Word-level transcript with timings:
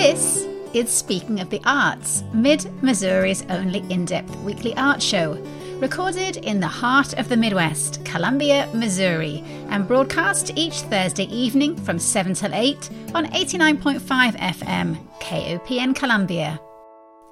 This 0.00 0.46
is 0.74 0.90
Speaking 0.90 1.40
of 1.40 1.50
the 1.50 1.60
Arts, 1.64 2.22
Mid 2.32 2.64
Missouri's 2.84 3.44
only 3.50 3.80
in 3.92 4.04
depth 4.04 4.34
weekly 4.36 4.72
art 4.76 5.02
show, 5.02 5.32
recorded 5.80 6.36
in 6.36 6.60
the 6.60 6.68
heart 6.68 7.14
of 7.14 7.28
the 7.28 7.36
Midwest, 7.36 8.04
Columbia, 8.04 8.70
Missouri, 8.72 9.42
and 9.70 9.88
broadcast 9.88 10.52
each 10.54 10.82
Thursday 10.82 11.24
evening 11.24 11.74
from 11.74 11.98
7 11.98 12.32
till 12.32 12.54
8 12.54 12.90
on 13.12 13.26
89.5 13.26 14.36
FM, 14.36 14.96
KOPN 15.18 15.96
Columbia. 15.96 16.60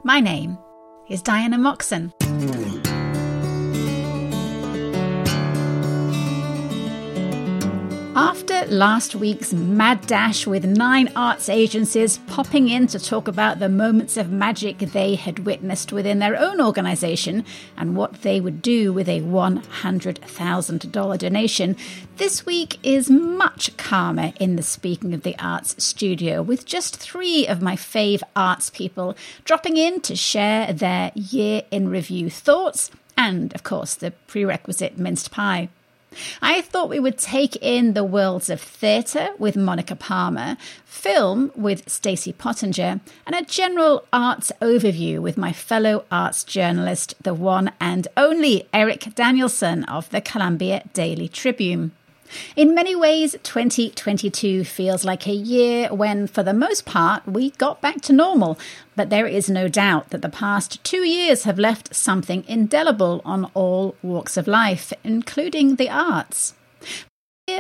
My 0.03 0.19
name 0.19 0.59
is 1.09 1.23
Diana 1.23 1.59
Moxon. 1.59 2.13
After 8.19 8.65
last 8.65 9.15
week's 9.15 9.53
mad 9.53 10.07
dash 10.07 10.47
with 10.47 10.65
nine 10.65 11.13
arts 11.15 11.51
agencies 11.51 12.17
popping 12.27 12.71
in 12.71 12.87
to 12.87 12.99
talk 12.99 13.29
about 13.29 13.59
the 13.59 13.69
moments 13.69 14.17
of 14.17 14.31
magic 14.31 14.79
they 14.79 15.17
had 15.17 15.41
witnessed 15.41 15.93
within 15.93 16.19
their 16.19 16.35
own 16.35 16.59
organisation 16.59 17.45
and 17.77 17.95
what 17.95 18.23
they 18.23 18.41
would 18.41 18.63
do 18.63 18.91
with 18.91 19.07
a 19.07 19.21
$100,000 19.21 21.19
donation, 21.19 21.77
this 22.17 22.47
week 22.47 22.79
is 22.83 23.11
much 23.11 23.77
calmer 23.77 24.33
in 24.41 24.57
the 24.57 24.63
Speaking 24.63 25.13
of 25.13 25.23
the 25.23 25.39
Arts 25.39 25.85
studio, 25.85 26.41
with 26.41 26.65
just 26.65 26.97
three 26.97 27.47
of 27.47 27.61
my 27.61 27.77
fave 27.77 28.23
arts 28.35 28.71
people 28.71 29.15
dropping 29.45 29.77
in 29.77 30.01
to 30.01 30.17
share 30.17 30.73
their 30.73 31.13
year 31.15 31.65
in 31.71 31.91
review 31.91 32.31
thoughts 32.31 32.91
and, 33.15 33.55
of 33.55 33.63
course, 33.63 33.95
the 33.95 34.13
prerequisite 34.27 34.97
minced 34.97 35.31
pie. 35.31 35.69
I 36.41 36.61
thought 36.61 36.89
we 36.89 37.01
would 37.01 37.19
take 37.19 37.57
in 37.57 37.95
the 37.95 38.05
worlds 38.05 38.51
of 38.51 38.61
theatre 38.61 39.31
with 39.39 39.57
Monica 39.57 39.97
Palmer, 39.97 40.57
film 40.85 41.53
with 41.55 41.87
Stacie 41.87 42.37
Pottinger, 42.37 43.01
and 43.27 43.35
a 43.35 43.43
general 43.43 44.05
arts 44.13 44.53
overview 44.61 45.21
with 45.21 45.37
my 45.37 45.53
fellow 45.53 46.05
arts 46.11 46.45
journalist, 46.45 47.15
the 47.23 47.35
one 47.35 47.73
and 47.81 48.09
only 48.17 48.69
Aarik 48.73 49.15
Danielsen 49.15 49.85
of 49.85 50.09
the 50.11 50.21
Columbia 50.21 50.83
Daily 50.93 51.29
Tribune. 51.29 51.93
In 52.55 52.75
many 52.75 52.95
ways, 52.95 53.37
2022 53.43 54.65
feels 54.65 55.05
like 55.05 55.27
a 55.27 55.33
year 55.33 55.93
when, 55.93 56.27
for 56.27 56.43
the 56.43 56.53
most 56.53 56.85
part, 56.85 57.27
we 57.27 57.51
got 57.51 57.81
back 57.81 58.01
to 58.03 58.13
normal. 58.13 58.59
But 58.95 59.11
there 59.11 59.27
is 59.27 59.51
no 59.51 59.69
doubt 59.69 60.11
that 60.11 60.23
the 60.23 60.29
past 60.29 60.83
two 60.85 61.05
years 61.05 61.45
have 61.45 61.59
left 61.59 61.95
something 61.95 62.45
indelible 62.49 63.23
on 63.25 63.51
all 63.55 63.95
walks 64.03 64.37
of 64.37 64.47
life, 64.47 64.93
including 65.05 65.77
the 65.77 65.91
arts. 65.91 66.55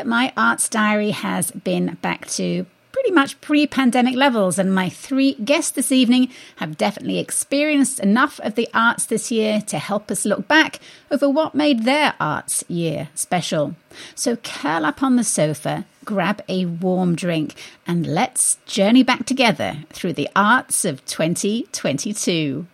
My 0.04 0.32
arts 0.36 0.68
diary 0.68 1.10
has 1.10 1.50
been 1.50 1.96
back 2.02 2.26
to 2.30 2.66
pretty 2.96 3.10
much 3.10 3.38
pre 3.42 3.66
pandemic 3.66 4.16
levels, 4.16 4.58
and 4.58 4.74
my 4.74 4.88
three 4.88 5.34
guests 5.34 5.70
this 5.70 5.92
evening 5.92 6.30
have 6.56 6.78
definitely 6.78 7.18
experienced 7.18 8.00
enough 8.00 8.40
of 8.40 8.54
the 8.54 8.70
arts 8.72 9.04
this 9.04 9.30
year 9.30 9.60
to 9.60 9.78
help 9.78 10.10
us 10.10 10.24
look 10.24 10.48
back 10.48 10.80
over 11.10 11.28
what 11.28 11.54
made 11.54 11.84
their 11.84 12.14
arts 12.18 12.64
year 12.68 13.10
special. 13.14 13.76
So 14.14 14.36
curl 14.36 14.86
up 14.86 15.02
on 15.02 15.16
the 15.16 15.24
sofa, 15.24 15.84
grab 16.06 16.40
a 16.48 16.64
warm 16.64 17.14
drink, 17.14 17.54
and 17.86 18.06
let's 18.06 18.56
journey 18.64 19.02
back 19.02 19.26
together 19.26 19.84
through 19.90 20.14
the 20.14 20.30
arts 20.34 20.86
of 20.86 21.04
2022. 21.04 22.66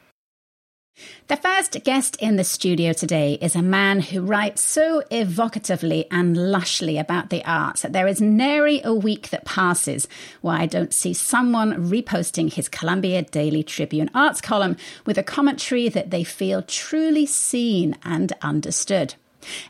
The 1.28 1.36
first 1.38 1.82
guest 1.84 2.16
in 2.20 2.36
the 2.36 2.44
studio 2.44 2.92
today 2.92 3.38
is 3.40 3.56
a 3.56 3.62
man 3.62 4.00
who 4.00 4.20
writes 4.20 4.62
so 4.62 5.02
evocatively 5.10 6.04
and 6.10 6.36
lushly 6.36 7.00
about 7.00 7.30
the 7.30 7.42
arts 7.46 7.80
that 7.80 7.94
there 7.94 8.06
is 8.06 8.20
nary 8.20 8.82
a 8.84 8.92
week 8.92 9.30
that 9.30 9.46
passes 9.46 10.06
where 10.42 10.56
I 10.56 10.66
don't 10.66 10.92
see 10.92 11.14
someone 11.14 11.88
reposting 11.88 12.52
his 12.52 12.68
Columbia 12.68 13.22
Daily 13.22 13.62
Tribune 13.62 14.10
arts 14.14 14.42
column 14.42 14.76
with 15.06 15.16
a 15.16 15.22
commentary 15.22 15.88
that 15.88 16.10
they 16.10 16.22
feel 16.22 16.60
truly 16.60 17.24
seen 17.24 17.96
and 18.04 18.34
understood. 18.42 19.14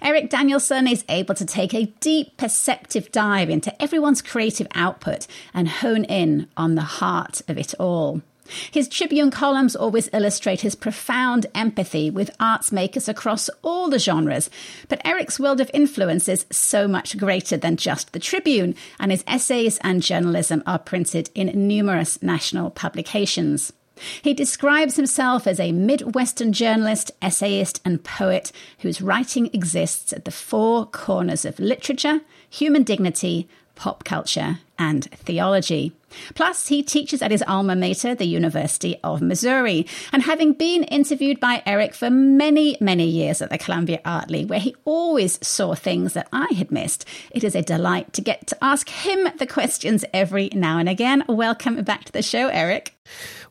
Aarik 0.02 0.28
Danielsen 0.28 0.90
is 0.90 1.04
able 1.08 1.36
to 1.36 1.46
take 1.46 1.72
a 1.72 1.86
deep 2.00 2.36
perceptive 2.36 3.12
dive 3.12 3.48
into 3.48 3.80
everyone's 3.80 4.20
creative 4.20 4.66
output 4.74 5.28
and 5.54 5.68
hone 5.68 6.04
in 6.04 6.48
on 6.56 6.74
the 6.74 6.82
heart 6.82 7.40
of 7.48 7.56
it 7.56 7.72
all. 7.78 8.20
His 8.70 8.88
Tribune 8.88 9.30
columns 9.30 9.76
always 9.76 10.08
illustrate 10.12 10.60
his 10.60 10.74
profound 10.74 11.46
empathy 11.54 12.10
with 12.10 12.34
arts 12.40 12.72
makers 12.72 13.08
across 13.08 13.48
all 13.62 13.88
the 13.88 13.98
genres, 13.98 14.50
but 14.88 15.02
Aarik's 15.04 15.40
world 15.40 15.60
of 15.60 15.70
influence 15.74 16.28
is 16.28 16.46
so 16.50 16.86
much 16.86 17.18
greater 17.18 17.56
than 17.56 17.76
just 17.76 18.12
the 18.12 18.18
Tribune, 18.18 18.74
and 18.98 19.10
his 19.10 19.24
essays 19.26 19.78
and 19.82 20.02
journalism 20.02 20.62
are 20.66 20.78
printed 20.78 21.30
in 21.34 21.68
numerous 21.68 22.22
national 22.22 22.70
publications. 22.70 23.72
He 24.22 24.34
describes 24.34 24.96
himself 24.96 25.46
as 25.46 25.60
a 25.60 25.72
Midwestern 25.72 26.52
journalist, 26.52 27.10
essayist, 27.20 27.80
and 27.84 28.02
poet 28.02 28.52
whose 28.80 29.00
writing 29.00 29.50
exists 29.52 30.12
at 30.12 30.24
the 30.24 30.30
four 30.30 30.86
corners 30.86 31.44
of 31.44 31.58
literature, 31.60 32.20
human 32.48 32.82
dignity, 32.82 33.48
pop 33.74 34.04
culture, 34.04 34.58
and 34.82 35.04
theology. 35.12 35.92
Plus, 36.34 36.66
he 36.66 36.82
teaches 36.82 37.22
at 37.22 37.30
his 37.30 37.42
alma 37.46 37.76
mater, 37.76 38.14
the 38.14 38.26
University 38.26 38.98
of 39.04 39.22
Missouri. 39.22 39.86
And 40.12 40.22
having 40.22 40.52
been 40.52 40.82
interviewed 40.84 41.38
by 41.38 41.62
Aarik 41.66 41.94
for 41.94 42.10
many, 42.10 42.76
many 42.80 43.06
years 43.06 43.40
at 43.40 43.50
the 43.50 43.58
Columbia 43.58 44.00
Art 44.04 44.28
League, 44.30 44.50
where 44.50 44.60
he 44.60 44.74
always 44.84 45.38
saw 45.46 45.74
things 45.74 46.14
that 46.14 46.28
I 46.32 46.48
had 46.54 46.70
missed, 46.70 47.06
it 47.30 47.44
is 47.44 47.54
a 47.54 47.62
delight 47.62 48.12
to 48.14 48.20
get 48.20 48.46
to 48.48 48.56
ask 48.62 48.88
him 48.88 49.28
the 49.38 49.46
questions 49.46 50.04
every 50.12 50.50
now 50.52 50.78
and 50.78 50.88
again. 50.88 51.24
Welcome 51.28 51.82
back 51.84 52.04
to 52.04 52.12
the 52.12 52.22
show, 52.22 52.50
Aarik. 52.50 52.88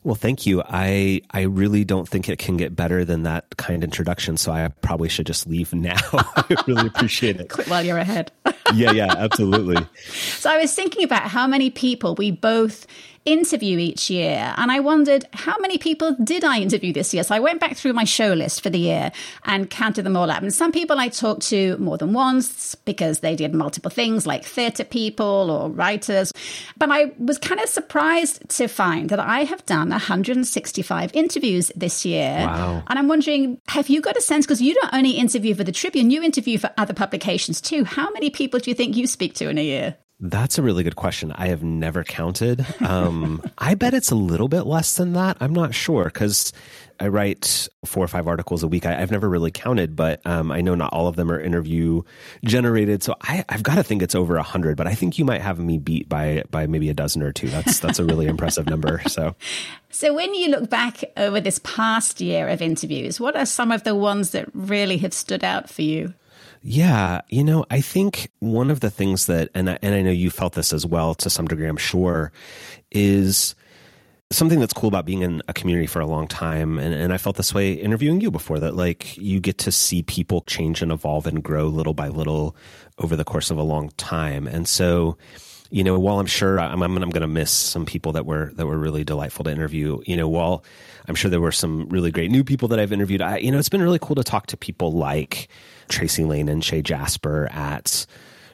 Well, 0.04 0.14
thank 0.14 0.46
you. 0.46 0.62
I 0.66 1.22
I 1.30 1.42
really 1.42 1.84
don't 1.84 2.08
think 2.08 2.28
it 2.28 2.38
can 2.38 2.56
get 2.56 2.74
better 2.74 3.04
than 3.04 3.22
that 3.22 3.56
kind 3.56 3.84
introduction, 3.84 4.36
so 4.36 4.50
I 4.50 4.66
probably 4.80 5.08
should 5.08 5.26
just 5.26 5.46
leave 5.46 5.72
now. 5.72 5.96
I 6.12 6.56
really 6.66 6.88
appreciate 6.88 7.40
it. 7.40 7.50
Quit 7.50 7.68
while 7.68 7.84
you're 7.84 7.98
ahead. 7.98 8.32
yeah, 8.74 8.92
yeah, 8.92 9.14
absolutely. 9.16 9.86
So 10.04 10.50
I 10.50 10.58
was 10.58 10.74
thinking 10.74 11.04
about 11.04 11.22
how 11.22 11.46
many 11.46 11.70
people 11.70 12.14
we 12.14 12.30
both 12.30 12.86
interview 13.24 13.78
each 13.78 14.10
year. 14.10 14.52
And 14.56 14.72
I 14.72 14.80
wondered 14.80 15.24
how 15.32 15.56
many 15.58 15.78
people 15.78 16.16
did 16.22 16.44
I 16.44 16.58
interview 16.58 16.92
this 16.92 17.14
year? 17.14 17.22
So 17.22 17.34
I 17.34 17.40
went 17.40 17.60
back 17.60 17.76
through 17.76 17.92
my 17.92 18.04
show 18.04 18.32
list 18.32 18.62
for 18.62 18.70
the 18.70 18.78
year 18.78 19.12
and 19.44 19.70
counted 19.70 20.02
them 20.02 20.16
all 20.16 20.30
up. 20.30 20.42
And 20.42 20.52
some 20.52 20.72
people 20.72 20.98
I 20.98 21.08
talked 21.08 21.42
to 21.48 21.76
more 21.78 21.96
than 21.96 22.12
once 22.12 22.74
because 22.74 23.20
they 23.20 23.36
did 23.36 23.54
multiple 23.54 23.90
things 23.90 24.26
like 24.26 24.44
theatre 24.44 24.84
people 24.84 25.50
or 25.50 25.70
writers. 25.70 26.32
But 26.76 26.90
I 26.90 27.12
was 27.18 27.38
kind 27.38 27.60
of 27.60 27.68
surprised 27.68 28.48
to 28.56 28.66
find 28.66 29.08
that 29.10 29.20
I 29.20 29.44
have 29.44 29.64
done 29.66 29.90
165 29.90 31.14
interviews 31.14 31.70
this 31.76 32.04
year. 32.04 32.38
Wow. 32.44 32.82
And 32.88 32.98
I'm 32.98 33.08
wondering, 33.08 33.60
have 33.68 33.88
you 33.88 34.00
got 34.00 34.16
a 34.16 34.20
sense? 34.20 34.46
Because 34.46 34.60
you 34.60 34.74
don't 34.74 34.94
only 34.94 35.12
interview 35.12 35.54
for 35.54 35.64
the 35.64 35.72
Tribune, 35.72 36.10
you 36.10 36.22
interview 36.22 36.58
for 36.58 36.70
other 36.76 36.94
publications 36.94 37.60
too. 37.60 37.84
How 37.84 38.10
many 38.10 38.30
people 38.30 38.58
do 38.62 38.70
you 38.70 38.74
think 38.74 38.96
you 38.96 39.06
speak 39.06 39.34
to 39.34 39.48
in 39.48 39.58
a 39.58 39.64
year? 39.64 39.96
That's 40.24 40.56
a 40.56 40.62
really 40.62 40.84
good 40.84 40.94
question. 40.94 41.32
I 41.32 41.48
have 41.48 41.64
never 41.64 42.04
counted. 42.04 42.64
Um, 42.80 43.42
I 43.58 43.74
bet 43.74 43.92
it's 43.92 44.12
a 44.12 44.14
little 44.14 44.46
bit 44.46 44.62
less 44.62 44.94
than 44.94 45.14
that. 45.14 45.36
I'm 45.40 45.52
not 45.52 45.74
sure 45.74 46.04
because 46.04 46.52
I 47.00 47.08
write 47.08 47.68
four 47.84 48.04
or 48.04 48.08
five 48.08 48.28
articles 48.28 48.62
a 48.62 48.68
week. 48.68 48.86
I, 48.86 48.92
have 48.92 49.10
never 49.10 49.28
really 49.28 49.50
counted, 49.50 49.96
but 49.96 50.24
um, 50.24 50.52
I 50.52 50.60
know 50.60 50.76
not 50.76 50.92
all 50.92 51.08
of 51.08 51.16
them 51.16 51.32
are 51.32 51.40
interview 51.40 52.02
generated. 52.44 53.02
So 53.02 53.16
I, 53.20 53.44
have 53.48 53.64
got 53.64 53.74
to 53.74 53.82
think 53.82 54.00
it's 54.00 54.14
over 54.14 54.36
a 54.36 54.44
hundred. 54.44 54.76
But 54.76 54.86
I 54.86 54.94
think 54.94 55.18
you 55.18 55.24
might 55.24 55.40
have 55.40 55.58
me 55.58 55.78
beat 55.78 56.08
by 56.08 56.44
by 56.52 56.68
maybe 56.68 56.88
a 56.88 56.94
dozen 56.94 57.24
or 57.24 57.32
two. 57.32 57.48
That's 57.48 57.80
that's 57.80 57.98
a 57.98 58.04
really 58.04 58.26
impressive 58.26 58.66
number. 58.66 59.02
So, 59.08 59.34
so 59.90 60.14
when 60.14 60.34
you 60.34 60.50
look 60.50 60.70
back 60.70 61.02
over 61.16 61.40
this 61.40 61.58
past 61.64 62.20
year 62.20 62.46
of 62.46 62.62
interviews, 62.62 63.18
what 63.18 63.34
are 63.34 63.46
some 63.46 63.72
of 63.72 63.82
the 63.82 63.96
ones 63.96 64.30
that 64.30 64.48
really 64.54 64.98
have 64.98 65.12
stood 65.12 65.42
out 65.42 65.68
for 65.68 65.82
you? 65.82 66.14
Yeah, 66.64 67.22
you 67.28 67.42
know, 67.42 67.64
I 67.70 67.80
think 67.80 68.30
one 68.38 68.70
of 68.70 68.80
the 68.80 68.90
things 68.90 69.26
that, 69.26 69.48
and 69.52 69.68
I, 69.68 69.78
and 69.82 69.94
I 69.94 70.02
know 70.02 70.12
you 70.12 70.30
felt 70.30 70.52
this 70.52 70.72
as 70.72 70.86
well 70.86 71.14
to 71.16 71.28
some 71.28 71.48
degree, 71.48 71.66
I'm 71.66 71.76
sure, 71.76 72.30
is 72.92 73.56
something 74.30 74.60
that's 74.60 74.72
cool 74.72 74.88
about 74.88 75.04
being 75.04 75.22
in 75.22 75.42
a 75.48 75.52
community 75.52 75.88
for 75.88 76.00
a 76.00 76.06
long 76.06 76.28
time. 76.28 76.78
And, 76.78 76.94
and 76.94 77.12
I 77.12 77.18
felt 77.18 77.36
this 77.36 77.52
way 77.52 77.72
interviewing 77.72 78.20
you 78.20 78.30
before 78.30 78.60
that, 78.60 78.76
like, 78.76 79.16
you 79.18 79.40
get 79.40 79.58
to 79.58 79.72
see 79.72 80.04
people 80.04 80.42
change 80.42 80.82
and 80.82 80.92
evolve 80.92 81.26
and 81.26 81.42
grow 81.42 81.66
little 81.66 81.94
by 81.94 82.08
little 82.08 82.54
over 82.98 83.16
the 83.16 83.24
course 83.24 83.50
of 83.50 83.58
a 83.58 83.62
long 83.62 83.90
time. 83.96 84.46
And 84.46 84.68
so, 84.68 85.18
you 85.70 85.82
know, 85.82 85.98
while 85.98 86.20
I'm 86.20 86.26
sure 86.26 86.60
I'm, 86.60 86.82
I'm, 86.82 86.96
I'm 86.96 87.10
going 87.10 87.22
to 87.22 87.26
miss 87.26 87.50
some 87.50 87.86
people 87.86 88.12
that 88.12 88.24
were 88.24 88.52
that 88.54 88.66
were 88.66 88.78
really 88.78 89.04
delightful 89.04 89.44
to 89.44 89.50
interview, 89.50 90.00
you 90.06 90.16
know, 90.16 90.28
while 90.28 90.64
I'm 91.08 91.14
sure 91.14 91.30
there 91.30 91.40
were 91.40 91.50
some 91.50 91.88
really 91.88 92.10
great 92.10 92.30
new 92.30 92.44
people 92.44 92.68
that 92.68 92.78
I've 92.78 92.92
interviewed, 92.92 93.20
I, 93.22 93.38
you 93.38 93.50
know, 93.50 93.58
it's 93.58 93.68
been 93.70 93.82
really 93.82 93.98
cool 93.98 94.16
to 94.16 94.22
talk 94.22 94.46
to 94.48 94.56
people 94.56 94.92
like 94.92 95.48
Tracy 95.92 96.24
Lane 96.24 96.48
and 96.48 96.64
Shay 96.64 96.82
Jasper 96.82 97.48
at 97.52 98.06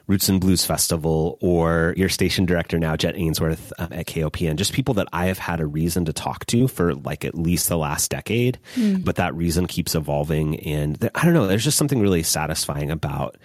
Roots 0.07 0.27
and 0.27 0.41
Blues 0.41 0.65
Festival 0.65 1.37
or 1.39 1.93
your 1.95 2.09
station 2.09 2.45
director 2.45 2.79
now, 2.79 2.95
Jet 2.95 3.15
Ainsworth 3.15 3.71
um, 3.77 3.93
at 3.93 4.07
KOPN, 4.07 4.55
just 4.55 4.73
people 4.73 4.95
that 4.95 5.07
I 5.13 5.27
have 5.27 5.37
had 5.37 5.59
a 5.59 5.67
reason 5.67 6.05
to 6.05 6.13
talk 6.13 6.47
to 6.47 6.67
for 6.67 6.95
like 6.95 7.23
at 7.23 7.35
least 7.35 7.69
the 7.69 7.77
last 7.77 8.09
decade, 8.09 8.57
mm. 8.75 9.05
but 9.05 9.17
that 9.17 9.35
reason 9.35 9.67
keeps 9.67 9.93
evolving. 9.93 10.59
And 10.61 11.11
I 11.13 11.25
don't 11.25 11.35
know, 11.35 11.45
there's 11.45 11.63
just 11.63 11.77
something 11.77 12.01
really 12.01 12.23
satisfying 12.23 12.89
about 12.89 13.37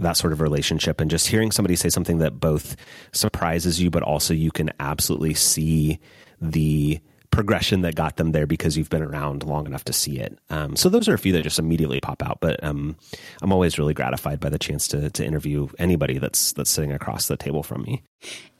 that 0.00 0.18
sort 0.18 0.34
of 0.34 0.42
relationship 0.42 1.00
and 1.00 1.10
just 1.10 1.26
hearing 1.26 1.50
somebody 1.50 1.76
say 1.76 1.88
something 1.88 2.18
that 2.18 2.38
both 2.38 2.76
surprises 3.12 3.80
you, 3.80 3.90
but 3.90 4.02
also 4.02 4.34
you 4.34 4.50
can 4.50 4.70
absolutely 4.80 5.32
see 5.32 5.98
the 6.42 7.00
progression 7.32 7.80
that 7.80 7.96
got 7.96 8.16
them 8.16 8.30
there 8.30 8.46
because 8.46 8.76
you've 8.76 8.90
been 8.90 9.02
around 9.02 9.42
long 9.42 9.66
enough 9.66 9.84
to 9.84 9.92
see 9.92 10.20
it. 10.20 10.38
Um, 10.50 10.76
so 10.76 10.88
those 10.88 11.08
are 11.08 11.14
a 11.14 11.18
few 11.18 11.32
that 11.32 11.42
just 11.42 11.58
immediately 11.58 12.00
pop 12.00 12.22
out. 12.22 12.38
But 12.40 12.62
um, 12.62 12.96
I'm 13.40 13.52
always 13.52 13.78
really 13.78 13.94
gratified 13.94 14.38
by 14.38 14.50
the 14.50 14.58
chance 14.58 14.86
to 14.88 15.10
to 15.10 15.24
interview 15.24 15.68
anybody 15.80 16.18
that's 16.18 16.52
that's 16.52 16.70
sitting 16.70 16.92
across 16.92 17.26
the 17.26 17.36
table 17.36 17.64
from 17.64 17.82
me. 17.82 18.02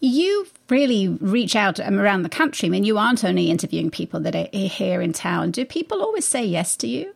You 0.00 0.46
really 0.68 1.08
reach 1.08 1.54
out 1.54 1.78
around 1.78 2.22
the 2.22 2.28
country. 2.28 2.66
I 2.66 2.70
mean, 2.70 2.84
you 2.84 2.98
aren't 2.98 3.24
only 3.24 3.50
interviewing 3.50 3.90
people 3.90 4.18
that 4.20 4.34
are 4.34 4.48
here 4.52 5.00
in 5.00 5.12
town. 5.12 5.52
Do 5.52 5.64
people 5.64 6.02
always 6.02 6.24
say 6.24 6.44
yes 6.44 6.76
to 6.78 6.88
you? 6.88 7.14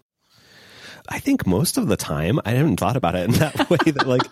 I 1.09 1.19
think 1.19 1.47
most 1.47 1.77
of 1.79 1.89
the 1.89 1.97
time 1.97 2.41
I 2.45 2.53
haven't 2.53 2.79
thought 2.79 2.97
about 2.97 3.15
it 3.15 3.25
in 3.25 3.33
that 3.33 3.71
way 3.71 3.91
that 3.93 4.07
like 4.07 4.23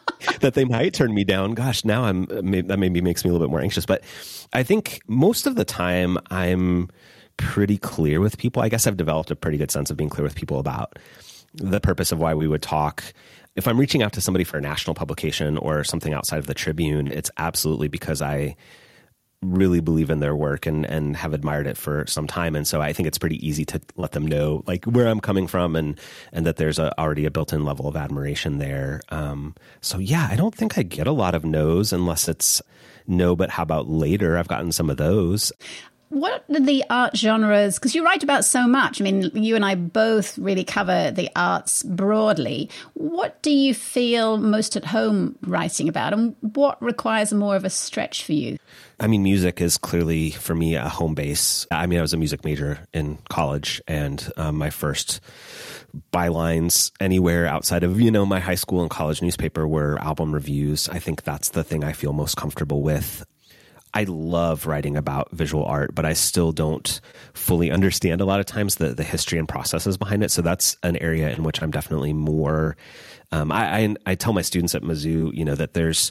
that 0.40 0.54
they 0.54 0.64
might 0.64 0.94
turn 0.94 1.14
me 1.14 1.24
down. 1.24 1.52
Gosh, 1.52 1.84
now 1.84 2.04
I'm 2.04 2.24
uh, 2.24 2.42
that 2.66 2.78
maybe 2.78 3.00
makes 3.00 3.24
me 3.24 3.30
a 3.30 3.32
little 3.32 3.46
bit 3.46 3.50
more 3.50 3.60
anxious. 3.60 3.86
But 3.86 4.02
I 4.52 4.62
think 4.62 5.00
most 5.06 5.46
of 5.46 5.56
the 5.56 5.64
time 5.64 6.18
I'm 6.30 6.88
pretty 7.36 7.78
clear 7.78 8.20
with 8.20 8.38
people. 8.38 8.62
I 8.62 8.68
guess 8.68 8.86
I've 8.86 8.96
developed 8.96 9.30
a 9.30 9.36
pretty 9.36 9.58
good 9.58 9.70
sense 9.70 9.90
of 9.90 9.96
being 9.96 10.10
clear 10.10 10.24
with 10.24 10.34
people 10.34 10.58
about 10.58 10.98
the 11.54 11.80
purpose 11.80 12.12
of 12.12 12.18
why 12.18 12.34
we 12.34 12.48
would 12.48 12.62
talk. 12.62 13.02
If 13.56 13.68
I'm 13.68 13.78
reaching 13.78 14.02
out 14.02 14.12
to 14.14 14.20
somebody 14.20 14.44
for 14.44 14.58
a 14.58 14.60
national 14.60 14.94
publication 14.94 15.56
or 15.58 15.84
something 15.84 16.12
outside 16.12 16.38
of 16.38 16.46
the 16.46 16.54
Tribune, 16.54 17.08
it's 17.08 17.30
absolutely 17.36 17.88
because 17.88 18.20
I 18.20 18.56
really 19.44 19.80
believe 19.80 20.10
in 20.10 20.20
their 20.20 20.34
work 20.34 20.66
and 20.66 20.84
and 20.86 21.16
have 21.16 21.34
admired 21.34 21.66
it 21.66 21.76
for 21.76 22.06
some 22.06 22.26
time. 22.26 22.56
And 22.56 22.66
so 22.66 22.80
I 22.80 22.92
think 22.92 23.06
it's 23.06 23.18
pretty 23.18 23.46
easy 23.46 23.64
to 23.66 23.80
let 23.96 24.12
them 24.12 24.26
know 24.26 24.62
like 24.66 24.84
where 24.84 25.08
I'm 25.08 25.20
coming 25.20 25.46
from 25.46 25.76
and 25.76 25.98
and 26.32 26.46
that 26.46 26.56
there's 26.56 26.78
a, 26.78 26.98
already 26.98 27.24
a 27.26 27.30
built-in 27.30 27.64
level 27.64 27.86
of 27.86 27.96
admiration 27.96 28.58
there. 28.58 29.00
Um, 29.10 29.54
so 29.80 29.98
yeah 29.98 30.28
I 30.30 30.36
don't 30.36 30.54
think 30.54 30.78
I 30.78 30.82
get 30.82 31.06
a 31.06 31.12
lot 31.12 31.34
of 31.34 31.44
no's 31.44 31.92
unless 31.92 32.28
it's 32.28 32.62
no 33.06 33.36
but 33.36 33.50
how 33.50 33.62
about 33.62 33.88
later? 33.88 34.38
I've 34.38 34.48
gotten 34.48 34.72
some 34.72 34.90
of 34.90 34.96
those 34.96 35.52
what 36.14 36.44
are 36.48 36.60
the 36.60 36.84
art 36.88 37.16
genres? 37.16 37.78
Because 37.78 37.94
you 37.94 38.04
write 38.04 38.22
about 38.22 38.44
so 38.44 38.66
much. 38.66 39.00
I 39.00 39.04
mean, 39.04 39.30
you 39.34 39.56
and 39.56 39.64
I 39.64 39.74
both 39.74 40.38
really 40.38 40.64
cover 40.64 41.10
the 41.10 41.28
arts 41.34 41.82
broadly. 41.82 42.70
What 42.94 43.42
do 43.42 43.50
you 43.50 43.74
feel 43.74 44.38
most 44.38 44.76
at 44.76 44.84
home 44.84 45.36
writing 45.42 45.88
about, 45.88 46.12
and 46.12 46.36
what 46.40 46.80
requires 46.80 47.32
more 47.32 47.56
of 47.56 47.64
a 47.64 47.70
stretch 47.70 48.24
for 48.24 48.32
you? 48.32 48.58
I 49.00 49.08
mean, 49.08 49.24
music 49.24 49.60
is 49.60 49.76
clearly 49.76 50.30
for 50.30 50.54
me 50.54 50.76
a 50.76 50.88
home 50.88 51.14
base. 51.14 51.66
I 51.70 51.86
mean, 51.86 51.98
I 51.98 52.02
was 52.02 52.14
a 52.14 52.16
music 52.16 52.44
major 52.44 52.78
in 52.92 53.18
college, 53.28 53.82
and 53.88 54.30
um, 54.36 54.56
my 54.56 54.70
first 54.70 55.20
bylines 56.12 56.90
anywhere 57.00 57.46
outside 57.46 57.84
of 57.84 58.00
you 58.00 58.10
know 58.10 58.26
my 58.26 58.40
high 58.40 58.54
school 58.54 58.82
and 58.82 58.90
college 58.90 59.22
newspaper 59.22 59.66
were 59.66 59.98
album 60.00 60.32
reviews. 60.32 60.88
I 60.88 60.98
think 60.98 61.22
that's 61.22 61.50
the 61.50 61.64
thing 61.64 61.84
I 61.84 61.92
feel 61.92 62.12
most 62.12 62.36
comfortable 62.36 62.82
with. 62.82 63.24
I 63.94 64.04
love 64.04 64.66
writing 64.66 64.96
about 64.96 65.30
visual 65.30 65.64
art, 65.64 65.94
but 65.94 66.04
I 66.04 66.12
still 66.14 66.50
don't 66.50 67.00
fully 67.32 67.70
understand 67.70 68.20
a 68.20 68.24
lot 68.24 68.40
of 68.40 68.46
times 68.46 68.76
the 68.76 68.88
the 68.92 69.04
history 69.04 69.38
and 69.38 69.48
processes 69.48 69.96
behind 69.96 70.24
it. 70.24 70.32
So 70.32 70.42
that's 70.42 70.76
an 70.82 70.96
area 70.96 71.30
in 71.30 71.44
which 71.44 71.62
I'm 71.62 71.70
definitely 71.70 72.12
more. 72.12 72.76
Um, 73.30 73.52
I, 73.52 73.78
I, 73.78 73.94
I 74.06 74.14
tell 74.16 74.32
my 74.32 74.42
students 74.42 74.74
at 74.74 74.82
Mizzou, 74.82 75.32
you 75.32 75.44
know, 75.44 75.54
that 75.54 75.74
there's 75.74 76.10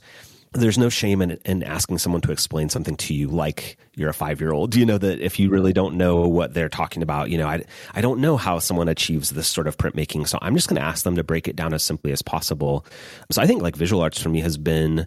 there's 0.54 0.78
no 0.78 0.88
shame 0.88 1.22
in, 1.22 1.32
in 1.46 1.64
asking 1.64 1.98
someone 1.98 2.22
to 2.22 2.32
explain 2.32 2.70
something 2.70 2.96
to 2.96 3.14
you 3.14 3.28
like 3.28 3.78
you're 3.96 4.10
a 4.10 4.14
five 4.14 4.40
year 4.40 4.54
old. 4.54 4.76
You 4.76 4.86
know 4.86 4.98
that 4.98 5.20
if 5.20 5.40
you 5.40 5.50
really 5.50 5.74
don't 5.74 5.96
know 5.96 6.28
what 6.28 6.54
they're 6.54 6.70
talking 6.70 7.04
about, 7.04 7.30
you 7.30 7.38
know, 7.38 7.48
I 7.48 7.64
I 7.94 8.02
don't 8.02 8.22
know 8.22 8.38
how 8.38 8.60
someone 8.60 8.88
achieves 8.88 9.32
this 9.32 9.48
sort 9.48 9.68
of 9.68 9.78
printmaking, 9.78 10.28
so 10.28 10.38
I'm 10.42 10.56
just 10.56 10.70
going 10.70 10.80
to 10.80 10.88
ask 10.88 11.04
them 11.04 11.18
to 11.18 11.24
break 11.24 11.50
it 11.50 11.58
down 11.58 11.74
as 11.74 11.84
simply 11.84 12.14
as 12.14 12.22
possible. 12.22 12.86
So 13.30 13.42
I 13.42 13.48
think 13.48 13.62
like 13.62 13.76
visual 13.76 14.02
arts 14.02 14.22
for 14.22 14.30
me 14.30 14.40
has 14.40 14.58
been 14.58 15.06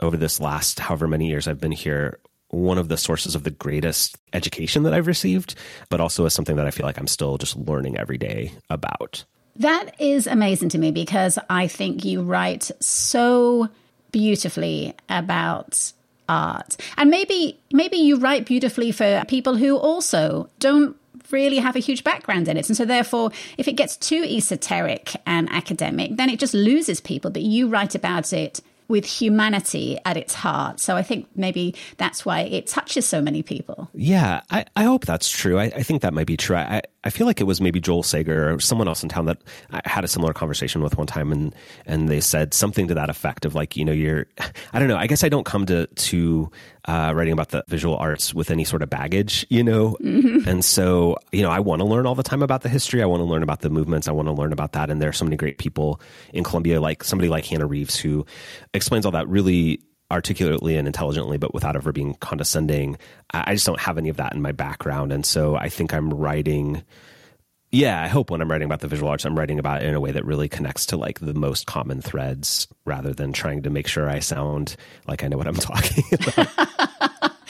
over 0.00 0.16
this 0.16 0.40
last 0.40 0.78
however 0.80 1.08
many 1.08 1.28
years 1.28 1.48
I've 1.48 1.60
been 1.60 1.72
here 1.72 2.18
one 2.50 2.78
of 2.78 2.88
the 2.88 2.96
sources 2.96 3.34
of 3.34 3.44
the 3.44 3.50
greatest 3.50 4.16
education 4.32 4.82
that 4.84 4.94
I've 4.94 5.06
received, 5.06 5.54
but 5.90 6.00
also 6.00 6.24
as 6.24 6.34
something 6.34 6.56
that 6.56 6.66
I 6.66 6.70
feel 6.70 6.86
like 6.86 6.98
I'm 6.98 7.06
still 7.06 7.36
just 7.36 7.56
learning 7.56 7.98
every 7.98 8.18
day 8.18 8.52
about. 8.70 9.24
That 9.56 10.00
is 10.00 10.26
amazing 10.26 10.70
to 10.70 10.78
me 10.78 10.90
because 10.90 11.38
I 11.50 11.66
think 11.66 12.04
you 12.04 12.22
write 12.22 12.70
so 12.80 13.68
beautifully 14.12 14.94
about 15.08 15.92
art. 16.28 16.76
And 16.96 17.10
maybe 17.10 17.58
maybe 17.72 17.96
you 17.96 18.18
write 18.18 18.46
beautifully 18.46 18.92
for 18.92 19.22
people 19.28 19.56
who 19.56 19.76
also 19.76 20.48
don't 20.58 20.96
really 21.30 21.58
have 21.58 21.76
a 21.76 21.80
huge 21.80 22.04
background 22.04 22.48
in 22.48 22.56
it. 22.56 22.68
And 22.68 22.76
so 22.76 22.84
therefore, 22.84 23.30
if 23.58 23.68
it 23.68 23.72
gets 23.72 23.96
too 23.96 24.24
esoteric 24.24 25.14
and 25.26 25.50
academic, 25.50 26.16
then 26.16 26.30
it 26.30 26.38
just 26.38 26.54
loses 26.54 27.00
people. 27.00 27.30
But 27.30 27.42
you 27.42 27.68
write 27.68 27.94
about 27.94 28.32
it 28.32 28.60
with 28.88 29.04
humanity 29.04 29.98
at 30.04 30.16
its 30.16 30.34
heart. 30.34 30.80
So 30.80 30.96
I 30.96 31.02
think 31.02 31.28
maybe 31.36 31.74
that's 31.98 32.24
why 32.24 32.40
it 32.40 32.66
touches 32.66 33.06
so 33.06 33.20
many 33.20 33.42
people. 33.42 33.90
Yeah, 33.94 34.40
I, 34.50 34.64
I 34.74 34.84
hope 34.84 35.04
that's 35.04 35.28
true. 35.30 35.58
I, 35.58 35.64
I 35.64 35.82
think 35.82 36.02
that 36.02 36.14
might 36.14 36.26
be 36.26 36.36
true. 36.36 36.56
I, 36.56 36.82
I 37.04 37.10
feel 37.10 37.26
like 37.28 37.40
it 37.40 37.44
was 37.44 37.60
maybe 37.60 37.80
Joel 37.80 38.02
Sager 38.02 38.54
or 38.54 38.60
someone 38.60 38.88
else 38.88 39.04
in 39.04 39.08
town 39.08 39.26
that 39.26 39.42
I 39.70 39.80
had 39.84 40.02
a 40.02 40.08
similar 40.08 40.32
conversation 40.32 40.82
with 40.82 40.98
one 40.98 41.06
time, 41.06 41.30
and 41.30 41.54
and 41.86 42.08
they 42.08 42.20
said 42.20 42.52
something 42.52 42.88
to 42.88 42.94
that 42.94 43.08
effect 43.08 43.44
of 43.44 43.54
like, 43.54 43.76
you 43.76 43.84
know, 43.84 43.92
you're, 43.92 44.26
I 44.72 44.78
don't 44.78 44.88
know. 44.88 44.96
I 44.96 45.06
guess 45.06 45.22
I 45.22 45.28
don't 45.28 45.44
come 45.44 45.64
to 45.66 45.86
to 45.86 46.50
uh, 46.86 47.12
writing 47.14 47.32
about 47.32 47.50
the 47.50 47.64
visual 47.68 47.96
arts 47.96 48.34
with 48.34 48.50
any 48.50 48.64
sort 48.64 48.82
of 48.82 48.90
baggage, 48.90 49.46
you 49.48 49.62
know, 49.62 49.96
mm-hmm. 50.00 50.48
and 50.48 50.64
so 50.64 51.16
you 51.30 51.42
know, 51.42 51.50
I 51.50 51.60
want 51.60 51.80
to 51.80 51.86
learn 51.86 52.04
all 52.04 52.16
the 52.16 52.24
time 52.24 52.42
about 52.42 52.62
the 52.62 52.68
history. 52.68 53.00
I 53.00 53.06
want 53.06 53.20
to 53.20 53.24
learn 53.24 53.44
about 53.44 53.60
the 53.60 53.70
movements. 53.70 54.08
I 54.08 54.12
want 54.12 54.26
to 54.26 54.32
learn 54.32 54.52
about 54.52 54.72
that, 54.72 54.90
and 54.90 55.00
there 55.00 55.08
are 55.08 55.14
so 55.14 55.24
many 55.24 55.36
great 55.36 55.58
people 55.58 56.00
in 56.32 56.42
Columbia, 56.42 56.80
like 56.80 57.04
somebody 57.04 57.28
like 57.28 57.44
Hannah 57.44 57.66
Reeves, 57.66 57.96
who 57.96 58.26
explains 58.74 59.06
all 59.06 59.12
that 59.12 59.28
really 59.28 59.80
articulately 60.10 60.76
and 60.76 60.86
intelligently, 60.86 61.36
but 61.38 61.52
without 61.52 61.76
ever 61.76 61.92
being 61.92 62.14
condescending. 62.14 62.96
I 63.30 63.54
just 63.54 63.66
don't 63.66 63.80
have 63.80 63.98
any 63.98 64.08
of 64.08 64.16
that 64.16 64.34
in 64.34 64.40
my 64.40 64.52
background. 64.52 65.12
And 65.12 65.24
so 65.24 65.56
I 65.56 65.68
think 65.68 65.92
I'm 65.92 66.10
writing. 66.10 66.82
Yeah, 67.70 68.02
I 68.02 68.08
hope 68.08 68.30
when 68.30 68.40
I'm 68.40 68.50
writing 68.50 68.64
about 68.64 68.80
the 68.80 68.88
visual 68.88 69.10
arts, 69.10 69.26
I'm 69.26 69.38
writing 69.38 69.58
about 69.58 69.82
it 69.82 69.86
in 69.86 69.94
a 69.94 70.00
way 70.00 70.12
that 70.12 70.24
really 70.24 70.48
connects 70.48 70.86
to 70.86 70.96
like 70.96 71.20
the 71.20 71.34
most 71.34 71.66
common 71.66 72.00
threads 72.00 72.66
rather 72.86 73.12
than 73.12 73.34
trying 73.34 73.62
to 73.64 73.70
make 73.70 73.86
sure 73.86 74.08
I 74.08 74.20
sound 74.20 74.76
like 75.06 75.22
I 75.22 75.28
know 75.28 75.36
what 75.36 75.46
I'm 75.46 75.54
talking 75.56 76.04
about. 76.12 76.88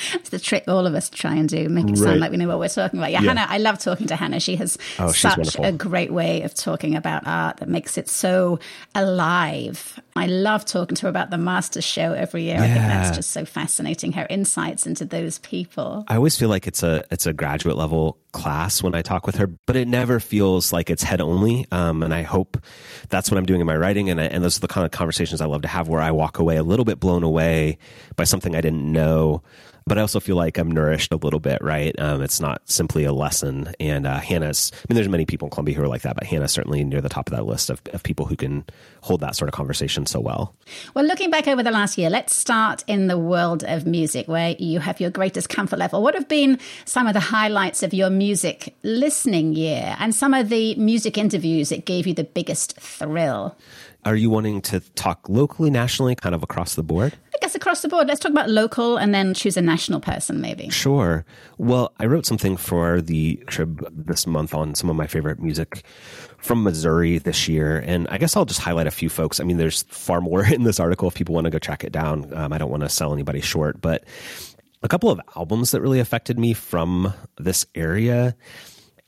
it's 0.15 0.31
the 0.31 0.39
trick 0.39 0.65
all 0.69 0.87
of 0.87 0.95
us 0.95 1.11
try 1.11 1.35
and 1.35 1.49
do, 1.49 1.69
make 1.69 1.89
it 1.89 1.99
sound 1.99 2.21
like 2.21 2.31
we 2.31 2.37
know 2.37 2.49
what 2.49 2.59
we're 2.59 2.69
talking 2.69 2.99
about. 2.99 3.11
Yeah, 3.11 3.21
yeah, 3.23 3.29
Hannah, 3.29 3.47
I 3.49 3.59
love 3.59 3.79
talking 3.79 4.07
to 4.09 4.17
Hannah. 4.17 4.41
She 4.41 4.57
has 4.57 4.79
oh, 4.99 5.13
such 5.13 5.57
a 5.59 5.73
great 5.73 6.13
way 6.13 6.43
of 6.43 6.55
talking 6.55 6.97
about 6.97 7.27
art 7.27 7.59
that 7.59 7.69
makes 7.69 7.99
it 7.99 8.09
so 8.09 8.59
alive. 8.95 10.01
I 10.17 10.27
love 10.27 10.65
talking 10.65 10.97
to 10.97 11.03
her 11.03 11.09
about 11.09 11.31
the 11.31 11.39
Masters 11.39 11.85
show 11.85 12.13
every 12.13 12.45
year. 12.45 12.57
Yeah. 12.57 12.65
I 12.65 12.67
think 12.67 12.87
that's 12.87 13.17
just 13.17 13.31
so 13.31 13.45
fascinating. 13.45 14.13
Her 14.13 14.27
insights 14.29 14.87
into 14.87 15.05
those 15.05 15.39
people. 15.39 16.05
I 16.09 16.17
always 16.17 16.37
feel 16.37 16.49
like 16.49 16.67
it's 16.67 16.83
a 16.83 17.05
it's 17.11 17.27
a 17.27 17.33
graduate 17.33 17.77
level 17.77 18.19
class 18.33 18.83
when 18.83 18.95
I 18.95 19.03
talk 19.03 19.27
with 19.27 19.37
her, 19.37 19.47
but 19.47 19.77
it 19.77 19.89
never 19.89 20.21
feels 20.21 20.73
like 20.73 20.91
it's 20.91 21.03
head 21.03 21.21
only. 21.21 21.67
Um, 21.73 22.03
and 22.03 22.13
I 22.13 22.23
hope 22.23 22.59
that's 23.09 23.31
what 23.31 23.39
I'm 23.39 23.47
doing 23.47 23.61
in 23.61 23.67
my 23.67 23.77
writing. 23.77 24.11
And, 24.11 24.21
I, 24.21 24.25
and 24.25 24.45
those 24.45 24.59
are 24.59 24.61
the 24.61 24.69
kind 24.69 24.85
of 24.85 24.91
conversations 24.91 25.41
I 25.41 25.47
love 25.47 25.63
to 25.63 25.69
have 25.69 25.89
where 25.89 26.01
I 26.01 26.11
walk 26.11 26.39
away 26.39 26.57
a 26.57 26.63
little 26.63 26.85
bit 26.85 27.01
blown 27.01 27.23
away 27.23 27.79
by 28.17 28.25
something 28.25 28.55
I 28.55 28.61
didn't 28.61 28.91
know 28.91 29.43
but 29.89 29.99
I 29.99 30.03
also 30.03 30.21
feel 30.21 30.37
like 30.37 30.59
I'm 30.59 30.71
nourished 30.71 31.13
a 31.13 31.17
little 31.17 31.41
bit, 31.41 31.63
right? 31.63 31.99
Um, 31.99 32.23
it's 32.23 32.41
not 32.41 32.63
simply 32.71 33.05
a 33.05 33.13
lesson. 33.13 33.75
And 33.81 34.07
uh, 34.07 34.19
Hannah's, 34.19 34.71
I 34.75 34.87
mean, 34.89 34.97
there's 34.97 35.09
many 35.09 35.25
people 35.25 35.47
in 35.47 35.51
Columbia 35.51 35.75
who 35.75 35.83
are 35.83 35.89
like 35.89 36.03
that, 36.03 36.15
but 36.15 36.25
Hannah's 36.25 36.53
certainly 36.53 36.85
near 36.85 37.01
the 37.01 37.09
top 37.09 37.29
of 37.29 37.35
that 37.35 37.47
list 37.47 37.71
of, 37.71 37.81
of 37.93 38.03
people 38.03 38.27
who 38.27 38.37
can 38.37 38.65
hold 39.01 39.21
that 39.21 39.35
sort 39.35 39.49
of 39.49 39.55
conversation 39.55 40.07
so 40.07 40.21
well. 40.21 40.55
Well, 40.95 41.05
looking 41.05 41.31
back 41.31 41.49
over 41.49 41.63
the 41.63 41.71
last 41.71 41.99
year, 41.99 42.11
let's 42.11 42.35
start 42.35 42.85
in 42.87 43.07
the 43.07 43.19
world 43.19 43.65
of 43.65 43.87
music 43.87 44.29
where 44.29 44.55
you 44.59 44.81
have 44.81 45.01
your 45.01 45.11
greatest 45.11 45.49
comfort 45.49 45.79
level. 45.79 46.03
What 46.03 46.15
have 46.15 46.29
been 46.29 46.59
some 46.85 47.07
of 47.07 47.15
the 47.15 47.21
highlights 47.21 47.83
of 47.83 47.95
your 47.95 48.11
music 48.11 48.75
listening 48.83 49.55
year 49.55 49.97
and 49.99 50.15
some 50.15 50.35
of 50.35 50.51
the 50.51 50.75
music 50.75 51.17
interviews 51.17 51.71
that 51.71 51.85
gave 51.87 52.07
you 52.07 52.15
the 52.15 52.25
biggest 52.25 52.79
thrill? 52.79 53.57
Are 54.05 54.17
you 54.17 54.31
wanting 54.31 54.61
to 54.63 54.81
talk 54.81 55.29
locally, 55.29 55.71
nationally, 55.71 56.15
kind 56.15 56.35
of 56.35 56.43
across 56.43 56.75
the 56.77 56.83
board? 56.83 57.15
I 57.35 57.39
guess 57.41 57.55
across 57.55 57.83
the 57.83 57.89
board. 57.89 58.07
Let's 58.07 58.21
talk 58.21 58.31
about 58.31 58.49
local 58.49 58.97
and 58.97 59.15
then 59.15 59.35
choose 59.35 59.57
a 59.57 59.63
national 59.63 60.01
person, 60.01 60.41
maybe. 60.41 60.71
Sure. 60.71 61.25
Well, 61.59 61.93
I 61.99 62.07
wrote 62.07 62.25
something 62.25 62.57
for 62.57 63.01
the 63.01 63.37
Trib 63.49 63.87
this 63.93 64.27
month 64.27 64.55
on 64.55 64.75
some 64.75 64.89
of 64.89 64.97
my 64.97 65.07
favorite 65.07 65.41
music 65.41 65.83
from 66.39 66.63
Missouri 66.63 67.19
this 67.19 67.49
year. 67.49 67.79
And 67.79 68.09
I 68.09 68.19
guess 68.19 68.37
I'll 68.37 68.45
just 68.45 68.61
highlight 68.61 68.87
a 68.87 68.93
few 68.93 69.09
folks. 69.09 69.41
I 69.41 69.45
mean, 69.45 69.57
there's 69.57 69.83
far 69.85 70.21
more 70.21 70.45
in 70.53 70.63
this 70.63 70.81
article 70.81 71.09
if 71.09 71.15
people 71.15 71.35
want 71.35 71.47
to 71.47 71.51
go 71.51 71.59
track 71.59 71.85
it 71.85 71.93
down. 71.93 72.33
Um, 72.33 72.53
I 72.53 72.59
don't 72.59 72.71
want 72.71 72.85
to 72.85 72.89
sell 72.89 73.13
anybody 73.13 73.41
short, 73.41 73.81
but 73.81 74.05
a 74.83 74.89
couple 74.89 75.11
of 75.11 75.21
albums 75.37 75.73
that 75.73 75.81
really 75.81 76.01
affected 76.01 76.39
me 76.39 76.55
from 76.55 77.13
this 77.37 77.67
area. 77.75 78.37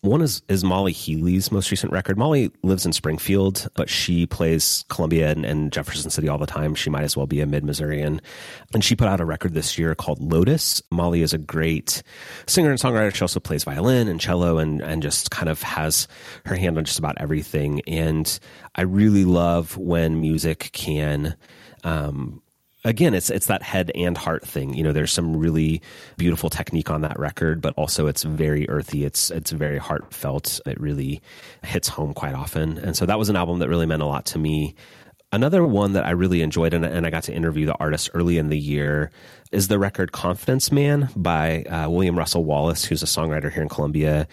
One 0.02 0.22
is 0.22 0.40
is 0.48 0.64
Molly 0.64 0.92
Healey's 0.92 1.52
most 1.52 1.70
recent 1.70 1.92
record. 1.92 2.16
Molly 2.16 2.50
lives 2.62 2.86
in 2.86 2.92
Springfield, 2.94 3.68
but 3.74 3.90
she 3.90 4.24
plays 4.24 4.82
Columbia 4.88 5.30
and, 5.30 5.44
and 5.44 5.70
Jefferson 5.70 6.10
City 6.10 6.26
all 6.26 6.38
the 6.38 6.46
time. 6.46 6.74
She 6.74 6.88
might 6.88 7.02
as 7.02 7.18
well 7.18 7.26
be 7.26 7.42
a 7.42 7.46
mid 7.46 7.64
Missourian. 7.64 8.22
And 8.72 8.82
she 8.82 8.96
put 8.96 9.08
out 9.08 9.20
a 9.20 9.26
record 9.26 9.52
this 9.52 9.78
year 9.78 9.94
called 9.94 10.22
Lotus. 10.22 10.80
Molly 10.90 11.20
is 11.20 11.34
a 11.34 11.38
great 11.38 12.02
singer 12.46 12.70
and 12.70 12.78
songwriter. 12.78 13.14
She 13.14 13.20
also 13.20 13.40
plays 13.40 13.64
violin 13.64 14.08
and 14.08 14.18
cello 14.18 14.56
and, 14.56 14.80
and 14.80 15.02
just 15.02 15.30
kind 15.30 15.50
of 15.50 15.60
has 15.60 16.08
her 16.46 16.56
hand 16.56 16.78
on 16.78 16.86
just 16.86 16.98
about 16.98 17.20
everything. 17.20 17.82
And 17.86 18.40
I 18.76 18.82
really 18.82 19.26
love 19.26 19.76
when 19.76 20.18
music 20.22 20.70
can 20.72 21.36
um, 21.84 22.40
again, 22.84 23.14
it's 23.14 23.30
it's 23.30 23.46
that 23.46 23.62
head 23.62 23.90
and 23.94 24.16
heart 24.16 24.46
thing. 24.46 24.74
You 24.74 24.82
know, 24.82 24.92
there's 24.92 25.12
some 25.12 25.36
really 25.36 25.82
beautiful 26.16 26.50
technique 26.50 26.90
on 26.90 27.02
that 27.02 27.18
record, 27.18 27.60
but 27.60 27.74
also 27.76 28.06
it's 28.06 28.22
very 28.22 28.68
earthy. 28.68 29.04
It's 29.04 29.30
it's 29.30 29.50
very 29.50 29.78
heartfelt. 29.78 30.60
It 30.66 30.80
really 30.80 31.20
hits 31.62 31.88
home 31.88 32.14
quite 32.14 32.34
often, 32.34 32.78
and 32.78 32.96
so 32.96 33.06
that 33.06 33.18
was 33.18 33.28
an 33.28 33.36
album 33.36 33.58
that 33.58 33.68
really 33.68 33.86
meant 33.86 34.02
a 34.02 34.06
lot 34.06 34.26
to 34.26 34.38
me. 34.38 34.74
Another 35.32 35.64
one 35.64 35.92
that 35.92 36.04
I 36.04 36.10
really 36.10 36.42
enjoyed, 36.42 36.74
and, 36.74 36.84
and 36.84 37.06
I 37.06 37.10
got 37.10 37.22
to 37.24 37.32
interview 37.32 37.64
the 37.64 37.76
artist 37.78 38.10
early 38.14 38.36
in 38.36 38.48
the 38.48 38.58
year, 38.58 39.12
is 39.52 39.68
the 39.68 39.78
record 39.78 40.10
Confidence 40.10 40.72
Man 40.72 41.08
by 41.14 41.62
uh, 41.64 41.88
William 41.88 42.18
Russell 42.18 42.44
Wallace, 42.44 42.84
who's 42.84 43.04
a 43.04 43.06
songwriter 43.06 43.52
here 43.52 43.62
in 43.62 43.68
Columbia. 43.68 44.26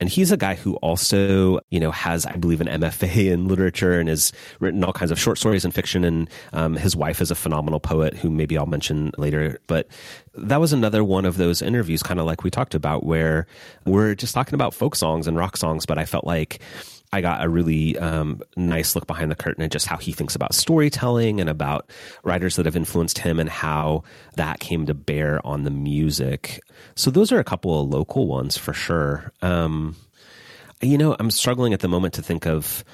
And 0.00 0.08
he's 0.08 0.30
a 0.30 0.36
guy 0.36 0.54
who 0.54 0.76
also, 0.76 1.58
you 1.70 1.80
know, 1.80 1.90
has, 1.90 2.24
I 2.24 2.36
believe, 2.36 2.60
an 2.60 2.68
MFA 2.68 3.30
in 3.32 3.48
literature 3.48 3.98
and 3.98 4.08
has 4.08 4.32
written 4.60 4.84
all 4.84 4.92
kinds 4.92 5.10
of 5.10 5.18
short 5.18 5.38
stories 5.38 5.64
and 5.64 5.74
fiction. 5.74 6.04
And 6.04 6.30
um, 6.52 6.76
his 6.76 6.94
wife 6.94 7.20
is 7.20 7.30
a 7.30 7.34
phenomenal 7.34 7.80
poet 7.80 8.14
who 8.14 8.30
maybe 8.30 8.56
I'll 8.56 8.66
mention 8.66 9.10
later. 9.18 9.58
But 9.66 9.88
that 10.34 10.60
was 10.60 10.72
another 10.72 11.02
one 11.02 11.24
of 11.24 11.36
those 11.36 11.60
interviews, 11.62 12.02
kind 12.02 12.20
of 12.20 12.26
like 12.26 12.44
we 12.44 12.50
talked 12.50 12.74
about, 12.74 13.04
where 13.04 13.46
we're 13.86 14.14
just 14.14 14.34
talking 14.34 14.54
about 14.54 14.72
folk 14.72 14.94
songs 14.94 15.26
and 15.26 15.36
rock 15.36 15.56
songs. 15.56 15.84
But 15.84 15.98
I 15.98 16.04
felt 16.04 16.24
like 16.24 16.60
I 17.12 17.20
got 17.20 17.42
a 17.42 17.48
really 17.48 17.96
um, 17.98 18.42
nice 18.56 18.94
look 18.94 19.06
behind 19.06 19.30
the 19.30 19.36
curtain 19.36 19.64
at 19.64 19.70
just 19.70 19.86
how 19.86 19.96
he 19.96 20.12
thinks 20.12 20.34
about 20.34 20.54
storytelling 20.54 21.40
and 21.40 21.48
about 21.48 21.90
writers 22.22 22.56
that 22.56 22.66
have 22.66 22.76
influenced 22.76 23.18
him 23.18 23.40
and 23.40 23.48
how 23.48 24.04
that 24.36 24.60
came 24.60 24.86
to 24.86 24.94
bear 24.94 25.44
on 25.46 25.64
the 25.64 25.70
music. 25.70 26.60
So 26.94 27.10
those 27.10 27.32
are 27.32 27.38
a 27.38 27.44
couple 27.44 27.80
of 27.80 27.88
local 27.88 28.26
ones 28.26 28.58
for 28.58 28.74
sure. 28.74 29.32
Um, 29.40 29.96
you 30.82 30.98
know, 30.98 31.16
I'm 31.18 31.30
struggling 31.30 31.72
at 31.72 31.80
the 31.80 31.88
moment 31.88 32.14
to 32.14 32.22
think 32.22 32.46
of 32.46 32.84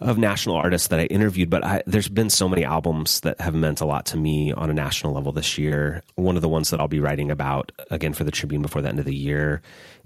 of 0.00 0.18
national 0.18 0.56
artists 0.56 0.88
that 0.88 0.98
I 0.98 1.04
interviewed, 1.04 1.48
but 1.48 1.64
I, 1.64 1.82
there's 1.86 2.08
been 2.08 2.28
so 2.28 2.48
many 2.48 2.64
albums 2.64 3.20
that 3.20 3.40
have 3.40 3.54
meant 3.54 3.80
a 3.80 3.84
lot 3.84 4.06
to 4.06 4.16
me 4.16 4.50
on 4.52 4.68
a 4.68 4.74
national 4.74 5.12
level 5.12 5.30
this 5.30 5.58
year. 5.58 6.02
One 6.16 6.34
of 6.34 6.42
the 6.42 6.48
ones 6.48 6.70
that 6.70 6.80
I'll 6.80 6.88
be 6.88 6.98
writing 6.98 7.30
about 7.30 7.70
again 7.88 8.12
for 8.12 8.24
the 8.24 8.32
Tribune 8.32 8.62
before 8.62 8.82
the 8.82 8.88
end 8.88 8.98
of 8.98 9.04
the 9.04 9.14
year 9.14 9.62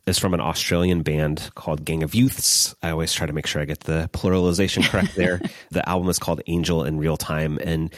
is 0.07 0.19
from 0.19 0.35
an 0.35 0.41
Australian 0.41 1.03
band 1.03 1.51
called 1.55 1.85
Gang 1.85 2.03
of 2.03 2.15
Youths. 2.15 2.75
I 2.83 2.91
always 2.91 3.13
try 3.13 3.27
to 3.27 3.33
make 3.33 3.47
sure 3.47 3.61
I 3.61 3.65
get 3.65 3.81
the 3.81 4.09
pluralization 4.13 4.89
correct 4.89 5.17
there. 5.17 5.41
the 5.71 5.87
album 5.89 6.09
is 6.09 6.19
called 6.19 6.41
Angel 6.47 6.85
in 6.85 6.99
Real 6.99 7.17
Time. 7.17 7.59
And 7.63 7.93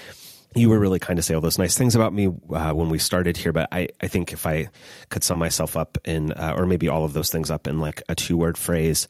you 0.55 0.71
were 0.71 0.79
really 0.79 0.99
kind 0.99 1.19
to 1.19 1.23
say 1.23 1.35
all 1.35 1.43
those 1.43 1.59
nice 1.59 1.77
things 1.77 1.95
about 1.95 2.15
me 2.15 2.29
uh, 2.29 2.73
when 2.73 2.89
we 2.89 2.99
started 2.99 3.37
here, 3.37 3.53
but 3.53 3.69
I, 3.71 3.89
I 4.01 4.09
think 4.09 4.33
if 4.33 4.47
I 4.47 4.69
could 5.11 5.23
sum 5.23 5.39
myself 5.39 5.77
up 5.77 5.99
in, 6.05 6.33
uh, 6.33 6.55
or 6.57 6.65
maybe 6.65 6.89
all 6.89 7.05
of 7.05 7.13
those 7.13 7.31
things 7.31 7.51
up 7.51 7.67
in 7.67 7.79
like 7.79 8.03
a 8.09 8.15
two 8.15 8.39
word 8.39 8.57
phrase, 8.57 9.07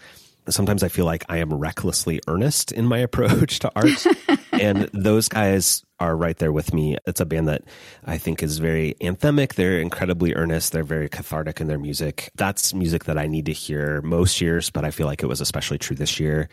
sometimes 0.48 0.82
I 0.82 0.88
feel 0.88 1.04
like 1.04 1.24
I 1.28 1.38
am 1.38 1.54
recklessly 1.54 2.20
earnest 2.26 2.72
in 2.72 2.86
my 2.86 2.98
approach 3.08 3.60
to 3.60 3.70
art. 3.76 4.06
and 4.52 4.90
those 4.92 5.28
guys 5.28 5.84
are 6.00 6.16
right 6.16 6.36
there 6.38 6.52
with 6.52 6.72
me. 6.72 6.96
It's 7.06 7.20
a 7.20 7.26
band 7.26 7.48
that 7.48 7.64
I 8.04 8.18
think 8.18 8.42
is 8.42 8.58
very 8.58 8.94
anthemic. 9.00 9.54
They're 9.54 9.80
incredibly 9.80 10.34
earnest. 10.34 10.72
They're 10.72 10.84
very 10.84 11.08
cathartic 11.08 11.60
in 11.60 11.66
their 11.66 11.78
music. 11.78 12.30
That's 12.36 12.72
music 12.72 13.04
that 13.04 13.18
I 13.18 13.26
need 13.26 13.46
to 13.46 13.52
hear 13.52 14.00
most 14.02 14.40
years, 14.40 14.70
but 14.70 14.84
I 14.84 14.90
feel 14.90 15.06
like 15.06 15.22
it 15.22 15.26
was 15.26 15.40
especially 15.40 15.78
true 15.78 15.96
this 15.96 16.20
year. 16.20 16.48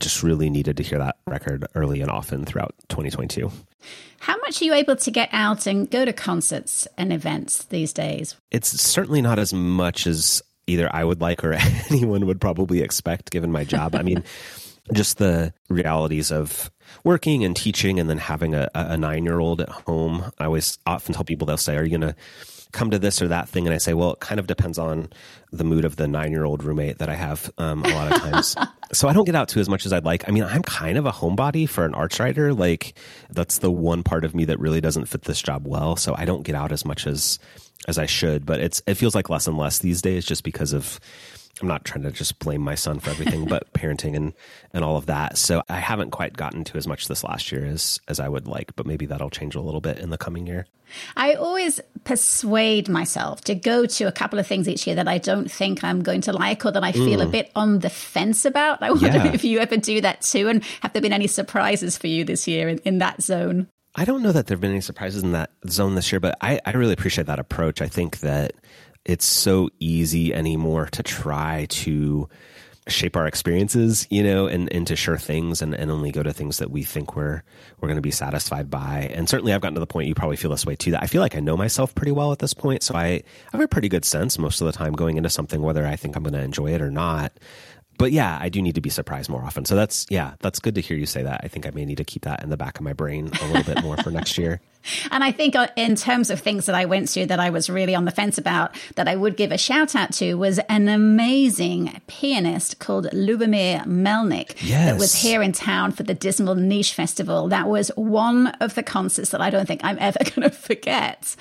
Just 0.00 0.22
really 0.22 0.50
needed 0.50 0.76
to 0.78 0.82
hear 0.82 0.98
that 0.98 1.16
record 1.26 1.66
early 1.74 2.00
and 2.00 2.10
often 2.10 2.44
throughout 2.44 2.74
2022. 2.88 3.50
How 4.18 4.36
much 4.38 4.60
are 4.62 4.64
you 4.64 4.74
able 4.74 4.96
to 4.96 5.10
get 5.10 5.28
out 5.32 5.66
and 5.66 5.90
go 5.90 6.04
to 6.04 6.12
concerts 6.12 6.88
and 6.96 7.12
events 7.12 7.64
these 7.64 7.92
days? 7.92 8.34
It's 8.50 8.68
certainly 8.80 9.22
not 9.22 9.38
as 9.38 9.52
much 9.52 10.06
as 10.06 10.42
either 10.66 10.88
I 10.92 11.04
would 11.04 11.20
like 11.20 11.44
or 11.44 11.52
anyone 11.90 12.26
would 12.26 12.40
probably 12.40 12.82
expect 12.82 13.30
given 13.30 13.52
my 13.52 13.64
job. 13.64 13.94
I 13.94 14.02
mean, 14.02 14.24
just 14.92 15.18
the 15.18 15.52
realities 15.68 16.30
of 16.30 16.70
working 17.04 17.44
and 17.44 17.56
teaching 17.56 17.98
and 17.98 18.08
then 18.08 18.18
having 18.18 18.54
a, 18.54 18.68
a 18.74 18.96
nine 18.96 19.24
year 19.24 19.38
old 19.38 19.60
at 19.60 19.68
home. 19.68 20.30
I 20.38 20.44
always 20.44 20.78
often 20.86 21.14
tell 21.14 21.24
people, 21.24 21.46
they'll 21.46 21.56
say, 21.56 21.76
Are 21.76 21.84
you 21.84 21.98
going 21.98 22.12
to 22.12 22.16
come 22.72 22.90
to 22.90 22.98
this 22.98 23.22
or 23.22 23.28
that 23.28 23.48
thing? 23.48 23.66
And 23.66 23.74
I 23.74 23.78
say, 23.78 23.94
Well, 23.94 24.12
it 24.12 24.20
kind 24.20 24.38
of 24.38 24.46
depends 24.46 24.78
on 24.78 25.08
the 25.52 25.64
mood 25.64 25.84
of 25.84 25.96
the 25.96 26.08
nine 26.08 26.32
year 26.32 26.44
old 26.44 26.62
roommate 26.62 26.98
that 26.98 27.08
I 27.08 27.14
have 27.14 27.50
um, 27.58 27.84
a 27.84 27.88
lot 27.88 28.12
of 28.12 28.20
times. 28.20 28.56
so 28.92 29.08
I 29.08 29.12
don't 29.12 29.24
get 29.24 29.34
out 29.34 29.48
to 29.50 29.60
as 29.60 29.68
much 29.68 29.86
as 29.86 29.92
I'd 29.92 30.04
like. 30.04 30.28
I 30.28 30.32
mean, 30.32 30.44
I'm 30.44 30.62
kind 30.62 30.98
of 30.98 31.06
a 31.06 31.12
homebody 31.12 31.68
for 31.68 31.84
an 31.84 31.94
arts 31.94 32.20
writer. 32.20 32.54
Like, 32.54 32.94
that's 33.30 33.58
the 33.58 33.70
one 33.70 34.02
part 34.02 34.24
of 34.24 34.34
me 34.34 34.44
that 34.46 34.60
really 34.60 34.80
doesn't 34.80 35.06
fit 35.06 35.22
this 35.22 35.42
job 35.42 35.66
well. 35.66 35.96
So 35.96 36.14
I 36.16 36.24
don't 36.24 36.42
get 36.42 36.54
out 36.54 36.72
as 36.72 36.84
much 36.84 37.06
as 37.06 37.38
as 37.88 37.98
I 37.98 38.06
should, 38.06 38.46
but 38.46 38.60
it's 38.60 38.82
it 38.86 38.94
feels 38.94 39.14
like 39.14 39.30
less 39.30 39.46
and 39.46 39.56
less 39.56 39.78
these 39.78 40.02
days 40.02 40.24
just 40.24 40.44
because 40.44 40.72
of 40.72 40.98
I'm 41.60 41.68
not 41.68 41.84
trying 41.84 42.02
to 42.02 42.10
just 42.10 42.38
blame 42.38 42.60
my 42.60 42.74
son 42.74 43.00
for 43.00 43.10
everything, 43.10 43.46
but 43.46 43.72
parenting 43.74 44.14
and, 44.14 44.34
and 44.72 44.84
all 44.84 44.96
of 44.96 45.06
that. 45.06 45.38
So 45.38 45.62
I 45.68 45.78
haven't 45.78 46.10
quite 46.10 46.36
gotten 46.36 46.64
to 46.64 46.76
as 46.76 46.86
much 46.86 47.08
this 47.08 47.24
last 47.24 47.50
year 47.50 47.64
as, 47.64 48.00
as 48.08 48.20
I 48.20 48.28
would 48.28 48.46
like, 48.46 48.76
but 48.76 48.86
maybe 48.86 49.06
that'll 49.06 49.30
change 49.30 49.54
a 49.54 49.60
little 49.60 49.80
bit 49.80 49.98
in 49.98 50.10
the 50.10 50.18
coming 50.18 50.46
year. 50.46 50.66
I 51.16 51.34
always 51.34 51.80
persuade 52.04 52.88
myself 52.88 53.40
to 53.42 53.54
go 53.54 53.86
to 53.86 54.04
a 54.04 54.12
couple 54.12 54.38
of 54.38 54.46
things 54.46 54.68
each 54.68 54.86
year 54.86 54.96
that 54.96 55.08
I 55.08 55.18
don't 55.18 55.50
think 55.50 55.82
I'm 55.82 56.02
going 56.02 56.20
to 56.22 56.32
like 56.32 56.64
or 56.64 56.70
that 56.70 56.84
I 56.84 56.92
feel 56.92 57.20
mm. 57.20 57.24
a 57.24 57.26
bit 57.26 57.50
on 57.56 57.80
the 57.80 57.90
fence 57.90 58.44
about. 58.44 58.82
I 58.82 58.90
wonder 58.90 59.06
yeah. 59.08 59.32
if 59.32 59.44
you 59.44 59.58
ever 59.58 59.76
do 59.76 60.00
that 60.02 60.22
too. 60.22 60.48
And 60.48 60.62
have 60.82 60.92
there 60.92 61.02
been 61.02 61.12
any 61.12 61.26
surprises 61.26 61.98
for 61.98 62.06
you 62.06 62.24
this 62.24 62.46
year 62.46 62.68
in, 62.68 62.78
in 62.78 62.98
that 62.98 63.22
zone? 63.22 63.68
I 63.98 64.04
don't 64.04 64.22
know 64.22 64.32
that 64.32 64.46
there 64.46 64.54
have 64.54 64.60
been 64.60 64.72
any 64.72 64.82
surprises 64.82 65.22
in 65.22 65.32
that 65.32 65.50
zone 65.68 65.94
this 65.94 66.12
year, 66.12 66.20
but 66.20 66.36
I, 66.42 66.60
I 66.66 66.72
really 66.72 66.92
appreciate 66.92 67.26
that 67.28 67.38
approach. 67.38 67.80
I 67.80 67.88
think 67.88 68.20
that 68.20 68.52
it's 69.06 69.24
so 69.24 69.70
easy 69.78 70.34
anymore 70.34 70.86
to 70.86 71.02
try 71.02 71.66
to 71.70 72.28
shape 72.88 73.16
our 73.16 73.26
experiences, 73.26 74.06
you 74.10 74.22
know, 74.22 74.46
and, 74.46 74.72
and 74.72 74.86
to 74.86 74.94
share 74.94 75.16
things 75.16 75.60
and, 75.60 75.74
and 75.74 75.90
only 75.90 76.12
go 76.12 76.22
to 76.22 76.32
things 76.32 76.58
that 76.58 76.70
we 76.70 76.82
think 76.82 77.16
we're 77.16 77.42
we're 77.80 77.88
going 77.88 77.96
to 77.96 78.02
be 78.02 78.10
satisfied 78.10 78.70
by. 78.70 79.10
And 79.12 79.28
certainly 79.28 79.52
I've 79.52 79.60
gotten 79.60 79.74
to 79.74 79.80
the 79.80 79.86
point 79.86 80.08
you 80.08 80.14
probably 80.14 80.36
feel 80.36 80.50
this 80.50 80.66
way 80.66 80.76
too, 80.76 80.92
that 80.92 81.02
I 81.02 81.06
feel 81.06 81.20
like 81.20 81.36
I 81.36 81.40
know 81.40 81.56
myself 81.56 81.94
pretty 81.94 82.12
well 82.12 82.32
at 82.32 82.38
this 82.38 82.54
point. 82.54 82.82
So 82.82 82.94
I, 82.94 83.06
I 83.06 83.22
have 83.52 83.60
a 83.60 83.68
pretty 83.68 83.88
good 83.88 84.04
sense 84.04 84.38
most 84.38 84.60
of 84.60 84.66
the 84.66 84.72
time 84.72 84.92
going 84.92 85.16
into 85.16 85.30
something 85.30 85.62
whether 85.62 85.86
I 85.86 85.96
think 85.96 86.16
I'm 86.16 86.22
going 86.22 86.34
to 86.34 86.42
enjoy 86.42 86.72
it 86.72 86.82
or 86.82 86.90
not 86.90 87.32
but 87.98 88.12
yeah, 88.12 88.38
I 88.40 88.48
do 88.48 88.60
need 88.62 88.74
to 88.74 88.80
be 88.80 88.90
surprised 88.90 89.28
more 89.30 89.42
often. 89.42 89.64
So 89.64 89.74
that's 89.74 90.06
yeah, 90.10 90.34
that's 90.40 90.58
good 90.58 90.74
to 90.74 90.80
hear 90.80 90.96
you 90.96 91.06
say 91.06 91.22
that. 91.22 91.40
I 91.44 91.48
think 91.48 91.66
I 91.66 91.70
may 91.70 91.84
need 91.84 91.96
to 91.96 92.04
keep 92.04 92.22
that 92.22 92.42
in 92.42 92.50
the 92.50 92.56
back 92.56 92.78
of 92.78 92.82
my 92.82 92.92
brain 92.92 93.30
a 93.40 93.46
little 93.46 93.74
bit 93.74 93.82
more 93.82 93.96
for 93.96 94.10
next 94.10 94.38
year. 94.38 94.60
And 95.10 95.24
I 95.24 95.32
think 95.32 95.56
uh, 95.56 95.66
in 95.74 95.96
terms 95.96 96.30
of 96.30 96.38
things 96.38 96.66
that 96.66 96.76
I 96.76 96.84
went 96.84 97.08
to 97.08 97.26
that 97.26 97.40
I 97.40 97.50
was 97.50 97.68
really 97.68 97.96
on 97.96 98.04
the 98.04 98.12
fence 98.12 98.38
about 98.38 98.72
that 98.94 99.08
I 99.08 99.16
would 99.16 99.36
give 99.36 99.50
a 99.50 99.58
shout 99.58 99.96
out 99.96 100.12
to 100.14 100.34
was 100.34 100.60
an 100.68 100.86
amazing 100.86 102.00
pianist 102.06 102.78
called 102.78 103.06
Lubomyr 103.06 103.84
Melnyk 103.84 104.54
yes. 104.62 104.92
that 104.92 104.98
was 104.98 105.14
here 105.14 105.42
in 105.42 105.50
town 105.50 105.90
for 105.90 106.04
the 106.04 106.14
Dismal 106.14 106.54
Niche 106.54 106.94
Festival. 106.94 107.48
That 107.48 107.66
was 107.66 107.88
one 107.96 108.48
of 108.60 108.76
the 108.76 108.84
concerts 108.84 109.30
that 109.30 109.40
I 109.40 109.50
don't 109.50 109.66
think 109.66 109.80
I'm 109.82 109.98
ever 109.98 110.18
going 110.24 110.48
to 110.48 110.50
forget. 110.50 111.34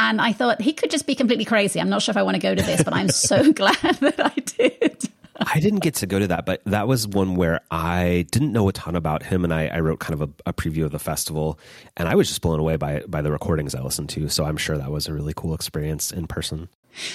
And 0.00 0.20
I 0.20 0.32
thought 0.32 0.60
he 0.60 0.72
could 0.72 0.90
just 0.90 1.06
be 1.06 1.14
completely 1.14 1.44
crazy. 1.44 1.80
I'm 1.80 1.90
not 1.90 2.02
sure 2.02 2.12
if 2.12 2.16
I 2.16 2.22
want 2.22 2.36
to 2.36 2.40
go 2.40 2.54
to 2.54 2.62
this, 2.62 2.82
but 2.82 2.94
I'm 2.94 3.10
so 3.10 3.52
glad 3.52 3.76
that 3.76 4.18
I 4.18 4.40
did. 4.40 5.10
I 5.46 5.60
didn't 5.60 5.80
get 5.80 5.94
to 5.96 6.06
go 6.06 6.18
to 6.18 6.26
that, 6.28 6.44
but 6.46 6.62
that 6.66 6.86
was 6.86 7.08
one 7.08 7.34
where 7.34 7.60
I 7.70 8.26
didn't 8.30 8.52
know 8.52 8.68
a 8.68 8.72
ton 8.72 8.94
about 8.94 9.22
him, 9.22 9.44
and 9.44 9.54
I, 9.54 9.68
I 9.68 9.80
wrote 9.80 9.98
kind 9.98 10.20
of 10.20 10.28
a, 10.28 10.50
a, 10.50 10.52
preview 10.52 10.84
of 10.84 10.92
the 10.92 10.98
festival, 10.98 11.58
and 11.96 12.08
I 12.08 12.14
was 12.14 12.28
just 12.28 12.42
blown 12.42 12.60
away 12.60 12.76
by 12.76 13.02
by 13.08 13.22
the 13.22 13.32
recordings 13.32 13.74
I 13.74 13.80
listened 13.80 14.10
to. 14.10 14.28
So 14.28 14.44
I'm 14.44 14.56
sure 14.56 14.76
that 14.76 14.90
was 14.90 15.08
a 15.08 15.14
really 15.14 15.32
cool 15.34 15.54
experience 15.54 16.12
in 16.12 16.26
person. 16.26 16.68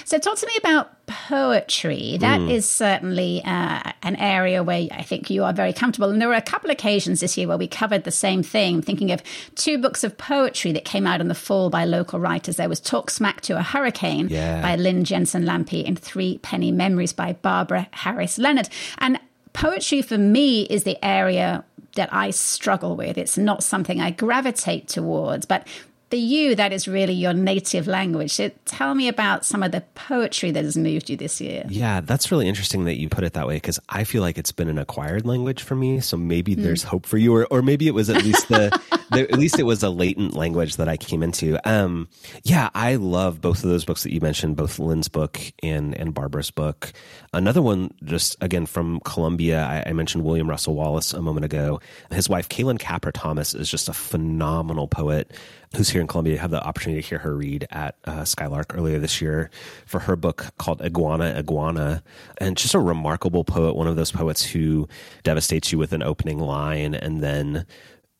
So, 0.05 0.17
talk 0.17 0.38
to 0.38 0.48
me 0.48 0.53
about 0.58 1.05
poetry. 1.08 2.17
That 2.20 2.41
mm. 2.41 2.51
is 2.51 2.70
certainly 2.70 3.41
uh, 3.44 3.91
an 4.03 4.15
area 4.15 4.63
where 4.63 4.88
I 4.91 5.03
think 5.03 5.29
you 5.29 5.44
are 5.44 5.53
very 5.53 5.74
comfortable. 5.74 6.10
And 6.10 6.22
there 6.22 6.27
were 6.27 6.36
a 6.36 6.41
couple 6.41 6.70
of 6.70 6.74
occasions 6.74 7.20
this 7.20 7.38
year 7.38 7.48
where 7.48 7.58
we 7.58 7.67
covered 7.67 8.03
the 8.03 8.12
same 8.12 8.44
thing. 8.44 8.75
I'm 8.75 8.82
thinking 8.82 9.12
of 9.12 9.22
two 9.55 9.77
books 9.77 10.03
of 10.03 10.17
poetry 10.17 10.72
that 10.74 10.86
came 10.86 11.05
out 11.05 11.22
in 11.22 11.27
the 11.27 11.36
fall 11.36 11.70
by 11.70 11.86
local 11.86 12.20
writers. 12.20 12.58
There 12.58 12.70
was 12.70 12.79
Talk 12.79 13.10
Smack 13.10 13.41
to 13.41 13.58
a 13.58 13.62
Hurricane 13.62 14.29
yeah. 14.29 14.62
by 14.62 14.75
Lynn 14.75 15.03
Jensen 15.03 15.46
Lampe 15.46 15.86
and 15.86 15.98
Three 15.98 16.39
Penny 16.39 16.72
Memories 16.72 17.13
by 17.13 17.34
Barbara 17.34 17.88
Harris 17.91 18.38
Leonard. 18.38 18.70
And 18.98 19.20
poetry 19.53 20.01
for 20.01 20.17
me 20.17 20.63
is 20.63 20.84
the 20.84 21.03
area 21.03 21.63
that 21.96 22.13
I 22.13 22.29
struggle 22.32 22.96
with. 22.96 23.17
It's 23.17 23.38
not 23.38 23.63
something 23.63 24.01
I 24.01 24.12
gravitate 24.12 24.88
towards, 24.88 25.46
but 25.46 25.67
for 26.09 26.17
you, 26.17 26.55
that 26.55 26.71
is 26.71 26.88
really 26.88 27.13
your 27.13 27.33
native 27.33 27.88
language. 27.88 28.31
So 28.31 28.51
tell 28.65 28.93
me 28.93 29.07
about 29.07 29.43
some 29.43 29.63
of 29.63 29.71
the 29.71 29.81
poetry 29.95 30.51
that 30.51 30.63
has 30.63 30.77
moved 30.77 31.09
you 31.09 31.17
this 31.17 31.41
year. 31.41 31.65
Yeah, 31.67 32.01
that's 32.01 32.31
really 32.31 32.47
interesting 32.47 32.85
that 32.85 33.00
you 33.00 33.09
put 33.09 33.24
it 33.24 33.33
that 33.33 33.47
way 33.47 33.55
because 33.55 33.79
I 33.89 34.03
feel 34.03 34.21
like 34.21 34.38
it's 34.38 34.51
been 34.51 34.69
an 34.69 34.77
acquired 34.77 35.25
language 35.25 35.63
for 35.63 35.75
me. 35.75 36.00
So 36.00 36.15
maybe 36.15 36.55
mm. 36.55 36.62
there's 36.63 36.83
hope 36.83 37.05
for 37.05 37.17
you, 37.17 37.35
or, 37.35 37.47
or 37.50 37.62
maybe 37.62 37.88
it 37.88 37.93
was 37.93 38.09
at 38.09 38.24
least 38.24 38.47
the, 38.50 38.69
the, 39.12 39.21
at 39.21 39.39
least 39.39 39.59
it 39.59 39.63
was 39.63 39.81
a 39.81 39.89
latent 39.89 40.35
language 40.35 40.75
that 40.75 40.88
I 40.88 40.97
came 40.97 41.24
into. 41.24 41.57
Um, 41.69 42.07
yeah, 42.43 42.69
I 42.75 42.95
love 42.95 43.41
both 43.41 43.63
of 43.63 43.69
those 43.69 43.83
books 43.83 44.03
that 44.03 44.13
you 44.13 44.21
mentioned, 44.21 44.55
both 44.55 44.79
Lynn's 44.79 45.07
book 45.07 45.39
and 45.63 45.95
and 45.95 46.13
Barbara's 46.13 46.51
book. 46.51 46.93
Another 47.33 47.62
one, 47.62 47.91
just 48.03 48.35
again 48.41 48.65
from 48.65 49.00
Columbia, 49.01 49.63
I, 49.63 49.89
I 49.89 49.93
mentioned 49.93 50.24
William 50.24 50.50
Russell 50.50 50.75
Wallace 50.75 51.13
a 51.13 51.21
moment 51.21 51.45
ago. 51.45 51.79
His 52.12 52.29
wife, 52.29 52.47
Kaylin 52.47 52.79
Capper 52.79 53.12
Thomas, 53.12 53.53
is 53.53 53.69
just 53.69 53.89
a 53.89 53.93
phenomenal 53.93 54.88
poet 54.88 55.31
who's 55.75 55.89
here 55.89 56.01
in 56.01 56.07
Columbia, 56.07 56.39
had 56.39 56.51
the 56.51 56.63
opportunity 56.63 57.01
to 57.01 57.07
hear 57.07 57.19
her 57.19 57.36
read 57.36 57.67
at 57.72 57.95
uh, 58.05 58.24
Skylark 58.25 58.75
earlier 58.75 59.00
this 59.00 59.22
year 59.22 59.50
for 59.86 60.01
her 60.01 60.15
book 60.15 60.48
called 60.57 60.81
Iguana 60.81 61.36
Iguana. 61.38 62.03
And 62.38 62.57
just 62.57 62.74
a 62.74 62.79
remarkable 62.79 63.43
poet, 63.43 63.75
one 63.75 63.88
of 63.88 63.95
those 63.95 64.12
poets 64.12 64.43
who 64.43 64.88
devastates 65.24 65.72
you 65.72 65.77
with 65.77 65.93
an 65.93 66.03
opening 66.03 66.39
line 66.39 66.95
and 66.95 67.22
then 67.22 67.65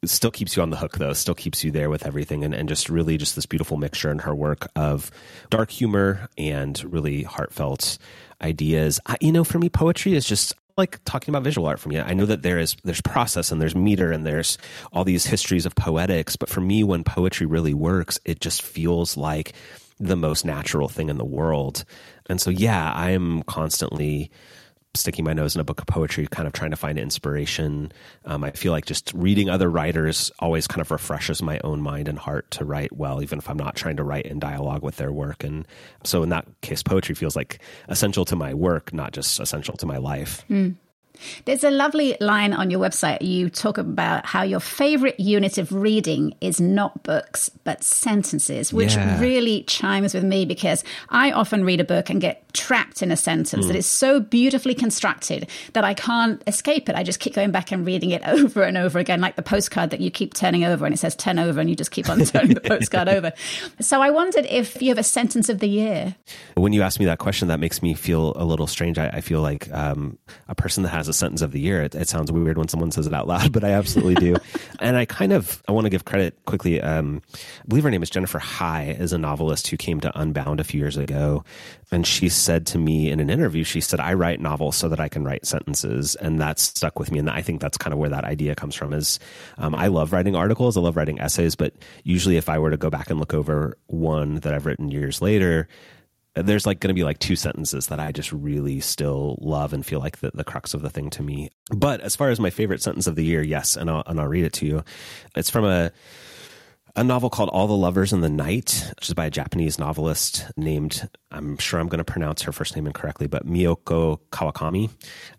still 0.04 0.32
keeps 0.32 0.56
you 0.56 0.62
on 0.62 0.70
the 0.70 0.78
hook 0.78 0.98
though 0.98 1.14
still 1.14 1.34
keeps 1.34 1.64
you 1.64 1.72
there 1.72 1.90
with 1.90 2.06
everything 2.06 2.44
and, 2.44 2.54
and 2.54 2.70
just 2.70 2.90
really 2.90 3.18
just 3.18 3.36
this 3.36 3.46
beautiful 3.46 3.76
mixture 3.78 4.12
in 4.12 4.20
her 4.20 4.36
work 4.36 4.70
of 4.76 5.10
dark 5.50 5.72
humor 5.72 6.28
and 6.38 6.84
really 6.92 7.24
heartfelt 7.24 7.98
ideas 8.42 9.00
I, 9.08 9.18
you 9.20 9.32
know 9.32 9.44
for 9.44 9.58
me 9.58 9.68
poetry 9.68 10.14
is 10.14 10.28
just 10.28 10.54
like 10.78 11.00
talking 11.06 11.32
about 11.32 11.44
visual 11.44 11.68
art 11.68 11.80
from 11.80 11.92
me. 11.92 12.00
I 12.00 12.14
know 12.14 12.26
that 12.26 12.42
there 12.42 12.60
is 12.60 12.76
there's 12.84 13.02
process 13.02 13.52
and 13.52 13.62
there's 13.62 13.76
meter 13.76 14.12
and 14.12 14.26
there's 14.26 14.58
all 14.92 15.04
these 15.04 15.26
histories 15.26 15.66
of 15.66 15.76
poetics, 15.76 16.36
but 16.36 16.50
for 16.50 16.62
me 16.62 16.84
when 16.84 17.04
poetry 17.04 17.46
really 17.46 17.74
works, 17.74 18.20
it 18.26 18.42
just 18.42 18.62
feels 18.62 19.16
like 19.16 19.54
the 20.00 20.18
most 20.18 20.44
natural 20.44 20.90
thing 20.90 21.10
in 21.10 21.18
the 21.18 21.26
world. 21.26 21.86
And 22.28 22.42
so 22.42 22.50
yeah, 22.50 22.92
I 22.92 23.12
am 23.12 23.44
constantly 23.44 24.30
sticking 24.96 25.26
my 25.26 25.34
nose 25.34 25.56
in 25.56 25.62
a 25.62 25.64
book 25.64 25.80
of 25.80 25.88
poetry, 25.88 26.28
kind 26.30 26.48
of 26.48 26.54
trying 26.54 26.72
to 26.72 26.78
find 26.78 26.98
inspiration. 26.98 27.92
Um, 28.26 28.44
I 28.44 28.52
feel 28.52 28.72
like 28.72 28.86
just 28.86 29.14
reading 29.14 29.50
other 29.50 29.70
writers 29.70 30.32
always 30.40 30.68
kind 30.68 30.82
of 30.82 30.92
refreshes 30.92 31.42
my 31.42 31.60
own 31.64 31.82
mind 31.82 32.08
and 32.08 32.18
heart 32.18 32.50
to 32.52 32.66
write 32.66 32.96
well, 32.96 33.22
even 33.22 33.40
if 33.40 33.50
I'm 33.50 33.58
not 33.58 33.76
trying 33.76 33.98
to 33.98 34.04
write 34.04 34.26
in 34.26 34.40
dialogue 34.40 34.84
with 34.84 34.98
their 34.98 35.12
work. 35.12 35.44
And 35.44 35.68
so 36.04 36.24
in 36.24 36.30
that 36.30 36.48
case, 36.62 36.84
poetry 36.84 37.16
feels 37.16 37.36
like 37.36 37.60
essential 37.88 38.26
to 38.26 38.36
my 38.36 38.54
work, 38.54 38.94
not 38.94 39.14
just 39.14 39.40
essential 39.40 39.76
to 39.78 39.86
my 39.86 39.98
life. 39.98 40.46
Mm. 40.50 40.76
There's 41.46 41.64
a 41.64 41.72
lovely 41.72 42.18
line 42.20 42.54
on 42.54 42.70
your 42.70 42.80
website. 42.80 43.22
You 43.22 43.50
talk 43.50 43.78
about 43.78 44.26
how 44.26 44.44
your 44.44 44.60
favorite 44.60 45.20
unit 45.20 45.58
of 45.58 45.72
reading 45.72 46.36
is 46.42 46.62
not 46.62 47.04
books, 47.04 47.50
but 47.64 47.84
sentences, 47.84 48.74
which 48.74 48.96
yeah. 48.96 49.20
really 49.20 49.64
chimes 49.64 50.14
with 50.14 50.24
me 50.24 50.46
because 50.46 50.84
I 51.10 51.32
often 51.32 51.64
read 51.64 51.80
a 51.80 51.86
book 51.86 52.10
and 52.10 52.22
get 52.22 52.46
trapped 52.54 53.02
in 53.02 53.12
a 53.12 53.18
sentence 53.18 53.66
mm. 53.66 53.68
that 53.68 53.76
is 53.76 53.86
so 53.86 54.20
beautifully 54.20 54.74
constructed 54.74 55.48
that 55.74 55.84
I 55.84 55.94
can't 55.94 56.42
escape 56.48 56.90
it. 56.90 56.96
I 56.96 57.04
just 57.04 57.20
keep 57.20 57.34
going 57.34 57.52
back 57.52 57.72
and 57.72 57.86
reading 57.86 58.12
it 58.12 58.22
over 58.28 58.64
and 58.64 58.78
over 58.78 58.98
again, 58.98 59.22
like 59.22 59.36
the 59.36 59.44
postcard 59.44 59.90
that 59.90 60.00
you 60.00 60.10
keep 60.10 60.34
turning 60.34 60.64
over 60.64 60.86
and 60.86 60.94
it 60.94 60.98
says 60.98 61.16
10 61.16 61.38
over 61.38 61.60
and 61.60 61.70
you 61.70 61.76
just 61.76 61.92
keep 61.92 62.10
on 62.10 62.20
turning 62.26 62.56
the 62.56 62.62
postcard 62.62 63.10
over. 63.10 63.34
So 63.82 64.02
I 64.02 64.10
wondered 64.10 64.46
if 64.46 64.82
you 64.82 64.90
have 64.90 64.98
a 64.98 65.04
sentence 65.04 65.50
of 65.50 65.60
the 65.60 65.68
year. 65.68 66.16
When 66.56 66.74
you 66.74 66.82
ask 66.82 67.00
me 67.00 67.06
that 67.06 67.20
question, 67.20 67.50
that 67.50 67.60
makes 67.60 67.84
me 67.84 67.94
feel 67.94 68.34
a 68.36 68.46
little 68.46 68.68
strange. 68.68 68.98
I, 68.98 69.10
I 69.10 69.22
feel 69.22 69.42
like 69.42 69.72
um, 69.72 70.18
a 70.48 70.56
person 70.56 70.84
that 70.84 70.90
has 70.90 71.05
as 71.06 71.10
a 71.10 71.14
sentence 71.14 71.42
of 71.42 71.52
the 71.52 71.60
year. 71.60 71.84
It, 71.84 71.94
it, 71.96 72.10
sounds 72.10 72.32
weird 72.32 72.58
when 72.58 72.68
someone 72.68 72.92
says 72.92 73.06
it 73.08 73.14
out 73.14 73.28
loud, 73.28 73.52
but 73.54 73.64
I 73.64 73.72
absolutely 73.72 74.16
do. 74.16 74.36
and 74.80 74.98
I 74.98 75.06
kind 75.06 75.32
of 75.32 75.62
I 75.68 75.72
want 75.72 75.86
to 75.86 75.90
give 75.90 76.06
credit 76.06 76.38
quickly. 76.46 76.82
Um, 76.82 77.22
I 77.34 77.68
believe 77.68 77.84
her 77.84 77.92
name 77.92 78.04
is 78.04 78.10
Jennifer 78.10 78.40
High, 78.40 78.96
is 79.00 79.14
a 79.14 79.18
novelist 79.18 79.68
who 79.68 79.78
came 79.78 80.00
to 80.02 80.20
Unbound 80.20 80.60
a 80.60 80.64
few 80.64 80.80
years 80.80 80.98
ago, 80.98 81.44
and 81.92 82.06
she 82.06 82.30
said 82.30 82.66
to 82.68 82.78
me 82.78 83.12
in 83.12 83.20
an 83.20 83.30
interview, 83.30 83.64
she 83.64 83.82
said, 83.82 84.00
"I 84.00 84.14
write 84.14 84.40
novels 84.40 84.76
so 84.76 84.90
that 84.90 85.00
I 85.00 85.10
can 85.10 85.24
write 85.24 85.46
sentences," 85.46 86.16
and 86.16 86.42
that 86.42 86.60
stuck 86.60 87.00
with 87.00 87.12
me. 87.12 87.20
And 87.20 87.30
I 87.30 87.42
think 87.42 87.62
that's 87.62 87.78
kind 87.78 87.94
of 87.94 88.00
where 88.00 88.10
that 88.10 88.24
idea 88.24 88.56
comes 88.56 88.76
from. 88.76 88.94
Is 88.94 89.20
um, 89.58 89.76
I 89.76 89.88
love 89.88 90.14
writing 90.14 90.36
articles, 90.36 90.78
I 90.78 90.82
love 90.82 90.96
writing 90.98 91.20
essays, 91.20 91.56
but 91.56 91.74
usually 92.04 92.38
if 92.38 92.50
I 92.50 92.58
were 92.60 92.72
to 92.72 92.78
go 92.78 92.90
back 92.90 93.10
and 93.10 93.20
look 93.20 93.34
over 93.34 93.78
one 93.88 94.36
that 94.36 94.54
I've 94.54 94.66
written 94.66 94.90
years 94.90 95.22
later 95.22 95.68
there's 96.36 96.66
like 96.66 96.80
going 96.80 96.90
to 96.90 97.00
be 97.00 97.04
like 97.04 97.20
two 97.20 97.36
sentences 97.36 97.88
that 97.88 98.00
I 98.00 98.12
just 98.12 98.32
really 98.32 98.80
still 98.80 99.38
love 99.42 99.74
and 99.74 99.86
feel 99.86 100.00
like 100.00 100.20
the, 100.20 100.32
the 100.34 100.44
crux 100.44 100.74
of 100.74 100.82
the 100.82 100.90
thing 100.90 101.10
to 101.12 101.24
me. 101.24 101.50
But 101.70 102.02
as 102.02 102.16
far 102.16 102.30
as 102.30 102.40
my 102.40 102.50
favorite 102.50 102.82
sentence 102.82 103.08
of 103.08 103.16
the 103.16 103.24
year, 103.24 103.42
yes, 103.42 103.76
and 103.78 103.90
I'll, 103.90 104.04
and 104.06 104.20
I'll 104.20 104.28
read 104.28 104.46
it 104.46 104.54
to 104.54 104.66
you. 104.66 104.84
It's 105.36 105.50
from 105.50 105.66
a 105.66 105.92
a 106.96 107.04
novel 107.04 107.30
called 107.30 107.50
All 107.50 107.68
the 107.68 107.74
Lovers 107.74 108.14
in 108.14 108.22
the 108.22 108.30
Night, 108.30 108.92
which 108.96 109.10
is 109.10 109.14
by 109.14 109.26
a 109.26 109.30
Japanese 109.30 109.78
novelist 109.78 110.46
named, 110.56 111.10
I'm 111.30 111.58
sure 111.58 111.80
I'm 111.80 111.90
going 111.90 112.00
to 112.00 112.06
pronounce 112.06 112.44
her 112.44 112.54
first 112.54 112.74
name 112.76 112.88
incorrectly, 112.88 113.28
but 113.28 113.46
Mieko 113.46 114.20
Kawakami. 114.32 114.90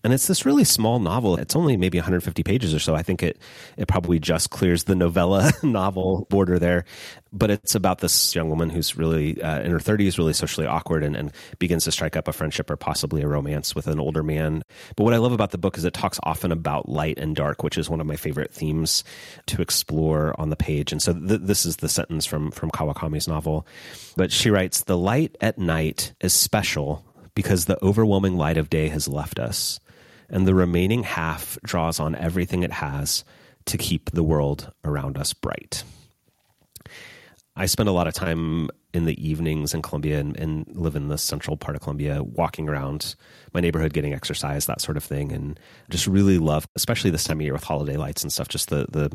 And 0.04 0.12
it's 0.12 0.26
this 0.26 0.44
really 0.44 0.64
small 0.64 0.98
novel. 0.98 1.36
It's 1.36 1.56
only 1.56 1.78
maybe 1.78 1.96
150 1.96 2.42
pages 2.42 2.74
or 2.74 2.78
so. 2.78 2.94
I 2.94 3.02
think 3.02 3.22
it, 3.22 3.38
it 3.78 3.88
probably 3.88 4.18
just 4.18 4.50
clears 4.50 4.84
the 4.84 4.94
novella 4.94 5.50
novel 5.62 6.26
border 6.28 6.58
there. 6.58 6.84
But 7.32 7.50
it's 7.50 7.74
about 7.74 7.98
this 7.98 8.34
young 8.34 8.48
woman 8.48 8.70
who's 8.70 8.96
really 8.96 9.42
uh, 9.42 9.60
in 9.60 9.70
her 9.70 9.78
30s, 9.78 10.16
really 10.16 10.32
socially 10.32 10.66
awkward, 10.66 11.02
and, 11.02 11.16
and 11.16 11.32
begins 11.58 11.84
to 11.84 11.92
strike 11.92 12.16
up 12.16 12.28
a 12.28 12.32
friendship 12.32 12.70
or 12.70 12.76
possibly 12.76 13.22
a 13.22 13.28
romance 13.28 13.74
with 13.74 13.88
an 13.88 13.98
older 13.98 14.22
man. 14.22 14.62
But 14.94 15.04
what 15.04 15.12
I 15.12 15.18
love 15.18 15.32
about 15.32 15.50
the 15.50 15.58
book 15.58 15.76
is 15.76 15.84
it 15.84 15.92
talks 15.92 16.20
often 16.22 16.52
about 16.52 16.88
light 16.88 17.18
and 17.18 17.34
dark, 17.34 17.62
which 17.62 17.76
is 17.76 17.90
one 17.90 18.00
of 18.00 18.06
my 18.06 18.16
favorite 18.16 18.52
themes 18.52 19.02
to 19.46 19.60
explore 19.60 20.38
on 20.40 20.50
the 20.50 20.56
page. 20.56 20.92
And 20.92 21.02
so 21.02 21.12
th- 21.12 21.40
this 21.42 21.66
is 21.66 21.76
the 21.76 21.88
sentence 21.88 22.26
from 22.26 22.50
from 22.52 22.70
Kawakami's 22.70 23.28
novel, 23.28 23.66
but 24.16 24.30
she 24.30 24.50
writes, 24.50 24.84
"The 24.84 24.98
light 24.98 25.36
at 25.40 25.58
night 25.58 26.14
is 26.20 26.32
special 26.32 27.04
because 27.34 27.64
the 27.64 27.82
overwhelming 27.84 28.36
light 28.36 28.56
of 28.56 28.70
day 28.70 28.88
has 28.88 29.08
left 29.08 29.38
us, 29.38 29.80
and 30.30 30.46
the 30.46 30.54
remaining 30.54 31.02
half 31.02 31.58
draws 31.64 31.98
on 31.98 32.14
everything 32.14 32.62
it 32.62 32.72
has 32.72 33.24
to 33.66 33.76
keep 33.76 34.12
the 34.12 34.22
world 34.22 34.72
around 34.84 35.18
us 35.18 35.32
bright." 35.32 35.82
I 37.56 37.66
spend 37.66 37.88
a 37.88 37.92
lot 37.92 38.06
of 38.06 38.14
time 38.14 38.68
in 38.92 39.04
the 39.04 39.28
evenings 39.28 39.74
in 39.74 39.82
Columbia 39.82 40.18
and, 40.20 40.36
and, 40.36 40.66
live 40.68 40.96
in 40.96 41.08
the 41.08 41.18
central 41.18 41.56
part 41.56 41.76
of 41.76 41.82
Columbia, 41.82 42.22
walking 42.22 42.68
around 42.68 43.14
my 43.52 43.60
neighborhood, 43.60 43.92
getting 43.92 44.14
exercise, 44.14 44.66
that 44.66 44.80
sort 44.80 44.96
of 44.96 45.04
thing, 45.04 45.32
and 45.32 45.58
just 45.90 46.06
really 46.06 46.38
love, 46.38 46.68
especially 46.76 47.10
this 47.10 47.24
time 47.24 47.38
of 47.38 47.42
year 47.42 47.52
with 47.52 47.64
holiday 47.64 47.96
lights 47.96 48.22
and 48.22 48.32
stuff, 48.32 48.48
just 48.48 48.70
the 48.70 48.86
the 48.90 49.14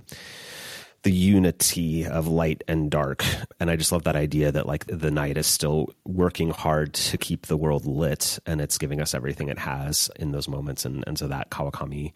the 1.04 1.12
unity 1.12 2.06
of 2.06 2.28
light 2.28 2.64
and 2.68 2.92
dark. 2.92 3.26
And 3.60 3.70
I 3.70 3.76
just 3.76 3.92
love 3.92 4.04
that 4.04 4.16
idea 4.16 4.52
that 4.52 4.66
like 4.66 4.86
the 4.88 5.12
night 5.12 5.38
is 5.38 5.48
still 5.48 5.94
working 6.04 6.50
hard 6.52 6.94
to 6.94 7.18
keep 7.18 7.48
the 7.48 7.58
world 7.58 7.86
lit 7.86 8.40
and 8.46 8.62
it's 8.62 8.78
giving 8.78 9.02
us 9.02 9.14
everything 9.14 9.50
it 9.50 9.60
has 9.60 10.10
in 10.16 10.32
those 10.32 10.48
moments. 10.48 10.86
And, 10.86 11.04
and 11.06 11.18
so 11.18 11.28
that 11.28 11.50
Kawakami 11.52 12.14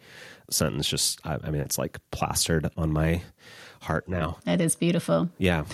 sentence 0.50 0.88
just, 0.88 1.20
I, 1.24 1.38
I 1.42 1.50
mean, 1.50 1.62
it's 1.62 1.78
like 1.78 1.98
plastered 2.10 2.70
on 2.76 2.92
my 2.92 3.22
heart 3.80 4.08
now. 4.08 4.38
It 4.46 4.60
is 4.60 4.76
beautiful. 4.76 5.30
Yeah. 5.38 5.64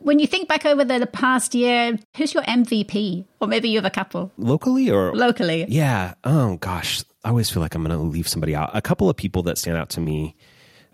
When 0.00 0.18
you 0.18 0.26
think 0.26 0.48
back 0.48 0.64
over 0.66 0.84
the, 0.84 0.98
the 0.98 1.06
past 1.06 1.54
year, 1.54 1.98
who's 2.16 2.34
your 2.34 2.42
MVP? 2.44 3.26
Or 3.40 3.48
maybe 3.48 3.68
you 3.68 3.78
have 3.78 3.84
a 3.84 3.90
couple. 3.90 4.32
Locally 4.36 4.90
or? 4.90 5.14
Locally. 5.14 5.66
Yeah. 5.68 6.14
Oh, 6.24 6.56
gosh. 6.56 7.02
I 7.24 7.30
always 7.30 7.50
feel 7.50 7.62
like 7.62 7.74
I'm 7.74 7.84
going 7.84 7.96
to 7.96 8.04
leave 8.04 8.28
somebody 8.28 8.54
out. 8.54 8.70
A 8.74 8.82
couple 8.82 9.08
of 9.08 9.16
people 9.16 9.42
that 9.44 9.58
stand 9.58 9.76
out 9.76 9.90
to 9.90 10.00
me 10.00 10.36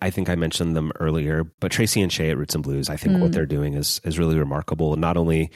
I 0.03 0.11
think 0.11 0.29
I 0.29 0.35
mentioned 0.35 0.77
them 0.77 0.93
earlier, 0.99 1.45
but 1.61 1.71
Tracy 1.71 2.01
and 2.01 2.13
Shay 2.13 2.31
at 2.31 2.39
Roots 2.39 2.55
and 2.55 2.65
Blues, 2.65 2.89
I 2.89 2.97
think 2.97 3.17
mm. 3.17 3.21
what 3.21 3.33
they're 3.33 3.47
doing 3.47 3.75
is 3.75 4.01
is 4.05 4.19
really 4.19 4.39
remarkable. 4.39 4.97
Not 4.97 5.17
only 5.17 5.51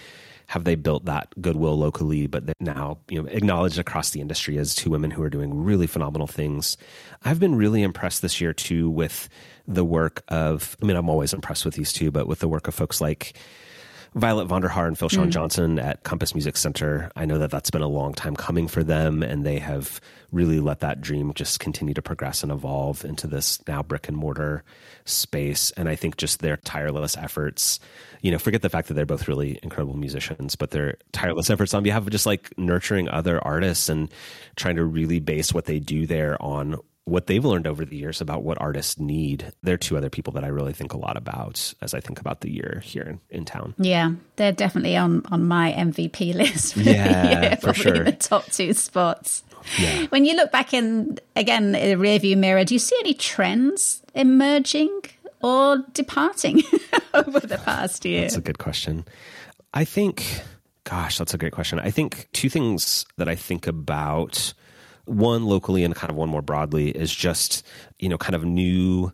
have 0.49 0.65
they 0.65 0.75
built 0.75 1.07
that 1.07 1.29
goodwill 1.41 1.79
locally, 1.79 2.27
but 2.27 2.45
they're 2.45 2.55
now 2.61 2.99
you 3.09 3.23
know 3.23 3.29
acknowledged 3.29 3.79
across 3.79 4.11
the 4.11 4.21
industry 4.21 4.59
as 4.59 4.75
two 4.75 4.91
women 4.91 5.11
who 5.11 5.23
are 5.23 5.31
doing 5.31 5.63
really 5.65 5.87
phenomenal 5.87 6.27
things. 6.27 6.77
I've 7.25 7.41
been 7.41 7.55
really 7.55 7.83
impressed 7.83 8.21
this 8.21 8.41
year 8.41 8.53
too 8.53 8.91
with 8.91 9.29
the 9.67 9.85
work 9.85 10.23
of. 10.29 10.77
I 10.83 10.87
mean, 10.87 10.97
I'm 10.97 11.09
always 11.09 11.33
impressed 11.33 11.65
with 11.65 11.75
these 11.75 11.93
two, 11.93 12.11
but 12.11 12.27
with 12.27 12.41
the 12.41 12.49
work 12.49 12.69
of 12.69 12.75
folks 12.75 13.01
like 13.01 13.35
Violet 14.15 14.47
Vonderhaar 14.47 14.87
and 14.87 14.97
Phil 14.97 15.09
Sean 15.09 15.27
mm. 15.27 15.33
Johnson 15.33 15.79
at 15.81 16.05
Compass 16.05 16.35
Music 16.37 16.57
Center. 16.57 17.11
I 17.17 17.25
know 17.25 17.39
that 17.39 17.51
that's 17.51 17.71
been 17.71 17.83
a 17.83 17.89
long 17.89 18.15
time 18.15 18.37
coming 18.37 18.69
for 18.69 18.85
them, 18.85 19.25
and 19.25 19.45
they 19.45 19.59
have 19.59 20.01
really 20.31 20.61
let 20.61 20.81
that 20.81 21.01
dream 21.01 21.33
just 21.35 21.59
continue 21.59 21.95
to 21.95 22.03
progress 22.03 22.45
and 22.45 22.53
evolve 22.53 23.05
into 23.05 23.27
this 23.27 23.61
now 23.67 23.83
brick 23.83 24.07
and 24.07 24.17
mortar 24.17 24.63
space. 25.05 25.73
And 25.73 25.89
I 25.89 25.97
think 25.97 26.17
just 26.17 26.41
their 26.41 26.59
tireless 26.59 27.17
efforts, 27.17 27.81
you 28.21 28.31
know, 28.31 28.39
forget 28.39 28.63
the 28.63 28.69
fact 28.69 28.87
that 28.87 28.95
they're 28.95 29.05
both 29.05 29.27
really 29.27 29.59
incredible 29.65 29.97
musicians, 29.97 30.55
but 30.55 30.71
their 30.71 30.97
tireless 31.11 31.51
efforts 31.51 31.75
on 31.75 31.83
behalf 31.83 32.03
of 32.03 32.11
just 32.11 32.27
like 32.27 32.57
nurturing 32.57 33.09
other 33.09 33.45
artists 33.45 33.89
and 33.89 34.09
trying 34.55 34.77
to 34.77 34.85
really 34.85 35.19
base 35.19 35.53
what 35.53 35.65
they 35.65 35.81
do 35.81 36.07
there 36.07 36.41
on 36.41 36.77
what 37.07 37.27
they've 37.27 37.45
learned 37.45 37.67
over 37.67 37.85
the 37.85 37.97
years 37.97 38.21
about 38.21 38.43
what 38.43 38.61
artists 38.61 38.99
need. 38.99 39.53
They're 39.63 39.77
two 39.77 39.97
other 39.97 40.09
people 40.09 40.33
that 40.35 40.45
I 40.45 40.49
really 40.49 40.73
think 40.73 40.93
a 40.95 40.99
lot 40.99 41.17
about 41.17 41.75
as 41.83 41.93
I 41.93 42.01
think 42.01 42.19
about 42.19 42.41
the 42.41 42.51
year 42.51 42.81
here 42.85 43.03
in, 43.03 43.21
in 43.31 43.45
town. 43.45 43.75
Yeah, 43.79 44.13
they're 44.37 44.53
definitely 44.53 44.97
on, 44.97 45.23
on 45.31 45.47
my 45.47 45.73
MVP 45.73 46.35
list. 46.35 46.75
For 46.75 46.81
yeah, 46.81 47.43
yeah, 47.43 47.55
for 47.57 47.75
sure. 47.75 48.05
The 48.05 48.13
top 48.13 48.47
two 48.47 48.73
spots. 48.73 49.43
Yeah. 49.79 50.07
When 50.07 50.25
you 50.25 50.35
look 50.35 50.53
back 50.53 50.75
in, 50.75 51.19
again, 51.37 51.75
in 51.75 51.99
the 51.99 52.05
rearview 52.07 52.37
mirror, 52.37 52.65
do 52.65 52.75
you 52.75 52.79
see 52.79 52.97
any 53.01 53.15
trends 53.15 54.03
emerging 54.15 55.01
or 55.43 55.85
departing 55.93 56.63
over 57.15 57.41
the 57.41 57.59
past 57.59 58.05
year? 58.05 58.23
That's 58.23 58.37
a 58.37 58.43
good 58.43 58.59
question. 58.59 59.05
I 59.73 59.85
think, 59.85 60.43
gosh, 60.85 61.19
that's 61.19 61.35
a 61.35 61.39
great 61.39 61.53
question. 61.53 61.79
I 61.79 61.91
think 61.91 62.29
two 62.33 62.49
things 62.49 63.07
that 63.17 63.29
I 63.29 63.35
think 63.35 63.67
about 63.67 64.55
one 65.07 65.45
locally 65.45 65.85
and 65.85 65.95
kind 65.95 66.11
of 66.11 66.17
one 66.17 66.29
more 66.29 66.43
broadly 66.43 66.91
is 66.91 67.15
just 67.15 67.67
you 67.99 68.09
know 68.09 68.19
kind 68.19 68.35
of 68.35 68.45
new 68.45 69.13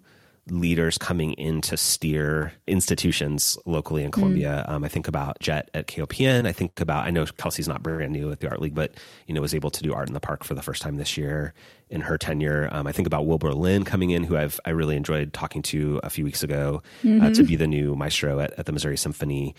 leaders 0.50 0.98
coming 0.98 1.32
in 1.34 1.60
to 1.60 1.76
steer 1.76 2.52
institutions 2.66 3.56
locally 3.66 4.02
in 4.02 4.10
Columbia. 4.10 4.64
Mm. 4.66 4.72
Um, 4.72 4.84
I 4.84 4.88
think 4.88 5.06
about 5.06 5.38
Jet 5.40 5.70
at 5.74 5.86
KOPN. 5.86 6.46
I 6.46 6.52
think 6.52 6.80
about 6.80 7.06
I 7.06 7.10
know 7.10 7.24
Kelsey's 7.26 7.68
not 7.68 7.82
brand 7.82 8.12
new 8.12 8.30
at 8.30 8.40
the 8.40 8.48
Art 8.48 8.60
League, 8.60 8.74
but 8.74 8.94
you 9.26 9.34
know 9.34 9.40
was 9.40 9.54
able 9.54 9.70
to 9.70 9.82
do 9.82 9.92
art 9.92 10.08
in 10.08 10.14
the 10.14 10.20
park 10.20 10.44
for 10.44 10.54
the 10.54 10.62
first 10.62 10.82
time 10.82 10.96
this 10.96 11.16
year 11.16 11.54
in 11.88 12.00
her 12.02 12.18
tenure. 12.18 12.68
Um, 12.72 12.86
I 12.86 12.92
think 12.92 13.06
about 13.06 13.26
Wilbur 13.26 13.52
Lin 13.52 13.84
coming 13.84 14.10
in, 14.10 14.24
who 14.24 14.36
I've 14.36 14.58
I 14.64 14.70
really 14.70 14.96
enjoyed 14.96 15.32
talking 15.32 15.62
to 15.62 16.00
a 16.02 16.10
few 16.10 16.24
weeks 16.24 16.42
ago 16.42 16.82
mm-hmm. 17.02 17.24
uh, 17.24 17.30
to 17.30 17.42
be 17.42 17.56
the 17.56 17.66
new 17.66 17.94
maestro 17.94 18.40
at, 18.40 18.52
at 18.58 18.66
the 18.66 18.72
Missouri 18.72 18.96
Symphony. 18.96 19.54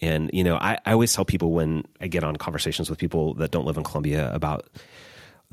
And 0.00 0.30
you 0.32 0.44
know, 0.44 0.56
I, 0.56 0.78
I 0.84 0.92
always 0.92 1.12
tell 1.12 1.24
people 1.24 1.52
when 1.52 1.84
I 2.00 2.08
get 2.08 2.24
on 2.24 2.36
conversations 2.36 2.90
with 2.90 2.98
people 2.98 3.34
that 3.34 3.50
don't 3.50 3.64
live 3.64 3.76
in 3.76 3.84
Columbia 3.84 4.32
about 4.34 4.68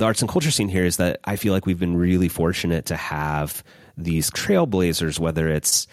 the 0.01 0.07
arts 0.07 0.21
and 0.21 0.29
culture 0.29 0.49
scene 0.49 0.67
here 0.67 0.83
is 0.83 0.97
that 0.97 1.19
I 1.25 1.35
feel 1.35 1.53
like 1.53 1.67
we've 1.67 1.79
been 1.79 1.95
really 1.95 2.27
fortunate 2.27 2.85
to 2.87 2.97
have 2.97 3.63
these 3.95 4.31
trailblazers, 4.31 5.19
whether 5.19 5.47
it's 5.47 5.85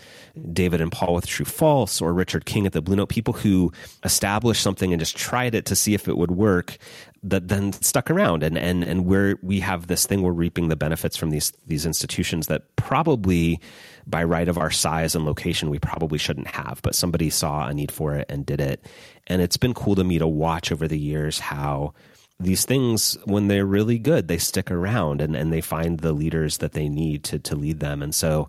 David 0.51 0.81
and 0.81 0.91
Paul 0.91 1.13
with 1.13 1.27
True 1.27 1.45
False 1.45 2.01
or 2.01 2.15
Richard 2.15 2.47
King 2.47 2.65
at 2.65 2.73
the 2.73 2.81
Blue 2.81 2.97
Note, 2.97 3.11
people 3.11 3.35
who 3.35 3.71
established 4.05 4.63
something 4.63 4.95
and 4.95 5.01
just 5.01 5.15
tried 5.15 5.55
it 5.55 5.67
to 5.67 5.77
see 5.77 5.93
if 5.93 6.09
it 6.09 6.17
would 6.17 6.31
work, 6.31 6.79
that 7.23 7.49
then 7.49 7.75
stuck 7.75 8.11
around. 8.11 8.43
And 8.43 8.57
and 8.57 8.83
and 8.83 9.05
where 9.05 9.37
we 9.43 9.61
have 9.61 9.89
this 9.89 10.07
thing, 10.07 10.23
we're 10.23 10.33
reaping 10.33 10.69
the 10.69 10.77
benefits 10.77 11.19
from 11.19 11.29
these 11.29 11.53
these 11.67 11.85
institutions 11.85 12.47
that 12.47 12.77
probably 12.77 13.61
by 14.07 14.25
right 14.25 14.49
of 14.49 14.57
our 14.57 14.71
size 14.71 15.15
and 15.15 15.27
location 15.27 15.69
we 15.69 15.79
probably 15.79 16.19
shouldn't 16.19 16.47
have, 16.47 16.81
but 16.83 16.95
somebody 16.95 17.29
saw 17.29 17.67
a 17.67 17.75
need 17.75 17.93
for 17.93 18.15
it 18.15 18.25
and 18.31 18.47
did 18.47 18.63
it. 18.63 18.87
And 19.27 19.43
it's 19.43 19.59
been 19.59 19.75
cool 19.75 19.97
to 19.97 20.05
me 20.05 20.19
to 20.19 20.27
watch 20.27 20.73
over 20.73 20.89
the 20.89 20.99
years 20.99 21.39
how 21.39 21.93
these 22.41 22.65
things, 22.65 23.17
when 23.25 23.49
they're 23.49 23.67
really 23.67 23.99
good, 23.99 24.29
they 24.29 24.39
stick 24.39 24.71
around 24.71 25.21
and, 25.21 25.35
and 25.35 25.53
they 25.53 25.61
find 25.61 26.01
the 26.01 26.13
leaders 26.13 26.59
that 26.59 26.73
they 26.73 26.89
need 26.89 27.25
to, 27.25 27.39
to 27.41 27.57
lead 27.57 27.81
them. 27.81 28.03
And 28.03 28.15
so 28.15 28.49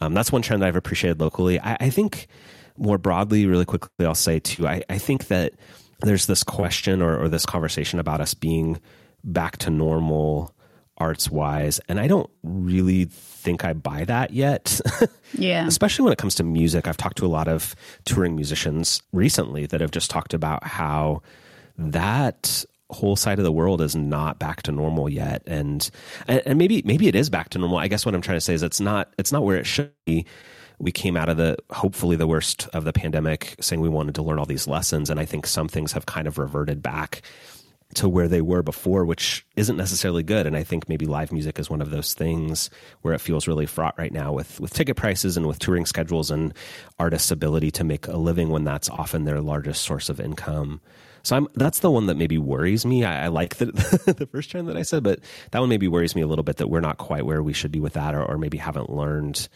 um, 0.00 0.14
that's 0.14 0.32
one 0.32 0.42
trend 0.42 0.62
that 0.62 0.66
I've 0.66 0.76
appreciated 0.76 1.20
locally. 1.20 1.60
I, 1.60 1.76
I, 1.80 1.90
think 1.90 2.26
more 2.76 2.98
broadly, 2.98 3.46
really 3.46 3.64
quickly, 3.64 4.06
I'll 4.06 4.14
say 4.14 4.40
too, 4.40 4.66
I, 4.66 4.82
I 4.88 4.98
think 4.98 5.28
that 5.28 5.54
there's 6.00 6.26
this 6.26 6.42
question 6.42 7.00
or, 7.00 7.16
or 7.16 7.28
this 7.28 7.46
conversation 7.46 7.98
about 7.98 8.20
us 8.20 8.34
being 8.34 8.80
back 9.24 9.56
to 9.58 9.70
normal 9.70 10.54
arts 10.96 11.30
wise. 11.30 11.80
And 11.88 12.00
I 12.00 12.08
don't 12.08 12.28
really 12.42 13.04
think 13.04 13.64
I 13.64 13.72
buy 13.72 14.04
that 14.04 14.32
yet. 14.32 14.80
yeah. 15.32 15.66
Especially 15.66 16.04
when 16.04 16.12
it 16.12 16.18
comes 16.18 16.34
to 16.36 16.44
music. 16.44 16.88
I've 16.88 16.96
talked 16.96 17.18
to 17.18 17.26
a 17.26 17.28
lot 17.28 17.48
of 17.48 17.74
touring 18.04 18.34
musicians 18.34 19.00
recently 19.12 19.66
that 19.66 19.80
have 19.80 19.92
just 19.92 20.10
talked 20.10 20.34
about 20.34 20.64
how 20.64 21.22
that 21.76 22.64
whole 22.90 23.16
side 23.16 23.38
of 23.38 23.44
the 23.44 23.52
world 23.52 23.80
is 23.80 23.94
not 23.94 24.38
back 24.38 24.62
to 24.62 24.72
normal 24.72 25.08
yet. 25.08 25.42
And 25.46 25.88
and 26.26 26.58
maybe 26.58 26.82
maybe 26.84 27.08
it 27.08 27.14
is 27.14 27.30
back 27.30 27.50
to 27.50 27.58
normal. 27.58 27.78
I 27.78 27.88
guess 27.88 28.06
what 28.06 28.14
i'm 28.14 28.22
trying 28.22 28.36
to 28.36 28.42
say 28.42 28.54
is 28.54 28.62
it's 28.62 28.80
not 28.80 29.12
it's 29.18 29.32
not 29.32 29.44
where 29.44 29.58
it 29.58 29.66
should 29.66 29.92
be. 30.06 30.26
We 30.78 30.92
came 30.92 31.16
out 31.16 31.28
of 31.28 31.36
the 31.36 31.56
hopefully 31.70 32.16
the 32.16 32.26
worst 32.26 32.68
of 32.72 32.84
the 32.84 32.92
pandemic 32.92 33.56
saying 33.60 33.80
we 33.80 33.88
wanted 33.88 34.14
to 34.14 34.22
learn 34.22 34.38
all 34.38 34.46
these 34.46 34.66
lessons. 34.66 35.10
And 35.10 35.20
i 35.20 35.24
think 35.24 35.46
some 35.46 35.68
things 35.68 35.92
have 35.92 36.06
kind 36.06 36.26
of 36.26 36.38
reverted 36.38 36.82
back 36.82 37.22
to 37.94 38.06
where 38.06 38.28
they 38.28 38.42
were 38.42 38.62
before 38.62 39.06
which 39.06 39.46
isn't 39.56 39.76
necessarily 39.76 40.22
good. 40.22 40.46
And 40.46 40.56
i 40.56 40.62
think 40.64 40.88
maybe 40.88 41.04
live 41.04 41.30
music 41.30 41.58
is 41.58 41.68
one 41.68 41.82
of 41.82 41.90
those 41.90 42.14
things 42.14 42.70
where 43.02 43.12
it 43.12 43.20
feels 43.20 43.46
really 43.46 43.66
fraught 43.66 43.98
right 43.98 44.12
now 44.12 44.32
with 44.32 44.60
with 44.60 44.72
ticket 44.72 44.96
prices 44.96 45.36
and 45.36 45.46
with 45.46 45.58
touring 45.58 45.84
schedules 45.84 46.30
and 46.30 46.54
artists 46.98 47.30
ability 47.30 47.70
to 47.72 47.84
make 47.84 48.08
a 48.08 48.16
living 48.16 48.48
when 48.48 48.64
that's 48.64 48.88
often 48.88 49.24
their 49.24 49.42
largest 49.42 49.82
source 49.82 50.08
of 50.08 50.20
income 50.20 50.80
so 51.22 51.36
I'm, 51.36 51.48
that's 51.54 51.80
the 51.80 51.90
one 51.90 52.06
that 52.06 52.16
maybe 52.16 52.38
worries 52.38 52.86
me. 52.86 53.04
I, 53.04 53.24
I 53.24 53.28
like 53.28 53.56
the, 53.56 53.66
the 54.18 54.26
first 54.26 54.50
trend 54.50 54.68
that 54.68 54.76
I 54.76 54.82
said, 54.82 55.02
but 55.02 55.20
that 55.50 55.60
one 55.60 55.68
maybe 55.68 55.88
worries 55.88 56.14
me 56.14 56.22
a 56.22 56.26
little 56.26 56.42
bit 56.42 56.56
that 56.56 56.68
we're 56.68 56.80
not 56.80 56.98
quite 56.98 57.26
where 57.26 57.42
we 57.42 57.52
should 57.52 57.72
be 57.72 57.80
with 57.80 57.94
that, 57.94 58.14
or, 58.14 58.24
or 58.24 58.38
maybe 58.38 58.58
haven't 58.58 58.90
learned 58.90 59.48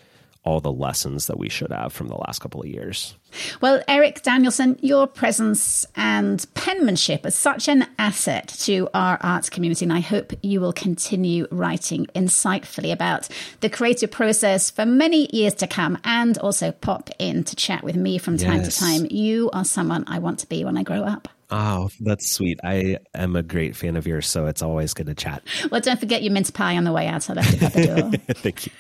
all 0.44 0.61
the 0.61 0.72
lessons 0.72 1.27
that 1.27 1.38
we 1.38 1.48
should 1.48 1.70
have 1.70 1.92
from 1.92 2.09
the 2.09 2.16
last 2.16 2.40
couple 2.40 2.61
of 2.61 2.66
years. 2.66 3.14
Well, 3.61 3.83
Aarik 3.88 4.22
Danielsen, 4.22 4.77
your 4.83 5.07
presence 5.07 5.87
and 5.94 6.44
penmanship 6.55 7.25
are 7.25 7.31
such 7.31 7.68
an 7.68 7.87
asset 7.98 8.48
to 8.61 8.88
our 8.92 9.18
arts 9.22 9.48
community, 9.48 9.85
and 9.85 9.92
I 9.92 10.01
hope 10.01 10.33
you 10.42 10.61
will 10.61 10.72
continue 10.72 11.46
writing 11.51 12.07
insightfully 12.14 12.92
about 12.92 13.29
the 13.61 13.70
creative 13.70 14.11
process 14.11 14.70
for 14.70 14.85
many 14.85 15.29
years 15.35 15.55
to 15.55 15.68
come 15.68 15.98
and 16.05 16.37
also 16.38 16.72
pop 16.72 17.11
in 17.18 17.44
to 17.44 17.57
chat 17.57 17.85
with 17.85 17.96
me 17.96 18.18
from 18.18 18.37
time 18.37 18.62
yes. 18.62 18.75
to 18.75 18.81
time. 18.81 19.07
You 19.11 19.48
are 19.53 19.64
someone 19.64 20.05
I 20.09 20.18
want 20.18 20.40
to 20.40 20.48
be 20.48 20.64
when 20.64 20.77
I 20.77 20.83
grow 20.83 21.03
up. 21.05 21.29
Oh, 21.54 21.90
that's 22.00 22.32
sweet. 22.32 22.58
I 22.64 22.98
am 23.14 23.36
a 23.36 23.42
great 23.42 23.76
fan 23.76 23.96
of 23.96 24.06
yours, 24.06 24.26
so 24.26 24.46
it's 24.46 24.62
always 24.62 24.94
good 24.94 25.06
to 25.06 25.14
chat. 25.14 25.42
Well, 25.70 25.82
don't 25.82 26.00
forget 26.00 26.22
your 26.22 26.32
mince 26.32 26.50
pie 26.50 26.78
on 26.78 26.84
the 26.84 26.92
way 26.92 27.06
out. 27.06 27.28
I 27.28 27.34
left 27.34 27.52
it 27.52 27.62
at 27.62 27.72
the 27.74 27.86
door. 27.86 28.10
Thank 28.36 28.66
you. 28.66 28.72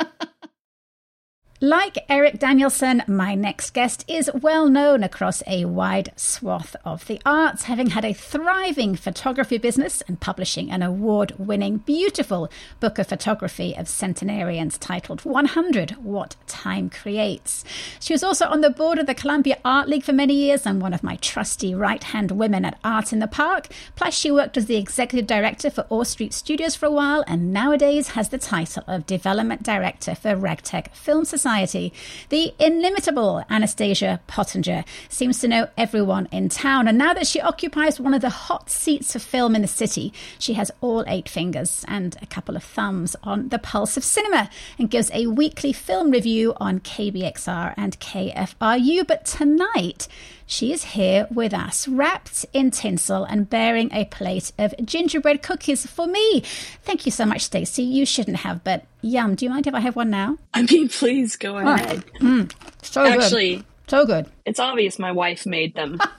Like 1.64 2.04
Aarik 2.10 2.40
Danielsen, 2.40 3.04
my 3.06 3.36
next 3.36 3.70
guest 3.70 4.04
is 4.08 4.28
well 4.34 4.68
known 4.68 5.04
across 5.04 5.44
a 5.46 5.64
wide 5.64 6.12
swath 6.16 6.74
of 6.84 7.06
the 7.06 7.20
arts, 7.24 7.62
having 7.62 7.90
had 7.90 8.04
a 8.04 8.12
thriving 8.12 8.96
photography 8.96 9.58
business 9.58 10.02
and 10.08 10.18
publishing 10.18 10.72
an 10.72 10.82
award 10.82 11.34
winning, 11.38 11.76
beautiful 11.76 12.50
book 12.80 12.98
of 12.98 13.06
photography 13.06 13.76
of 13.76 13.86
centenarians 13.86 14.76
titled 14.76 15.24
100 15.24 15.92
What 16.02 16.34
Time 16.48 16.90
Creates. 16.90 17.64
She 18.00 18.12
was 18.12 18.24
also 18.24 18.46
on 18.46 18.60
the 18.60 18.68
board 18.68 18.98
of 18.98 19.06
the 19.06 19.14
Columbia 19.14 19.56
Art 19.64 19.88
League 19.88 20.02
for 20.02 20.12
many 20.12 20.34
years 20.34 20.66
and 20.66 20.82
one 20.82 20.92
of 20.92 21.04
my 21.04 21.14
trusty 21.14 21.76
right 21.76 22.02
hand 22.02 22.32
women 22.32 22.64
at 22.64 22.80
Art 22.82 23.12
in 23.12 23.20
the 23.20 23.28
Park. 23.28 23.68
Plus, 23.94 24.14
she 24.14 24.32
worked 24.32 24.56
as 24.56 24.66
the 24.66 24.74
executive 24.74 25.28
director 25.28 25.70
for 25.70 25.86
Orr 25.90 26.06
Street 26.06 26.32
Studios 26.32 26.74
for 26.74 26.86
a 26.86 26.90
while 26.90 27.22
and 27.28 27.52
nowadays 27.52 28.08
has 28.08 28.30
the 28.30 28.38
title 28.38 28.82
of 28.88 29.06
development 29.06 29.62
director 29.62 30.16
for 30.16 30.34
Ragtag 30.34 30.90
Film 30.92 31.24
Society. 31.24 31.51
Society. 31.52 31.92
The 32.30 32.54
inimitable 32.58 33.44
Anastasia 33.50 34.20
Pottinger 34.26 34.84
seems 35.10 35.38
to 35.40 35.48
know 35.48 35.68
everyone 35.76 36.26
in 36.32 36.48
town, 36.48 36.88
and 36.88 36.96
now 36.96 37.12
that 37.12 37.26
she 37.26 37.42
occupies 37.42 38.00
one 38.00 38.14
of 38.14 38.22
the 38.22 38.30
hot 38.30 38.70
seats 38.70 39.14
of 39.14 39.22
film 39.22 39.54
in 39.54 39.60
the 39.60 39.68
city, 39.68 40.14
she 40.38 40.54
has 40.54 40.70
all 40.80 41.04
eight 41.06 41.28
fingers 41.28 41.84
and 41.86 42.16
a 42.22 42.26
couple 42.26 42.56
of 42.56 42.64
thumbs 42.64 43.16
on 43.22 43.50
the 43.50 43.58
pulse 43.58 43.98
of 43.98 44.04
cinema 44.04 44.48
and 44.78 44.90
gives 44.90 45.10
a 45.12 45.26
weekly 45.26 45.74
film 45.74 46.10
review 46.10 46.54
on 46.56 46.80
KBXR 46.80 47.74
and 47.76 48.00
KFRU. 48.00 49.06
But 49.06 49.26
tonight, 49.26 50.08
she 50.46 50.72
is 50.72 50.84
here 50.84 51.26
with 51.30 51.52
us, 51.52 51.86
wrapped 51.86 52.46
in 52.54 52.70
tinsel 52.70 53.24
and 53.24 53.50
bearing 53.50 53.92
a 53.92 54.06
plate 54.06 54.52
of 54.58 54.74
gingerbread 54.82 55.42
cookies 55.42 55.86
for 55.86 56.06
me. 56.06 56.40
Thank 56.82 57.04
you 57.04 57.12
so 57.12 57.26
much, 57.26 57.50
Stacie. 57.50 57.86
You 57.86 58.06
shouldn't 58.06 58.38
have, 58.38 58.64
but 58.64 58.86
yum. 59.02 59.34
Do 59.34 59.44
you 59.44 59.50
mind 59.50 59.66
if 59.66 59.74
I 59.74 59.80
have 59.80 59.96
one 59.96 60.10
now? 60.10 60.38
I 60.54 60.62
mean, 60.62 60.88
please 60.88 61.36
go 61.36 61.58
ahead. 61.58 62.04
Oh, 62.16 62.24
mm, 62.24 62.52
so 62.82 63.04
Actually, 63.04 63.56
good. 63.56 63.64
so 63.88 64.06
good. 64.06 64.26
It's 64.46 64.60
obvious 64.60 64.98
my 64.98 65.12
wife 65.12 65.44
made 65.44 65.74
them. 65.74 66.00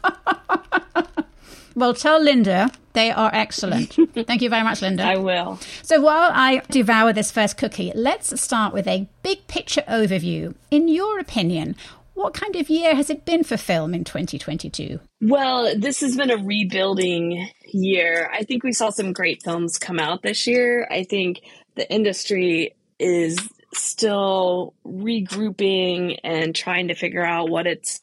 Well, 1.76 1.94
tell 1.94 2.22
Linda 2.22 2.70
they 2.94 3.10
are 3.10 3.32
excellent. 3.34 3.94
Thank 4.28 4.42
you 4.42 4.50
very 4.50 4.64
much, 4.64 4.82
Linda. 4.82 5.04
I 5.04 5.18
will. 5.18 5.60
So 5.82 6.00
while 6.00 6.30
I 6.34 6.62
devour 6.70 7.12
this 7.14 7.32
first 7.32 7.58
cookie, 7.58 7.92
let's 7.96 8.40
start 8.40 8.74
with 8.74 8.88
a 8.88 9.08
big 9.24 9.48
picture 9.48 9.82
overview. 9.90 10.54
In 10.70 10.88
your 10.88 11.18
opinion, 11.20 11.76
what 12.14 12.36
kind 12.36 12.56
of 12.56 12.70
year 12.70 12.94
has 12.96 13.10
it 13.10 13.26
been 13.26 13.44
for 13.44 13.58
film 13.58 13.96
in 13.96 14.04
2022? 14.04 15.00
Well, 15.22 15.76
this 15.76 16.02
has 16.02 16.16
been 16.16 16.30
a 16.30 16.38
rebuilding 16.38 17.50
year. 17.72 18.30
I 18.32 18.44
think 18.44 18.64
we 18.64 18.74
saw 18.74 18.92
some 18.92 19.12
great 19.12 19.42
films 19.42 19.80
come 19.80 20.00
out 20.00 20.22
this 20.22 20.46
year. 20.46 20.88
I 20.92 21.04
think 21.04 21.42
the 21.76 21.92
industry 21.92 22.76
is 23.00 23.38
still 23.74 24.74
regrouping 24.86 26.20
and 26.24 26.56
trying 26.56 26.88
to 26.90 26.96
figure 26.96 27.26
out 27.26 27.50
what 27.50 27.68
it's 27.68 28.02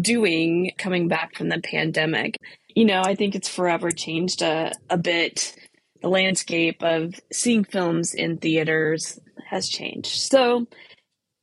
doing 0.00 0.72
coming 0.78 1.08
back 1.08 1.34
from 1.34 1.48
the 1.48 1.60
pandemic. 1.60 2.38
You 2.74 2.84
know, 2.84 3.02
I 3.02 3.14
think 3.14 3.34
it's 3.34 3.48
forever 3.48 3.90
changed 3.90 4.42
a, 4.42 4.72
a 4.90 4.98
bit. 4.98 5.54
The 6.02 6.08
landscape 6.08 6.82
of 6.82 7.18
seeing 7.32 7.64
films 7.64 8.14
in 8.14 8.36
theaters 8.36 9.18
has 9.48 9.68
changed. 9.68 10.20
So 10.20 10.66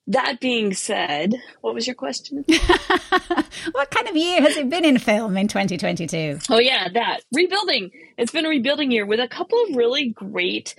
that 0.07 0.39
being 0.39 0.73
said, 0.73 1.33
what 1.61 1.73
was 1.73 1.87
your 1.87 1.95
question? 1.95 2.43
what 3.71 3.89
kind 3.89 4.07
of 4.07 4.15
year 4.15 4.41
has 4.41 4.57
it 4.57 4.69
been 4.69 4.85
in 4.85 4.99
film 4.99 5.37
in 5.37 5.47
2022? 5.47 6.39
Oh, 6.49 6.59
yeah, 6.59 6.89
that. 6.93 7.21
Rebuilding. 7.33 7.91
It's 8.17 8.31
been 8.31 8.45
a 8.45 8.49
rebuilding 8.49 8.91
year 8.91 9.05
with 9.05 9.19
a 9.19 9.27
couple 9.27 9.63
of 9.63 9.75
really 9.75 10.09
great 10.09 10.75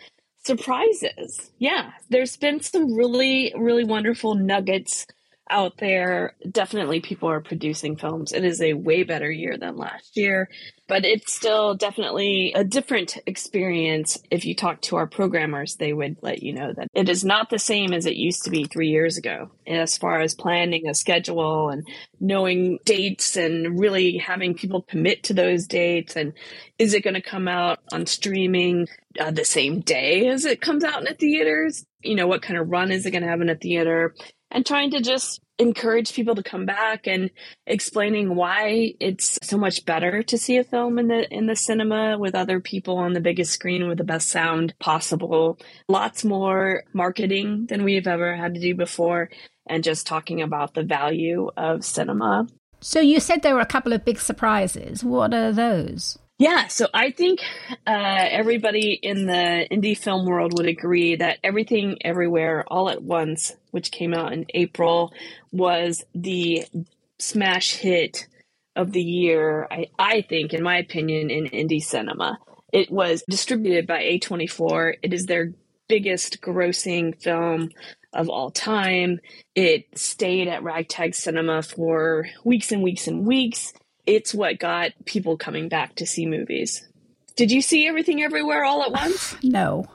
surprises. 0.47 1.51
Yeah, 1.59 1.93
there's 2.11 2.37
been 2.37 2.61
some 2.61 2.95
really, 2.95 3.53
really 3.57 3.85
wonderful 3.85 4.35
nuggets 4.35 5.07
out 5.51 5.77
there. 5.79 6.35
Definitely 6.51 7.01
people 7.01 7.29
are 7.29 7.41
producing 7.41 7.97
films. 7.97 8.33
It 8.33 8.45
is 8.45 8.63
a 8.63 8.73
way 8.73 9.03
better 9.03 9.31
year 9.31 9.59
than 9.59 9.77
last 9.77 10.17
year, 10.17 10.49
but 10.89 11.05
it's 11.05 11.33
still 11.33 11.75
definitely 11.75 12.53
a 12.55 12.65
different 12.65 13.19
experience. 13.27 14.19
If 14.31 14.47
you 14.47 14.55
talk 14.55 14.81
to 14.83 14.97
our 14.97 15.07
programmers, 15.07 15.77
they 15.77 15.93
would 15.93 16.17
let 16.23 16.43
you 16.43 16.55
know 16.55 16.73
that 16.73 16.89
it 16.95 17.09
is 17.09 17.25
not 17.25 17.51
the 17.51 17.59
same 17.59 17.93
as 17.93 18.07
it 18.07 18.17
used 18.17 18.45
to 18.45 18.51
be 18.51 18.65
three 18.65 18.89
years 18.89 19.19
ago 19.19 19.51
as 19.67 19.99
far 19.99 20.21
as 20.21 20.35
planning 20.35 20.89
a 20.89 20.95
schedule 20.95 21.69
and 21.69 21.87
knowing 22.21 22.79
dates 22.85 23.37
and 23.37 23.79
really 23.79 24.17
having 24.19 24.55
people 24.55 24.83
commit 24.83 25.25
to 25.25 25.35
those 25.35 25.67
dates. 25.67 26.17
And 26.17 26.33
is 26.79 26.95
it 26.95 27.05
going 27.05 27.15
to 27.15 27.23
come 27.23 27.49
out 27.49 27.81
on 27.93 28.07
streaming 28.07 28.89
uh, 29.21 29.31
the 29.31 29.45
same 29.45 29.81
day 29.81 30.29
as 30.29 30.45
it 30.45 30.61
comes 30.61 30.85
out 30.85 30.99
in 30.99 31.05
the 31.05 31.15
theaters? 31.15 31.85
You 32.03 32.15
know, 32.15 32.27
what 32.27 32.43
kind 32.43 32.59
of 32.59 32.69
run 32.69 32.91
is 32.91 33.07
it 33.07 33.11
going 33.11 33.23
to 33.23 33.29
have 33.29 33.41
in 33.41 33.51
a 33.51 33.57
theater? 33.57 34.15
And 34.55 34.65
trying 34.65 34.93
to 34.93 35.01
just 35.01 35.41
encourage 35.59 36.15
people 36.15 36.35
to 36.35 36.43
come 36.43 36.65
back 36.65 37.07
and 37.07 37.31
explaining 37.67 38.35
why 38.35 38.95
it's 38.99 39.39
so 39.43 39.59
much 39.59 39.85
better 39.85 40.23
to 40.23 40.39
see 40.39 40.57
a 40.57 40.65
film 40.65 40.99
in 40.99 41.09
the 41.09 41.29
in 41.33 41.47
the 41.47 41.55
cinema 41.57 42.17
with 42.19 42.35
other 42.35 42.61
people 42.61 42.97
on 42.97 43.13
the 43.13 43.21
biggest 43.21 43.53
screen 43.53 43.87
with 43.87 43.99
the 43.99 44.05
best 44.05 44.29
sound 44.29 44.75
possible. 44.79 45.59
Lots 45.89 46.25
more 46.25 46.85
marketing 46.93 47.67
than 47.67 47.85
we've 47.85 48.07
ever 48.07 48.35
had 48.35 48.55
to 48.55 48.61
do 48.61 48.75
before 48.75 49.29
and 49.67 49.85
just 49.85 50.07
talking 50.07 50.41
about 50.41 50.75
the 50.75 50.83
value 50.83 51.51
of 51.57 51.85
cinema. 51.85 52.47
So 52.81 53.01
you 53.01 53.19
said 53.21 53.43
there 53.43 53.55
were 53.55 53.61
a 53.61 53.67
couple 53.67 53.93
of 53.93 54.05
big 54.05 54.19
surprises. 54.19 55.03
What 55.03 55.35
are 55.35 55.53
those 55.53 56.19
Yeah, 56.39 56.67
so 56.67 56.89
I 56.95 57.13
think 57.13 57.41
uh, 57.87 58.27
everybody 58.31 58.93
in 59.03 59.27
the 59.27 59.69
indie 59.73 59.99
film 59.99 60.27
world 60.27 60.53
would 60.59 60.69
agree 60.69 61.17
that 61.17 61.39
Everything 61.45 61.99
Everywhere 62.05 62.67
All 62.69 62.91
at 62.91 63.03
Once, 63.03 63.55
which 63.73 63.93
came 63.93 64.15
out 64.15 64.35
in 64.35 64.47
April, 64.55 65.15
was 65.53 66.05
the 66.15 66.67
smash 67.21 67.77
hit 67.77 68.29
of 68.77 68.93
the 68.93 69.03
year, 69.03 69.69
I, 69.71 69.87
I 69.99 70.23
think, 70.23 70.55
in 70.55 70.63
my 70.63 70.79
opinion, 70.79 71.31
in 71.31 71.47
indie 71.47 71.83
cinema. 71.83 72.39
It 72.73 72.91
was 72.93 73.25
distributed 73.31 73.87
by 73.87 74.03
A24. 74.03 74.97
It 75.03 75.15
is 75.15 75.27
their 75.27 75.55
biggest 75.89 76.43
grossing 76.43 77.21
film 77.23 77.71
of 78.13 78.29
all 78.29 78.51
time. 78.51 79.21
It 79.55 79.87
stayed 79.99 80.49
at 80.49 80.65
Ragtag 80.65 81.15
Cinema 81.15 81.63
for 81.63 82.27
weeks 82.45 82.73
and 82.73 82.83
weeks 82.83 83.09
and 83.09 83.27
weeks 83.27 83.73
it's 84.07 84.35
what 84.35 84.59
got 84.59 84.93
people 85.05 85.37
coming 85.37 85.69
back 85.69 85.97
to 85.97 86.07
see 86.07 86.27
movies. 86.27 86.87
Did 87.37 87.51
you 87.51 87.63
see 87.63 87.87
everything 87.87 88.23
everywhere 88.23 88.65
all 88.65 88.83
at 88.83 88.93
once? 88.93 89.37
no. 89.43 89.87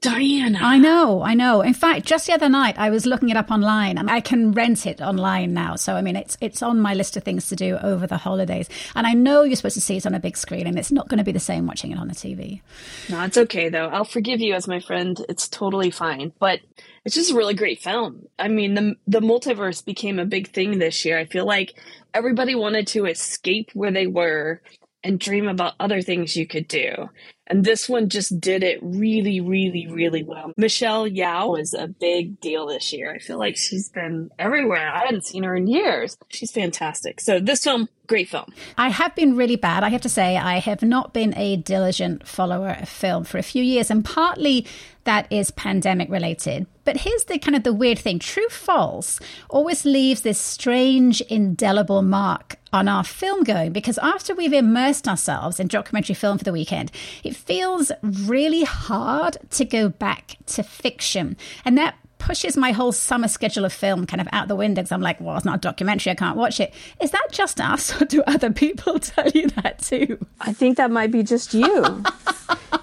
Diana. 0.00 0.60
I 0.62 0.78
know, 0.78 1.22
I 1.22 1.34
know. 1.34 1.60
In 1.60 1.74
fact, 1.74 2.06
just 2.06 2.26
the 2.26 2.32
other 2.32 2.48
night 2.48 2.78
I 2.78 2.88
was 2.88 3.04
looking 3.04 3.28
it 3.28 3.36
up 3.36 3.50
online 3.50 3.98
and 3.98 4.10
I 4.10 4.20
can 4.20 4.52
rent 4.52 4.86
it 4.86 5.02
online 5.02 5.52
now. 5.52 5.76
So 5.76 5.94
I 5.94 6.00
mean 6.00 6.16
it's 6.16 6.38
it's 6.40 6.62
on 6.62 6.80
my 6.80 6.94
list 6.94 7.18
of 7.18 7.24
things 7.24 7.48
to 7.48 7.56
do 7.56 7.76
over 7.76 8.06
the 8.06 8.16
holidays. 8.16 8.68
And 8.94 9.06
I 9.06 9.12
know 9.12 9.42
you're 9.42 9.56
supposed 9.56 9.74
to 9.74 9.82
see 9.82 9.98
it 9.98 10.06
on 10.06 10.14
a 10.14 10.20
big 10.20 10.38
screen 10.38 10.66
and 10.66 10.78
it's 10.78 10.92
not 10.92 11.08
going 11.08 11.18
to 11.18 11.24
be 11.24 11.32
the 11.32 11.40
same 11.40 11.66
watching 11.66 11.92
it 11.92 11.98
on 11.98 12.08
the 12.08 12.14
TV. 12.14 12.62
No, 13.10 13.22
it's 13.24 13.36
okay 13.36 13.68
though. 13.68 13.88
I'll 13.88 14.04
forgive 14.04 14.40
you 14.40 14.54
as 14.54 14.66
my 14.66 14.80
friend. 14.80 15.22
It's 15.28 15.48
totally 15.48 15.90
fine. 15.90 16.32
But 16.38 16.60
it's 17.04 17.14
just 17.14 17.30
a 17.30 17.36
really 17.36 17.54
great 17.54 17.80
film. 17.80 18.26
I 18.38 18.48
mean, 18.48 18.74
the 18.74 18.96
the 19.06 19.20
multiverse 19.20 19.84
became 19.84 20.18
a 20.18 20.24
big 20.24 20.52
thing 20.52 20.78
this 20.78 21.04
year. 21.04 21.18
I 21.18 21.24
feel 21.24 21.46
like 21.46 21.74
everybody 22.14 22.54
wanted 22.54 22.86
to 22.88 23.06
escape 23.06 23.70
where 23.74 23.92
they 23.92 24.06
were 24.06 24.62
and 25.04 25.20
dream 25.20 25.46
about 25.46 25.74
other 25.78 26.02
things 26.02 26.36
you 26.36 26.46
could 26.46 26.66
do. 26.68 27.08
And 27.46 27.64
this 27.64 27.88
one 27.88 28.10
just 28.10 28.38
did 28.40 28.62
it 28.62 28.78
really, 28.82 29.40
really, 29.40 29.86
really 29.86 30.22
well. 30.22 30.52
Michelle 30.58 31.08
Yeoh 31.08 31.50
was 31.50 31.72
a 31.72 31.86
big 31.86 32.40
deal 32.40 32.66
this 32.66 32.92
year. 32.92 33.14
I 33.14 33.18
feel 33.18 33.38
like 33.38 33.56
she's 33.56 33.88
been 33.88 34.30
everywhere. 34.38 34.92
I 34.92 35.06
hadn't 35.06 35.24
seen 35.24 35.44
her 35.44 35.56
in 35.56 35.66
years. 35.66 36.18
She's 36.28 36.52
fantastic. 36.52 37.20
So 37.20 37.40
this 37.40 37.64
film, 37.64 37.88
great 38.06 38.28
film. 38.28 38.52
I 38.76 38.90
have 38.90 39.14
been 39.14 39.34
really 39.34 39.56
bad. 39.56 39.82
I 39.82 39.88
have 39.88 40.02
to 40.02 40.10
say, 40.10 40.36
I 40.36 40.58
have 40.58 40.82
not 40.82 41.14
been 41.14 41.34
a 41.38 41.56
diligent 41.56 42.28
follower 42.28 42.76
of 42.80 42.88
film 42.88 43.24
for 43.24 43.38
a 43.38 43.42
few 43.42 43.62
years, 43.62 43.90
and 43.90 44.04
partly 44.04 44.66
that 45.08 45.26
is 45.32 45.50
pandemic 45.50 46.10
related. 46.10 46.66
But 46.84 46.98
here's 46.98 47.24
the 47.24 47.38
kind 47.38 47.56
of 47.56 47.62
the 47.62 47.72
weird 47.72 47.98
thing 47.98 48.18
true 48.18 48.48
false 48.50 49.18
always 49.48 49.86
leaves 49.86 50.20
this 50.20 50.38
strange, 50.38 51.22
indelible 51.22 52.02
mark 52.02 52.56
on 52.74 52.88
our 52.88 53.02
film 53.02 53.42
going 53.42 53.72
because 53.72 53.96
after 53.96 54.34
we've 54.34 54.52
immersed 54.52 55.08
ourselves 55.08 55.58
in 55.58 55.66
documentary 55.66 56.14
film 56.14 56.36
for 56.36 56.44
the 56.44 56.52
weekend, 56.52 56.92
it 57.24 57.34
feels 57.34 57.90
really 58.02 58.64
hard 58.64 59.38
to 59.52 59.64
go 59.64 59.88
back 59.88 60.36
to 60.44 60.62
fiction. 60.62 61.38
And 61.64 61.78
that 61.78 61.94
pushes 62.18 62.58
my 62.58 62.72
whole 62.72 62.92
summer 62.92 63.28
schedule 63.28 63.64
of 63.64 63.72
film 63.72 64.04
kind 64.04 64.20
of 64.20 64.28
out 64.32 64.48
the 64.48 64.56
window 64.56 64.82
because 64.82 64.92
I'm 64.92 65.00
like, 65.00 65.22
well, 65.22 65.38
it's 65.38 65.46
not 65.46 65.56
a 65.56 65.60
documentary. 65.60 66.12
I 66.12 66.16
can't 66.16 66.36
watch 66.36 66.60
it. 66.60 66.74
Is 67.00 67.12
that 67.12 67.28
just 67.32 67.62
us 67.62 67.98
or 68.02 68.04
do 68.04 68.22
other 68.26 68.50
people 68.50 68.98
tell 68.98 69.30
you 69.30 69.48
that 69.62 69.78
too? 69.78 70.18
I 70.38 70.52
think 70.52 70.76
that 70.76 70.90
might 70.90 71.10
be 71.10 71.22
just 71.22 71.54
you. 71.54 72.04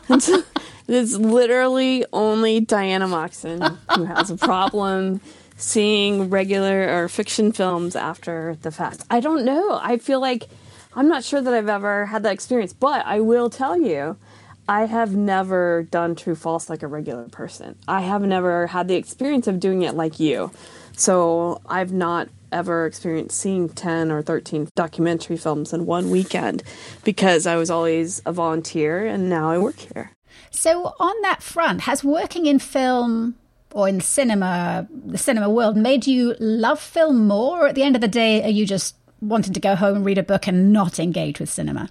It's 0.88 1.14
literally 1.14 2.06
only 2.14 2.60
Diana 2.60 3.08
Moxon 3.08 3.62
who 3.96 4.04
has 4.04 4.30
a 4.30 4.38
problem 4.38 5.22
seeing 5.58 6.30
regular 6.30 6.88
or 7.04 7.10
fiction 7.10 7.52
films 7.52 7.96
after 7.96 8.58
the 8.62 8.72
fact. 8.72 9.04
I 9.10 9.20
don't 9.20 9.46
know. 9.46 9.80
I 9.82 9.98
feel 9.98 10.20
like 10.20 10.48
I'm 10.94 11.08
not 11.08 11.24
sure 11.24 11.42
that 11.42 11.54
I've 11.54 11.70
ever 11.70 12.06
had 12.06 12.24
that 12.24 12.34
experience, 12.34 12.74
but 12.74 13.06
I 13.06 13.20
will 13.20 13.50
tell 13.50 13.80
you, 13.80 14.18
I 14.68 14.86
have 14.86 15.16
never 15.16 15.88
done 15.92 16.16
true 16.16 16.36
false 16.36 16.70
like 16.70 16.84
a 16.84 16.88
regular 16.88 17.26
person. 17.30 17.76
I 17.88 18.02
have 18.02 18.22
never 18.22 18.68
had 18.68 18.88
the 18.88 18.96
experience 18.96 19.48
of 19.48 19.60
doing 19.60 19.82
it 19.84 19.96
like 19.96 20.20
you. 20.20 20.52
So 20.98 21.62
I've 21.68 21.92
not 21.92 22.30
ever 22.52 22.86
experienced 22.86 23.38
seeing 23.38 23.70
10 23.70 24.12
or 24.12 24.22
13 24.22 24.70
documentary 24.76 25.38
films 25.38 25.74
in 25.74 25.86
one 25.86 26.10
weekend 26.10 26.64
because 27.04 27.46
I 27.46 27.58
was 27.58 27.70
always 27.70 28.22
a 28.26 28.32
volunteer 28.32 29.06
and 29.06 29.30
now 29.30 29.50
I 29.50 29.58
work 29.58 29.78
here. 29.78 30.12
So, 30.52 30.96
on 31.00 31.22
that 31.22 31.44
front, 31.44 31.82
has 31.82 32.04
working 32.04 32.46
in 32.46 32.60
film 32.60 33.36
or 33.72 33.90
in 33.90 34.00
cinema, 34.00 34.88
the 34.90 35.18
cinema 35.18 35.50
world, 35.50 35.76
made 35.76 36.08
you 36.08 36.36
love 36.40 36.80
film 36.80 37.28
more? 37.28 37.66
Or 37.66 37.68
at 37.68 37.76
the 37.76 37.84
end 37.84 37.96
of 37.96 38.02
the 38.02 38.08
day, 38.08 38.42
are 38.44 38.50
you 38.50 38.66
just 38.66 38.96
wanting 39.22 39.54
to 39.54 39.60
go 39.60 39.76
home 39.76 39.98
and 39.98 40.06
read 40.06 40.18
a 40.18 40.24
book 40.24 40.48
and 40.48 40.72
not 40.72 41.00
engage 41.00 41.40
with 41.40 41.50
cinema? 41.50 41.90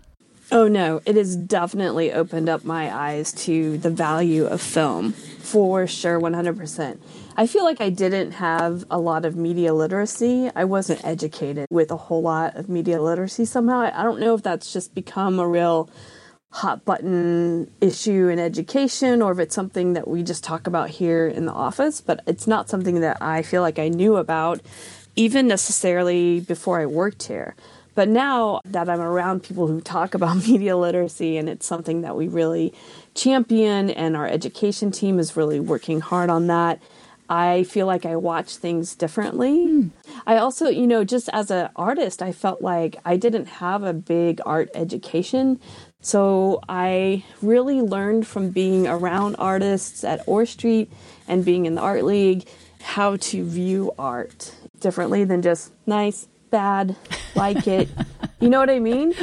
Oh 0.52 0.68
no, 0.68 1.00
it 1.06 1.16
has 1.16 1.36
definitely 1.36 2.12
opened 2.12 2.48
up 2.48 2.64
my 2.64 2.94
eyes 2.94 3.32
to 3.32 3.78
the 3.78 3.90
value 3.90 4.44
of 4.44 4.60
film 4.60 5.12
for 5.12 5.86
sure, 5.86 6.20
100%. 6.20 6.98
I 7.36 7.46
feel 7.46 7.64
like 7.64 7.80
I 7.80 7.90
didn't 7.90 8.32
have 8.32 8.84
a 8.90 8.98
lot 8.98 9.24
of 9.24 9.36
media 9.36 9.74
literacy. 9.74 10.50
I 10.54 10.64
wasn't 10.64 11.04
educated 11.04 11.66
with 11.70 11.90
a 11.90 11.96
whole 11.96 12.22
lot 12.22 12.56
of 12.56 12.68
media 12.68 13.00
literacy 13.00 13.44
somehow. 13.44 13.80
I 13.80 14.02
don't 14.02 14.20
know 14.20 14.34
if 14.34 14.42
that's 14.42 14.72
just 14.72 14.94
become 14.94 15.38
a 15.38 15.46
real 15.48 15.90
hot 16.54 16.84
button 16.84 17.68
issue 17.80 18.28
in 18.28 18.38
education 18.38 19.20
or 19.20 19.32
if 19.32 19.40
it's 19.40 19.54
something 19.56 19.94
that 19.94 20.06
we 20.06 20.22
just 20.22 20.44
talk 20.44 20.68
about 20.68 20.88
here 20.88 21.26
in 21.26 21.46
the 21.46 21.52
office, 21.52 22.00
but 22.00 22.20
it's 22.28 22.46
not 22.46 22.68
something 22.68 23.00
that 23.00 23.20
I 23.20 23.42
feel 23.42 23.60
like 23.60 23.80
I 23.80 23.88
knew 23.88 24.14
about 24.14 24.60
even 25.16 25.48
necessarily 25.48 26.38
before 26.38 26.80
I 26.80 26.86
worked 26.86 27.24
here. 27.24 27.56
But 27.96 28.08
now 28.08 28.60
that 28.66 28.88
I'm 28.88 29.00
around 29.00 29.42
people 29.42 29.66
who 29.66 29.80
talk 29.80 30.14
about 30.14 30.36
media 30.48 30.76
literacy 30.76 31.38
and 31.38 31.48
it's 31.48 31.66
something 31.66 32.02
that 32.02 32.14
we 32.16 32.28
really 32.28 32.72
champion 33.16 33.90
and 33.90 34.16
our 34.16 34.28
education 34.28 34.92
team 34.92 35.18
is 35.18 35.36
really 35.36 35.58
working 35.58 36.00
hard 36.00 36.30
on 36.30 36.46
that, 36.46 36.80
I 37.28 37.64
feel 37.64 37.86
like 37.86 38.04
I 38.04 38.16
watch 38.16 38.56
things 38.56 38.94
differently. 38.94 39.66
Mm. 39.66 39.90
I 40.26 40.36
also, 40.36 40.68
you 40.68 40.86
know, 40.86 41.04
just 41.04 41.28
as 41.32 41.50
an 41.50 41.70
artist, 41.74 42.22
I 42.22 42.32
felt 42.32 42.60
like 42.60 42.96
I 43.04 43.16
didn't 43.16 43.46
have 43.46 43.82
a 43.82 43.94
big 43.94 44.40
art 44.44 44.68
education. 44.74 45.58
So 46.04 46.60
I 46.68 47.24
really 47.40 47.80
learned 47.80 48.26
from 48.26 48.50
being 48.50 48.86
around 48.86 49.36
artists 49.36 50.04
at 50.04 50.20
Orr 50.26 50.44
Street 50.44 50.92
and 51.26 51.46
being 51.46 51.64
in 51.64 51.76
the 51.76 51.80
Art 51.80 52.04
League 52.04 52.46
how 52.82 53.16
to 53.16 53.42
view 53.42 53.90
art 53.98 54.54
differently 54.80 55.24
than 55.24 55.40
just 55.40 55.72
nice, 55.86 56.28
bad, 56.50 56.94
like 57.34 57.66
it. 57.66 57.88
You 58.40 58.50
know 58.50 58.58
what 58.58 58.68
I 58.68 58.78
mean? 58.78 59.14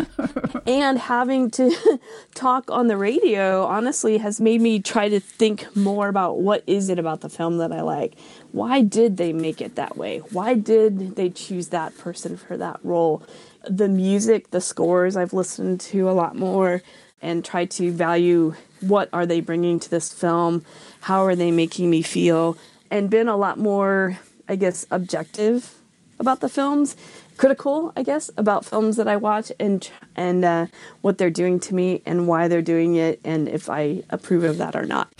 And 0.65 0.97
having 0.97 1.51
to 1.51 1.99
talk 2.33 2.71
on 2.71 2.87
the 2.87 2.97
radio 2.97 3.65
honestly 3.65 4.17
has 4.17 4.41
made 4.41 4.61
me 4.61 4.79
try 4.79 5.09
to 5.09 5.19
think 5.19 5.75
more 5.75 6.07
about 6.07 6.39
what 6.39 6.63
is 6.65 6.89
it 6.89 6.97
about 6.97 7.21
the 7.21 7.29
film 7.29 7.59
that 7.59 7.71
I 7.71 7.81
like? 7.81 8.15
Why 8.51 8.81
did 8.81 9.17
they 9.17 9.31
make 9.31 9.61
it 9.61 9.75
that 9.75 9.95
way? 9.95 10.19
Why 10.31 10.55
did 10.55 11.17
they 11.17 11.29
choose 11.29 11.67
that 11.67 11.95
person 11.99 12.35
for 12.35 12.57
that 12.57 12.79
role? 12.83 13.21
The 13.67 13.87
music, 13.87 14.51
the 14.51 14.61
scores 14.61 15.15
I've 15.15 15.33
listened 15.33 15.79
to 15.81 16.09
a 16.09 16.11
lot 16.11 16.35
more 16.35 16.81
and 17.21 17.45
try 17.45 17.65
to 17.65 17.91
value 17.91 18.55
what 18.79 19.09
are 19.13 19.25
they 19.25 19.41
bringing 19.41 19.79
to 19.79 19.89
this 19.89 20.11
film, 20.11 20.65
how 21.01 21.25
are 21.25 21.35
they 21.35 21.51
making 21.51 21.89
me 21.89 22.01
feel, 22.01 22.57
and 22.89 23.09
been 23.09 23.27
a 23.27 23.37
lot 23.37 23.57
more, 23.57 24.19
I 24.49 24.55
guess, 24.55 24.85
objective 24.89 25.75
about 26.19 26.39
the 26.39 26.49
films, 26.49 26.95
critical, 27.37 27.93
I 27.95 28.03
guess, 28.03 28.29
about 28.37 28.65
films 28.65 28.97
that 28.97 29.07
I 29.07 29.17
watch 29.17 29.51
and 29.59 29.89
and 30.15 30.45
uh, 30.45 30.67
what 31.01 31.17
they're 31.17 31.29
doing 31.29 31.59
to 31.61 31.75
me 31.75 32.01
and 32.05 32.27
why 32.27 32.47
they're 32.47 32.61
doing 32.61 32.95
it 32.95 33.19
and 33.23 33.47
if 33.47 33.69
I 33.69 34.03
approve 34.09 34.43
of 34.43 34.57
that 34.57 34.75
or 34.75 34.85
not. 34.85 35.11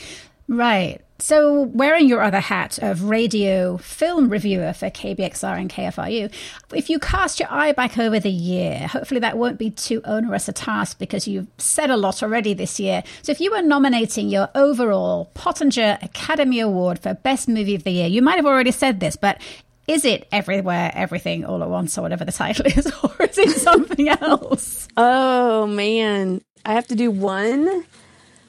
Right. 0.51 0.99
So, 1.17 1.61
wearing 1.61 2.09
your 2.09 2.21
other 2.21 2.41
hat 2.41 2.77
of 2.79 3.03
radio 3.03 3.77
film 3.77 4.27
reviewer 4.27 4.73
for 4.73 4.89
KBXR 4.89 5.57
and 5.57 5.69
KFRU, 5.69 6.29
if 6.73 6.89
you 6.89 6.99
cast 6.99 7.39
your 7.39 7.47
eye 7.49 7.71
back 7.71 7.97
over 7.97 8.19
the 8.19 8.29
year, 8.29 8.87
hopefully 8.87 9.21
that 9.21 9.37
won't 9.37 9.57
be 9.57 9.69
too 9.69 10.01
onerous 10.03 10.49
a 10.49 10.51
task 10.51 10.99
because 10.99 11.29
you've 11.29 11.47
said 11.57 11.89
a 11.89 11.95
lot 11.95 12.21
already 12.21 12.53
this 12.53 12.81
year. 12.81 13.01
So, 13.21 13.31
if 13.31 13.39
you 13.39 13.51
were 13.51 13.61
nominating 13.61 14.27
your 14.27 14.49
overall 14.53 15.31
Pottinger 15.35 15.99
Academy 16.01 16.59
Award 16.59 16.99
for 16.99 17.13
Best 17.13 17.47
Movie 17.47 17.75
of 17.75 17.85
the 17.85 17.91
Year, 17.91 18.07
you 18.07 18.21
might 18.21 18.35
have 18.35 18.45
already 18.45 18.71
said 18.71 18.99
this, 18.99 19.15
but 19.15 19.39
is 19.87 20.03
it 20.03 20.27
everywhere, 20.33 20.91
everything, 20.93 21.45
all 21.45 21.63
at 21.63 21.69
once, 21.69 21.97
or 21.97 22.01
whatever 22.01 22.25
the 22.25 22.33
title 22.33 22.65
is, 22.65 22.91
or 23.03 23.15
is 23.21 23.37
it 23.37 23.51
something 23.51 24.09
else? 24.09 24.89
Oh 24.97 25.65
man, 25.65 26.41
I 26.65 26.73
have 26.73 26.87
to 26.87 26.95
do 26.95 27.09
one. 27.09 27.85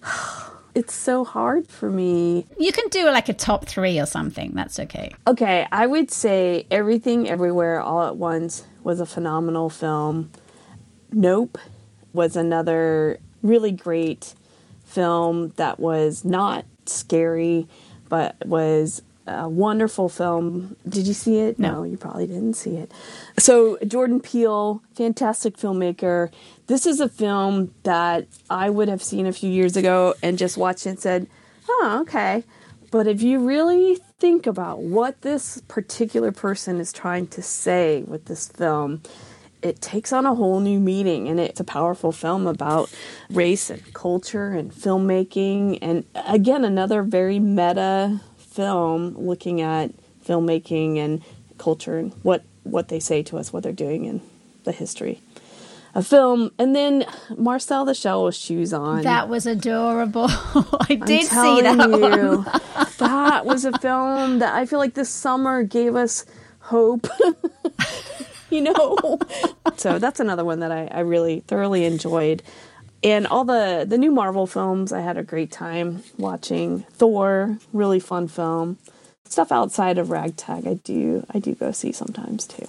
it's 0.75 0.95
so 0.95 1.25
hard 1.25 1.69
for 1.69 1.91
me. 1.91 2.47
You 2.59 2.73
can 2.73 2.89
do 2.89 3.07
like 3.07 3.29
a 3.29 3.35
top 3.35 3.67
three 3.67 4.01
or 4.01 4.07
something. 4.07 4.53
That's 4.55 4.79
okay. 4.79 5.13
Okay, 5.27 5.67
I 5.71 5.87
would 5.87 6.11
say 6.11 6.67
Everything 6.71 7.29
Everywhere 7.29 7.81
All 7.81 8.07
at 8.07 8.17
Once 8.17 8.65
was 8.83 9.01
a 9.01 9.07
phenomenal 9.07 9.71
film. 9.71 10.31
Nope 11.13 11.59
was 12.13 12.37
another 12.37 13.19
really 13.43 13.73
great 13.73 14.35
film 14.85 15.53
that 15.57 15.81
was 15.81 16.25
not 16.25 16.65
scary, 16.87 17.67
but 18.09 18.37
was 18.47 19.03
a 19.27 19.49
wonderful 19.49 20.09
film. 20.09 20.77
Did 20.89 21.07
you 21.07 21.15
see 21.15 21.39
it? 21.39 21.59
No. 21.59 21.85
you 21.85 21.97
probably 21.97 22.27
didn't 22.27 22.55
see 22.55 22.77
it. 22.77 22.93
So, 23.39 23.79
Jordan 23.87 24.21
Peele, 24.21 24.83
fantastic 24.95 25.57
filmmaker. 25.57 26.31
This 26.67 26.87
is 26.87 27.01
a 27.01 27.09
film 27.09 27.75
that 27.83 28.27
I 28.51 28.71
would 28.71 28.89
have 28.89 29.03
seen 29.03 29.27
a 29.27 29.33
few 29.33 29.51
years 29.51 29.77
ago 29.77 30.15
and 30.23 30.39
just 30.39 30.57
watched 30.57 30.87
and 30.87 30.99
said, 30.99 31.27
oh, 31.69 31.99
okay. 32.03 32.45
But 32.91 33.07
if 33.07 33.23
you 33.23 33.39
really 33.39 33.97
think 34.19 34.47
about 34.47 34.81
what 34.81 35.23
this 35.23 35.63
particular 35.67 36.31
person 36.31 36.79
is 36.79 36.93
trying 36.93 37.27
to 37.29 37.43
say 37.43 38.03
with 38.03 38.27
this 38.27 38.49
film, 38.49 39.03
it 39.63 39.81
takes 39.81 40.13
on 40.13 40.27
a 40.27 40.35
whole 40.35 40.61
new 40.61 40.79
meaning 40.79 41.29
and 41.29 41.41
it's 41.41 41.61
a 41.61 41.65
powerful 41.65 42.13
film 42.13 42.47
about 42.47 42.93
race 43.31 43.71
and 43.71 43.95
culture 43.95 44.51
and 44.51 44.73
filmmaking 44.73 45.79
and 45.81 46.05
again 46.27 46.65
another 46.65 47.03
very 47.03 47.39
meta 47.39 48.21
film 48.53 49.17
looking 49.17 49.61
at 49.61 49.91
filmmaking 50.25 50.99
and 50.99 51.23
culture 51.59 51.99
and 51.99 52.13
what 52.23 52.45
what 52.65 52.89
they 52.89 53.01
say 53.01 53.23
to 53.23 53.39
us 53.39 53.53
what 53.53 53.63
they're 53.63 53.73
doing 53.73 54.05
in 54.05 54.21
the 54.65 54.73
history 54.73 55.21
of 55.95 56.07
film 56.07 56.51
and 56.59 56.75
then 56.75 57.05
marcel 57.37 57.85
the 57.85 57.95
shell 57.95 58.25
with 58.25 58.35
shoes 58.35 58.73
on 58.73 59.03
That 59.03 59.29
was 59.29 59.47
adorable. 59.47 60.27
I 60.31 60.95
did 60.95 61.27
see 61.27 61.61
that 61.63 61.89
you, 61.91 62.39
one. 62.39 62.89
that 62.99 63.45
was 63.53 63.65
a 63.65 63.79
film 63.79 64.39
that 64.39 64.55
I 64.55 64.65
feel 64.67 64.79
like 64.79 64.95
this 64.95 65.11
summer 65.11 65.63
gave 65.63 65.95
us 65.95 66.25
hope. 66.61 67.07
you 68.51 68.63
know, 68.63 69.19
so 69.77 69.99
that's 69.99 70.21
another 70.21 70.45
one 70.45 70.61
that 70.61 70.73
I, 70.73 70.87
I 70.87 71.01
really 71.01 71.41
thoroughly 71.41 71.85
enjoyed. 71.85 72.43
And 73.05 73.27
all 73.27 73.45
the 73.45 73.85
the 73.89 73.99
new 73.99 74.13
Marvel 74.13 74.47
films, 74.47 74.93
I 74.93 75.01
had 75.01 75.17
a 75.17 75.23
great 75.23 75.51
time 75.51 76.03
watching. 76.19 76.81
Thor, 76.93 77.59
really 77.73 78.01
fun 78.01 78.29
film. 78.29 78.79
Stuff 79.25 79.51
outside 79.51 79.99
of 79.99 80.11
Ragtag, 80.11 80.67
I 80.67 80.75
do 80.75 81.27
I 81.31 81.39
do 81.39 81.55
go 81.55 81.73
see 81.73 81.93
sometimes 81.93 82.47
too. 82.47 82.67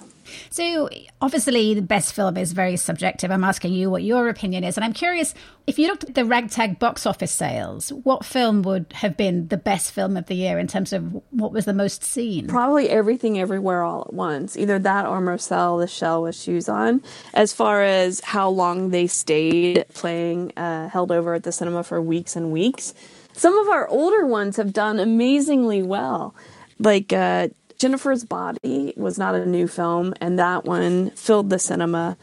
So, 0.50 0.88
obviously, 1.20 1.74
the 1.74 1.82
best 1.82 2.14
film 2.14 2.36
is 2.36 2.52
very 2.52 2.76
subjective. 2.76 3.30
I'm 3.30 3.44
asking 3.44 3.72
you 3.72 3.90
what 3.90 4.02
your 4.02 4.28
opinion 4.28 4.64
is. 4.64 4.76
And 4.76 4.84
I'm 4.84 4.92
curious 4.92 5.34
if 5.66 5.78
you 5.78 5.88
looked 5.88 6.04
at 6.04 6.14
the 6.14 6.24
ragtag 6.24 6.78
box 6.78 7.06
office 7.06 7.32
sales, 7.32 7.90
what 7.90 8.24
film 8.24 8.62
would 8.62 8.92
have 8.94 9.16
been 9.16 9.48
the 9.48 9.56
best 9.56 9.92
film 9.92 10.16
of 10.16 10.26
the 10.26 10.34
year 10.34 10.58
in 10.58 10.66
terms 10.66 10.92
of 10.92 11.22
what 11.30 11.52
was 11.52 11.64
the 11.64 11.72
most 11.72 12.04
seen? 12.04 12.46
Probably 12.46 12.90
everything 12.90 13.38
everywhere 13.38 13.82
all 13.82 14.02
at 14.02 14.12
once. 14.12 14.56
Either 14.56 14.78
that 14.78 15.06
or 15.06 15.20
Marcel 15.20 15.78
the 15.78 15.86
Shell 15.86 16.22
with 16.22 16.36
shoes 16.36 16.68
on. 16.68 17.02
As 17.32 17.52
far 17.52 17.82
as 17.82 18.20
how 18.20 18.48
long 18.48 18.90
they 18.90 19.06
stayed 19.06 19.84
playing, 19.94 20.52
uh, 20.56 20.88
held 20.88 21.10
over 21.10 21.34
at 21.34 21.44
the 21.44 21.52
cinema 21.52 21.82
for 21.82 22.00
weeks 22.00 22.36
and 22.36 22.52
weeks. 22.52 22.92
Some 23.32 23.56
of 23.58 23.68
our 23.68 23.88
older 23.88 24.26
ones 24.26 24.56
have 24.56 24.72
done 24.72 24.98
amazingly 24.98 25.82
well. 25.82 26.34
Like 26.78 27.12
uh, 27.12 27.48
Jennifer's 27.78 28.24
Body 28.24 28.94
was 28.96 29.18
not 29.18 29.34
a 29.34 29.46
new 29.46 29.66
film, 29.68 30.14
and 30.20 30.38
that 30.38 30.64
one 30.64 31.10
filled 31.10 31.50
the 31.50 31.58
cinema. 31.58 32.16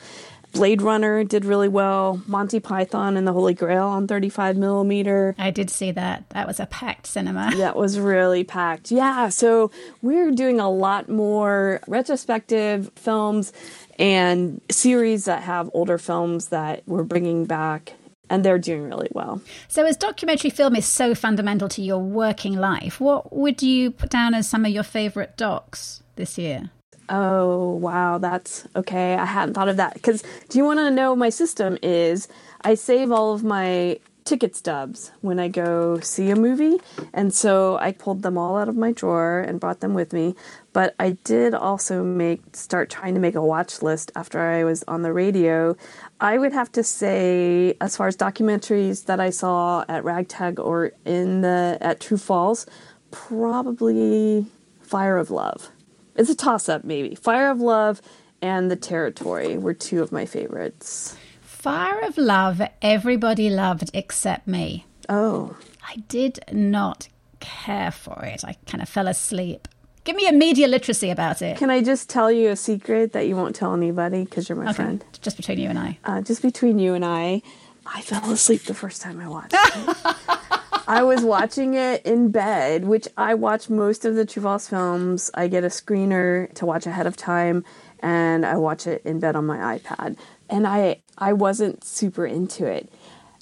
Blade 0.53 0.81
Runner 0.81 1.23
did 1.23 1.45
really 1.45 1.69
well. 1.69 2.21
Monty 2.27 2.59
Python 2.59 3.15
and 3.15 3.25
the 3.25 3.31
Holy 3.31 3.53
Grail 3.53 3.87
on 3.87 4.07
35 4.07 4.57
millimeter. 4.57 5.33
I 5.37 5.49
did 5.49 5.69
see 5.69 5.91
that. 5.91 6.29
That 6.31 6.45
was 6.45 6.59
a 6.59 6.65
packed 6.65 7.07
cinema. 7.07 7.51
That 7.61 7.75
was 7.75 7.99
really 7.99 8.43
packed. 8.43 8.91
Yeah, 8.91 9.29
so 9.29 9.71
we're 10.01 10.31
doing 10.31 10.59
a 10.59 10.69
lot 10.69 11.07
more 11.07 11.79
retrospective 11.87 12.91
films 12.95 13.53
and 13.99 14.61
series 14.69 15.25
that 15.25 15.43
have 15.43 15.69
older 15.73 15.97
films 15.97 16.47
that 16.47 16.81
we're 16.87 17.03
bringing 17.03 17.45
back, 17.45 17.93
and 18.31 18.45
they're 18.45 18.57
doing 18.57 18.89
really 18.89 19.09
well. 19.11 19.41
So, 19.67 19.85
as 19.85 19.97
documentary 19.97 20.49
film 20.49 20.75
is 20.75 20.85
so 20.85 21.13
fundamental 21.13 21.67
to 21.69 21.81
your 21.81 21.99
working 21.99 22.55
life, 22.55 22.99
what 22.99 23.35
would 23.35 23.61
you 23.61 23.91
put 23.91 24.09
down 24.09 24.33
as 24.33 24.49
some 24.49 24.65
of 24.65 24.71
your 24.71 24.83
favorite 24.83 25.35
docs 25.37 26.01
this 26.15 26.37
year? 26.37 26.71
Oh, 27.09 27.73
wow, 27.75 28.17
that's 28.17 28.65
okay. 28.73 29.15
I 29.15 29.25
hadn't 29.25 29.53
thought 29.53 29.67
of 29.67 29.75
that. 29.77 29.95
Because 29.95 30.23
do 30.47 30.57
you 30.57 30.63
want 30.63 30.79
to 30.79 30.89
know 30.89 31.13
my 31.13 31.29
system 31.29 31.77
is 31.83 32.29
I 32.61 32.75
save 32.75 33.11
all 33.11 33.33
of 33.33 33.43
my 33.43 33.99
ticket 34.23 34.55
stubs 34.55 35.11
when 35.21 35.39
I 35.39 35.47
go 35.47 35.99
see 35.99 36.29
a 36.29 36.35
movie. 36.35 36.79
And 37.13 37.33
so 37.33 37.77
I 37.77 37.91
pulled 37.91 38.21
them 38.21 38.37
all 38.37 38.57
out 38.57 38.69
of 38.69 38.77
my 38.77 38.91
drawer 38.91 39.39
and 39.39 39.59
brought 39.59 39.79
them 39.79 39.93
with 39.93 40.13
me. 40.13 40.35
But 40.73 40.95
I 40.99 41.17
did 41.23 41.53
also 41.53 42.03
make 42.03 42.55
start 42.55 42.89
trying 42.89 43.13
to 43.15 43.19
make 43.19 43.35
a 43.35 43.43
watch 43.43 43.81
list 43.81 44.11
after 44.15 44.39
I 44.39 44.63
was 44.63 44.83
on 44.87 45.01
the 45.01 45.13
radio. 45.13 45.75
I 46.23 46.37
would 46.37 46.53
have 46.53 46.71
to 46.73 46.83
say, 46.83 47.75
as 47.81 47.97
far 47.97 48.07
as 48.07 48.15
documentaries 48.15 49.05
that 49.05 49.19
I 49.19 49.31
saw 49.31 49.83
at 49.89 50.03
Ragtag 50.03 50.59
or 50.59 50.91
in 51.03 51.41
the 51.41 51.79
at 51.81 51.99
True/False, 51.99 52.67
probably 53.09 54.45
Fire 54.81 55.17
of 55.17 55.31
Love. 55.31 55.71
It's 56.15 56.29
a 56.29 56.35
toss 56.35 56.69
up, 56.69 56.83
maybe. 56.83 57.15
Fire 57.15 57.49
of 57.49 57.59
Love 57.59 58.03
and 58.39 58.69
The 58.69 58.75
Territory 58.75 59.57
were 59.57 59.73
two 59.73 60.03
of 60.03 60.11
my 60.11 60.27
favorites. 60.27 61.17
Fire 61.41 62.01
of 62.01 62.19
Love, 62.19 62.61
everybody 62.83 63.49
loved 63.49 63.89
except 63.93 64.47
me. 64.47 64.85
Oh, 65.09 65.57
I 65.87 65.95
did 66.07 66.39
not 66.51 67.07
care 67.39 67.91
for 67.91 68.23
it. 68.25 68.43
I 68.45 68.57
kind 68.67 68.83
of 68.83 68.89
fell 68.89 69.07
asleep. 69.07 69.67
Give 70.03 70.15
me 70.15 70.27
a 70.27 70.31
media 70.31 70.67
literacy 70.67 71.09
about 71.11 71.41
it. 71.41 71.57
can 71.57 71.69
I 71.69 71.81
just 71.83 72.09
tell 72.09 72.31
you 72.31 72.49
a 72.49 72.55
secret 72.55 73.13
that 73.13 73.27
you 73.27 73.35
won't 73.35 73.55
tell 73.55 73.73
anybody 73.73 74.23
because 74.23 74.49
you're 74.49 74.57
my 74.57 74.65
Okay, 74.71 74.73
friend? 74.73 75.05
just 75.21 75.37
between 75.37 75.59
you 75.59 75.69
and 75.69 75.77
I. 75.77 75.99
Uh, 76.03 76.21
just 76.21 76.41
between 76.41 76.79
you 76.79 76.95
and 76.95 77.05
I, 77.05 77.43
I 77.85 78.01
fell 78.01 78.31
asleep 78.31 78.63
the 78.63 78.73
first 78.73 79.01
time 79.01 79.19
I 79.19 79.27
watched 79.27 79.53
it. 79.53 79.97
I 80.87 81.03
was 81.03 81.21
watching 81.23 81.75
it 81.75 82.03
in 82.05 82.31
bed, 82.31 82.85
which 82.85 83.07
I 83.15 83.35
watch 83.35 83.69
most 83.69 84.03
of 84.03 84.15
the 84.15 84.25
True 84.25 84.57
films. 84.59 85.29
I 85.35 85.47
get 85.47 85.63
a 85.63 85.67
screener 85.67 86.51
to 86.55 86.65
watch 86.65 86.85
ahead 86.87 87.05
of 87.07 87.15
time, 87.15 87.63
and 87.99 88.45
I 88.45 88.57
watch 88.57 88.87
it 88.87 89.01
in 89.05 89.19
bed 89.19 89.35
on 89.35 89.45
my 89.45 89.77
iPad. 89.77 90.17
And 90.49 90.67
I 90.67 91.01
I 91.17 91.33
wasn't 91.33 91.83
super 91.83 92.25
into 92.25 92.65
it. 92.65 92.91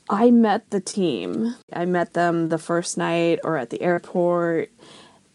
I 0.09 0.29
met 0.31 0.69
the 0.71 0.81
team. 0.81 1.55
I 1.71 1.85
met 1.85 2.13
them 2.13 2.49
the 2.49 2.57
first 2.57 2.97
night 2.97 3.39
or 3.43 3.57
at 3.57 3.69
the 3.69 3.81
airport. 3.81 4.69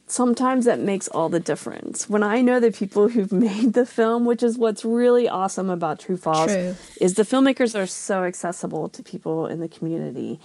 Sometimes 0.06 0.66
that 0.66 0.80
makes 0.80 1.08
all 1.08 1.28
the 1.28 1.40
difference. 1.40 2.08
When 2.10 2.22
I 2.22 2.42
know 2.42 2.60
the 2.60 2.70
people 2.70 3.08
who've 3.08 3.32
made 3.48 3.72
the 3.72 3.86
film, 3.86 4.24
which 4.24 4.42
is 4.42 4.58
what's 4.58 4.84
really 4.84 5.28
awesome 5.28 5.70
about 5.70 5.98
True/False, 6.00 6.52
True. 6.52 6.76
is 7.00 7.14
the 7.14 7.22
filmmakers 7.22 7.78
are 7.78 7.86
so 7.86 8.24
accessible 8.24 8.88
to 8.90 9.02
people 9.02 9.46
in 9.46 9.60
the 9.60 9.68
community. 9.68 10.38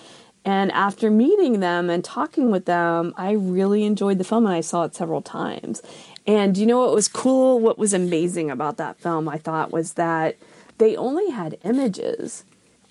And 0.45 0.71
after 0.71 1.11
meeting 1.11 1.59
them 1.59 1.89
and 1.89 2.03
talking 2.03 2.49
with 2.49 2.65
them, 2.65 3.13
I 3.17 3.31
really 3.31 3.83
enjoyed 3.83 4.17
the 4.17 4.23
film 4.23 4.45
and 4.45 4.55
I 4.55 4.61
saw 4.61 4.85
it 4.85 4.95
several 4.95 5.21
times. 5.21 5.81
And 6.25 6.57
you 6.57 6.65
know 6.65 6.79
what 6.79 6.93
was 6.93 7.07
cool? 7.07 7.59
What 7.59 7.77
was 7.77 7.93
amazing 7.93 8.49
about 8.49 8.77
that 8.77 8.97
film, 8.99 9.27
I 9.27 9.37
thought, 9.37 9.71
was 9.71 9.93
that 9.93 10.37
they 10.77 10.95
only 10.95 11.29
had 11.29 11.57
images. 11.65 12.45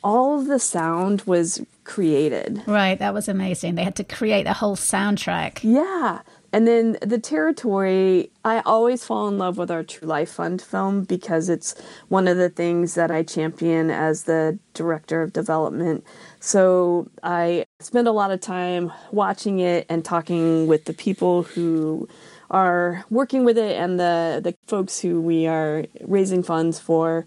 All 0.04 0.38
of 0.38 0.46
the 0.46 0.58
sound 0.58 1.22
was 1.22 1.64
created. 1.84 2.62
Right, 2.66 2.98
that 2.98 3.14
was 3.14 3.28
amazing. 3.28 3.74
They 3.74 3.84
had 3.84 3.96
to 3.96 4.04
create 4.04 4.46
a 4.46 4.52
whole 4.52 4.76
soundtrack. 4.76 5.60
Yeah. 5.62 6.20
And 6.52 6.66
then 6.66 6.96
the 7.02 7.18
territory, 7.18 8.30
I 8.44 8.60
always 8.60 9.04
fall 9.04 9.28
in 9.28 9.36
love 9.36 9.58
with 9.58 9.70
our 9.70 9.82
True 9.82 10.08
Life 10.08 10.30
Fund 10.30 10.62
film 10.62 11.04
because 11.04 11.48
it's 11.48 11.74
one 12.08 12.26
of 12.26 12.38
the 12.38 12.48
things 12.48 12.94
that 12.94 13.10
I 13.10 13.22
champion 13.22 13.90
as 13.90 14.24
the 14.24 14.58
director 14.72 15.20
of 15.22 15.34
development. 15.34 16.04
So 16.40 17.10
I 17.22 17.66
spend 17.80 18.08
a 18.08 18.12
lot 18.12 18.30
of 18.30 18.40
time 18.40 18.92
watching 19.12 19.58
it 19.58 19.84
and 19.90 20.04
talking 20.04 20.66
with 20.66 20.86
the 20.86 20.94
people 20.94 21.42
who 21.42 22.08
are 22.50 23.04
working 23.10 23.44
with 23.44 23.58
it 23.58 23.76
and 23.76 24.00
the, 24.00 24.40
the 24.42 24.54
folks 24.66 25.00
who 25.00 25.20
we 25.20 25.46
are 25.46 25.84
raising 26.00 26.42
funds 26.42 26.78
for. 26.78 27.26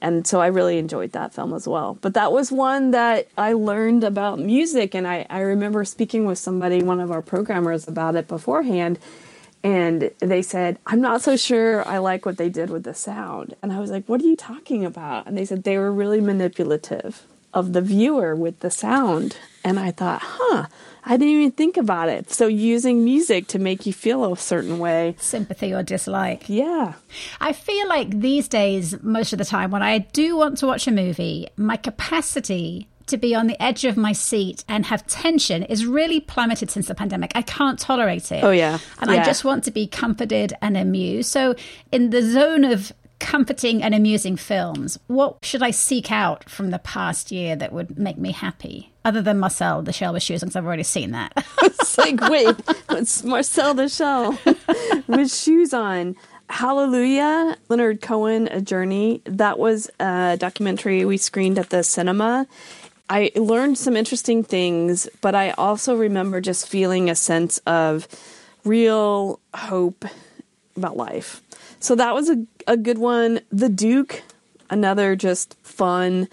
And 0.00 0.26
so 0.26 0.40
I 0.40 0.46
really 0.46 0.78
enjoyed 0.78 1.12
that 1.12 1.34
film 1.34 1.52
as 1.52 1.68
well. 1.68 1.98
But 2.00 2.14
that 2.14 2.32
was 2.32 2.50
one 2.50 2.90
that 2.92 3.28
I 3.36 3.52
learned 3.52 4.02
about 4.04 4.38
music. 4.38 4.94
And 4.94 5.06
I, 5.06 5.26
I 5.28 5.40
remember 5.40 5.84
speaking 5.84 6.24
with 6.24 6.38
somebody, 6.38 6.82
one 6.82 7.00
of 7.00 7.10
our 7.10 7.22
programmers, 7.22 7.86
about 7.86 8.16
it 8.16 8.26
beforehand. 8.26 8.98
And 9.62 10.10
they 10.20 10.40
said, 10.40 10.78
I'm 10.86 11.02
not 11.02 11.20
so 11.20 11.36
sure 11.36 11.86
I 11.86 11.98
like 11.98 12.24
what 12.24 12.38
they 12.38 12.48
did 12.48 12.70
with 12.70 12.84
the 12.84 12.94
sound. 12.94 13.54
And 13.62 13.72
I 13.72 13.80
was 13.80 13.90
like, 13.90 14.06
What 14.06 14.22
are 14.22 14.26
you 14.26 14.36
talking 14.36 14.84
about? 14.86 15.26
And 15.26 15.36
they 15.36 15.44
said 15.44 15.64
they 15.64 15.76
were 15.76 15.92
really 15.92 16.20
manipulative 16.20 17.26
of 17.52 17.74
the 17.74 17.82
viewer 17.82 18.34
with 18.34 18.60
the 18.60 18.70
sound. 18.70 19.36
And 19.62 19.78
I 19.78 19.90
thought, 19.90 20.22
Huh, 20.24 20.66
I 21.04 21.16
didn't 21.16 21.34
even 21.34 21.50
think 21.52 21.76
about 21.76 22.08
it. 22.08 22.30
So 22.30 22.46
using 22.46 23.04
music 23.04 23.46
to 23.48 23.58
make 23.58 23.86
you 23.86 23.92
feel 23.92 24.32
a 24.32 24.36
certain 24.36 24.78
way. 24.78 25.16
Sympathy 25.18 25.72
or 25.72 25.82
dislike. 25.82 26.48
Yeah. 26.48 26.94
I 27.40 27.52
feel 27.52 27.88
like 27.88 28.20
these 28.20 28.48
days, 28.48 29.02
most 29.02 29.32
of 29.32 29.38
the 29.38 29.44
time, 29.44 29.70
when 29.70 29.82
I 29.82 29.98
do 29.98 30.36
want 30.36 30.58
to 30.58 30.66
watch 30.66 30.86
a 30.86 30.92
movie, 30.92 31.48
my 31.56 31.76
capacity 31.76 32.88
to 33.06 33.16
be 33.16 33.34
on 33.34 33.48
the 33.48 33.60
edge 33.60 33.84
of 33.84 33.96
my 33.96 34.12
seat 34.12 34.64
and 34.68 34.86
have 34.86 35.06
tension 35.06 35.64
is 35.64 35.84
really 35.84 36.20
plummeted 36.20 36.70
since 36.70 36.86
the 36.86 36.94
pandemic. 36.94 37.32
I 37.34 37.42
can't 37.42 37.78
tolerate 37.78 38.30
it. 38.32 38.42
Oh, 38.42 38.52
yeah. 38.52 38.78
And 39.00 39.10
I 39.10 39.24
just 39.24 39.44
want 39.44 39.64
to 39.64 39.70
be 39.70 39.86
comforted 39.86 40.54
and 40.62 40.76
amused. 40.76 41.30
So, 41.30 41.56
in 41.90 42.10
the 42.10 42.22
zone 42.22 42.64
of 42.64 42.92
comforting 43.18 43.82
and 43.82 43.94
amusing 43.94 44.36
films, 44.36 44.98
what 45.08 45.44
should 45.44 45.62
I 45.62 45.72
seek 45.72 46.10
out 46.10 46.48
from 46.48 46.70
the 46.70 46.78
past 46.78 47.30
year 47.30 47.56
that 47.56 47.72
would 47.72 47.98
make 47.98 48.16
me 48.16 48.32
happy? 48.32 48.89
Other 49.04 49.22
than 49.22 49.38
Marcel 49.38 49.82
the 49.82 49.92
Shell 49.92 50.12
with 50.12 50.22
shoes, 50.22 50.40
because 50.40 50.56
I've 50.56 50.66
already 50.66 50.82
seen 50.82 51.12
that. 51.12 51.32
it's 51.62 51.96
like, 51.96 52.20
wait, 52.28 52.54
it's 52.90 53.24
Marcel 53.24 53.74
the 53.74 53.88
Shell 53.88 54.38
with 55.06 55.32
shoes 55.32 55.72
on. 55.72 56.16
Hallelujah, 56.50 57.56
Leonard 57.68 58.00
Cohen, 58.02 58.48
A 58.48 58.60
Journey. 58.60 59.22
That 59.24 59.58
was 59.58 59.88
a 60.00 60.36
documentary 60.38 61.04
we 61.04 61.16
screened 61.16 61.58
at 61.58 61.70
the 61.70 61.82
cinema. 61.82 62.46
I 63.08 63.30
learned 63.36 63.78
some 63.78 63.96
interesting 63.96 64.44
things, 64.44 65.08
but 65.20 65.34
I 65.34 65.50
also 65.52 65.96
remember 65.96 66.40
just 66.40 66.68
feeling 66.68 67.08
a 67.08 67.14
sense 67.14 67.58
of 67.66 68.06
real 68.64 69.40
hope 69.54 70.04
about 70.76 70.96
life. 70.96 71.40
So 71.80 71.94
that 71.94 72.14
was 72.14 72.28
a, 72.28 72.44
a 72.66 72.76
good 72.76 72.98
one. 72.98 73.40
The 73.50 73.68
Duke, 73.68 74.22
another 74.68 75.16
just 75.16 75.56
fun 75.62 76.28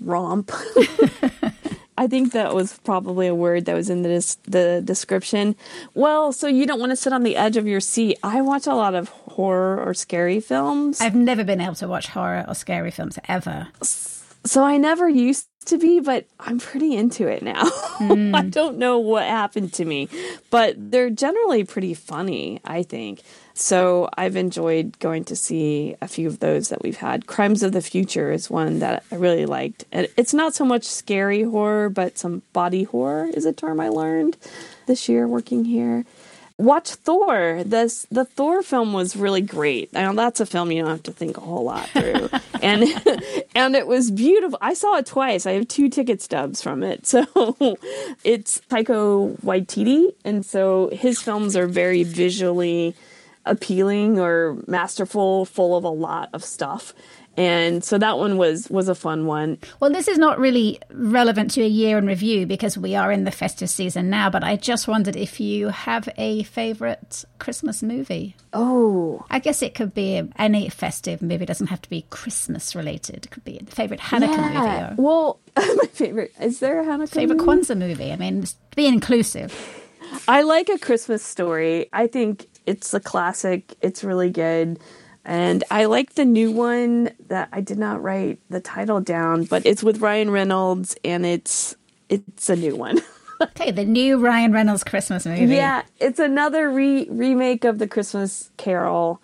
romp. 0.00 0.50
I 1.98 2.06
think 2.06 2.32
that 2.32 2.54
was 2.54 2.78
probably 2.84 3.26
a 3.26 3.34
word 3.34 3.64
that 3.64 3.74
was 3.74 3.90
in 3.90 4.02
the 4.02 4.36
the 4.44 4.80
description. 4.84 5.56
Well, 5.94 6.32
so 6.32 6.46
you 6.46 6.64
don't 6.64 6.78
want 6.78 6.90
to 6.90 6.96
sit 6.96 7.12
on 7.12 7.24
the 7.24 7.36
edge 7.36 7.56
of 7.56 7.66
your 7.66 7.80
seat. 7.80 8.18
I 8.22 8.40
watch 8.40 8.68
a 8.68 8.74
lot 8.74 8.94
of 8.94 9.08
horror 9.08 9.82
or 9.84 9.94
scary 9.94 10.38
films. 10.38 11.00
I've 11.00 11.16
never 11.16 11.42
been 11.42 11.60
able 11.60 11.74
to 11.74 11.88
watch 11.88 12.06
horror 12.08 12.44
or 12.46 12.54
scary 12.54 12.92
films 12.92 13.18
ever. 13.26 13.66
So 13.82 14.17
I 14.64 14.76
never 14.78 15.08
used 15.08 15.46
to 15.66 15.78
be, 15.78 16.00
but 16.00 16.26
I'm 16.40 16.58
pretty 16.58 16.96
into 16.96 17.26
it 17.26 17.42
now. 17.42 17.64
Mm. 17.98 18.34
I 18.34 18.42
don't 18.42 18.78
know 18.78 18.98
what 18.98 19.24
happened 19.24 19.72
to 19.74 19.84
me, 19.84 20.08
but 20.50 20.74
they're 20.78 21.10
generally 21.10 21.64
pretty 21.64 21.94
funny, 21.94 22.60
I 22.64 22.82
think. 22.82 23.22
So 23.54 24.08
I've 24.16 24.36
enjoyed 24.36 24.98
going 25.00 25.24
to 25.24 25.36
see 25.36 25.96
a 26.00 26.06
few 26.08 26.28
of 26.28 26.38
those 26.38 26.68
that 26.68 26.82
we've 26.82 26.96
had. 26.96 27.26
Crimes 27.26 27.62
of 27.62 27.72
the 27.72 27.82
Future 27.82 28.30
is 28.30 28.48
one 28.48 28.78
that 28.78 29.02
I 29.10 29.16
really 29.16 29.46
liked. 29.46 29.84
It's 29.92 30.32
not 30.32 30.54
so 30.54 30.64
much 30.64 30.84
scary 30.84 31.42
horror, 31.42 31.90
but 31.90 32.18
some 32.18 32.42
body 32.52 32.84
horror 32.84 33.26
is 33.26 33.44
a 33.44 33.52
term 33.52 33.80
I 33.80 33.88
learned 33.88 34.36
this 34.86 35.08
year 35.08 35.26
working 35.26 35.64
here. 35.64 36.04
Watch 36.58 36.90
Thor. 36.94 37.62
This 37.64 38.04
the 38.10 38.24
Thor 38.24 38.64
film 38.64 38.92
was 38.92 39.14
really 39.14 39.40
great. 39.40 39.90
I 39.94 40.02
know 40.02 40.14
that's 40.14 40.40
a 40.40 40.46
film 40.46 40.72
you 40.72 40.82
don't 40.82 40.90
have 40.90 41.04
to 41.04 41.12
think 41.12 41.36
a 41.36 41.40
whole 41.40 41.64
lot 41.64 41.88
through. 41.90 42.28
and 42.62 42.82
and 43.54 43.76
it 43.76 43.86
was 43.86 44.10
beautiful. 44.10 44.58
I 44.60 44.74
saw 44.74 44.96
it 44.96 45.06
twice. 45.06 45.46
I 45.46 45.52
have 45.52 45.68
two 45.68 45.88
ticket 45.88 46.20
stubs 46.20 46.60
from 46.60 46.82
it. 46.82 47.06
So 47.06 47.24
it's 48.24 48.60
Taika 48.68 49.40
Waititi 49.42 50.12
and 50.24 50.44
so 50.44 50.90
his 50.92 51.22
films 51.22 51.56
are 51.56 51.68
very 51.68 52.02
visually 52.02 52.96
appealing 53.46 54.18
or 54.18 54.58
masterful, 54.66 55.44
full 55.44 55.76
of 55.76 55.84
a 55.84 55.88
lot 55.88 56.28
of 56.32 56.44
stuff. 56.44 56.92
And 57.38 57.84
so 57.84 57.98
that 57.98 58.18
one 58.18 58.36
was 58.36 58.68
was 58.68 58.88
a 58.88 58.96
fun 58.96 59.24
one. 59.24 59.58
Well, 59.78 59.92
this 59.92 60.08
is 60.08 60.18
not 60.18 60.40
really 60.40 60.80
relevant 60.90 61.52
to 61.52 61.62
a 61.62 61.68
year 61.68 61.96
in 61.96 62.04
review 62.04 62.46
because 62.46 62.76
we 62.76 62.96
are 62.96 63.12
in 63.12 63.22
the 63.22 63.30
festive 63.30 63.70
season 63.70 64.10
now, 64.10 64.28
but 64.28 64.42
I 64.42 64.56
just 64.56 64.88
wondered 64.88 65.14
if 65.14 65.38
you 65.38 65.68
have 65.68 66.08
a 66.18 66.42
favorite 66.42 67.24
Christmas 67.38 67.80
movie. 67.80 68.34
Oh, 68.52 69.24
I 69.30 69.38
guess 69.38 69.62
it 69.62 69.76
could 69.76 69.94
be 69.94 70.20
any 70.36 70.68
festive 70.68 71.22
movie. 71.22 71.44
It 71.44 71.46
doesn't 71.46 71.68
have 71.68 71.80
to 71.82 71.88
be 71.88 72.06
Christmas 72.10 72.74
related. 72.74 73.26
It 73.26 73.30
could 73.30 73.44
be 73.44 73.60
a 73.60 73.70
favorite 73.70 74.00
Hanukkah 74.00 74.36
yeah. 74.36 74.94
movie. 74.96 75.00
Or 75.00 75.04
well, 75.04 75.40
my 75.56 75.86
favorite 75.92 76.32
is 76.40 76.58
there 76.58 76.80
a 76.80 76.84
Hanukkah 76.84 77.08
favorite 77.08 77.38
movie? 77.38 77.62
Kwanzaa 77.62 77.78
movie? 77.78 78.12
I 78.12 78.16
mean, 78.16 78.46
be 78.74 78.88
inclusive. 78.88 79.54
I 80.26 80.42
like 80.42 80.68
a 80.70 80.78
Christmas 80.78 81.22
story. 81.22 81.88
I 81.92 82.08
think 82.08 82.48
it's 82.66 82.92
a 82.94 83.00
classic. 83.00 83.76
It's 83.80 84.02
really 84.02 84.30
good. 84.30 84.80
And 85.28 85.62
I 85.70 85.84
like 85.84 86.14
the 86.14 86.24
new 86.24 86.50
one 86.50 87.10
that 87.26 87.50
I 87.52 87.60
did 87.60 87.76
not 87.78 88.02
write 88.02 88.40
the 88.48 88.60
title 88.60 88.98
down, 89.02 89.44
but 89.44 89.66
it's 89.66 89.82
with 89.82 90.00
Ryan 90.00 90.30
Reynolds 90.30 90.96
and 91.04 91.26
it's 91.26 91.76
it's 92.08 92.48
a 92.48 92.56
new 92.56 92.74
one. 92.74 93.02
okay, 93.42 93.70
the 93.70 93.84
new 93.84 94.16
Ryan 94.16 94.52
Reynolds 94.52 94.82
Christmas 94.82 95.26
movie. 95.26 95.54
Yeah, 95.54 95.82
it's 96.00 96.18
another 96.18 96.70
re- 96.70 97.06
remake 97.10 97.66
of 97.66 97.78
the 97.78 97.86
Christmas 97.86 98.50
Carol 98.56 99.20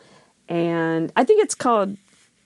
and 0.46 1.10
I 1.16 1.24
think 1.24 1.42
it's 1.42 1.54
called 1.54 1.96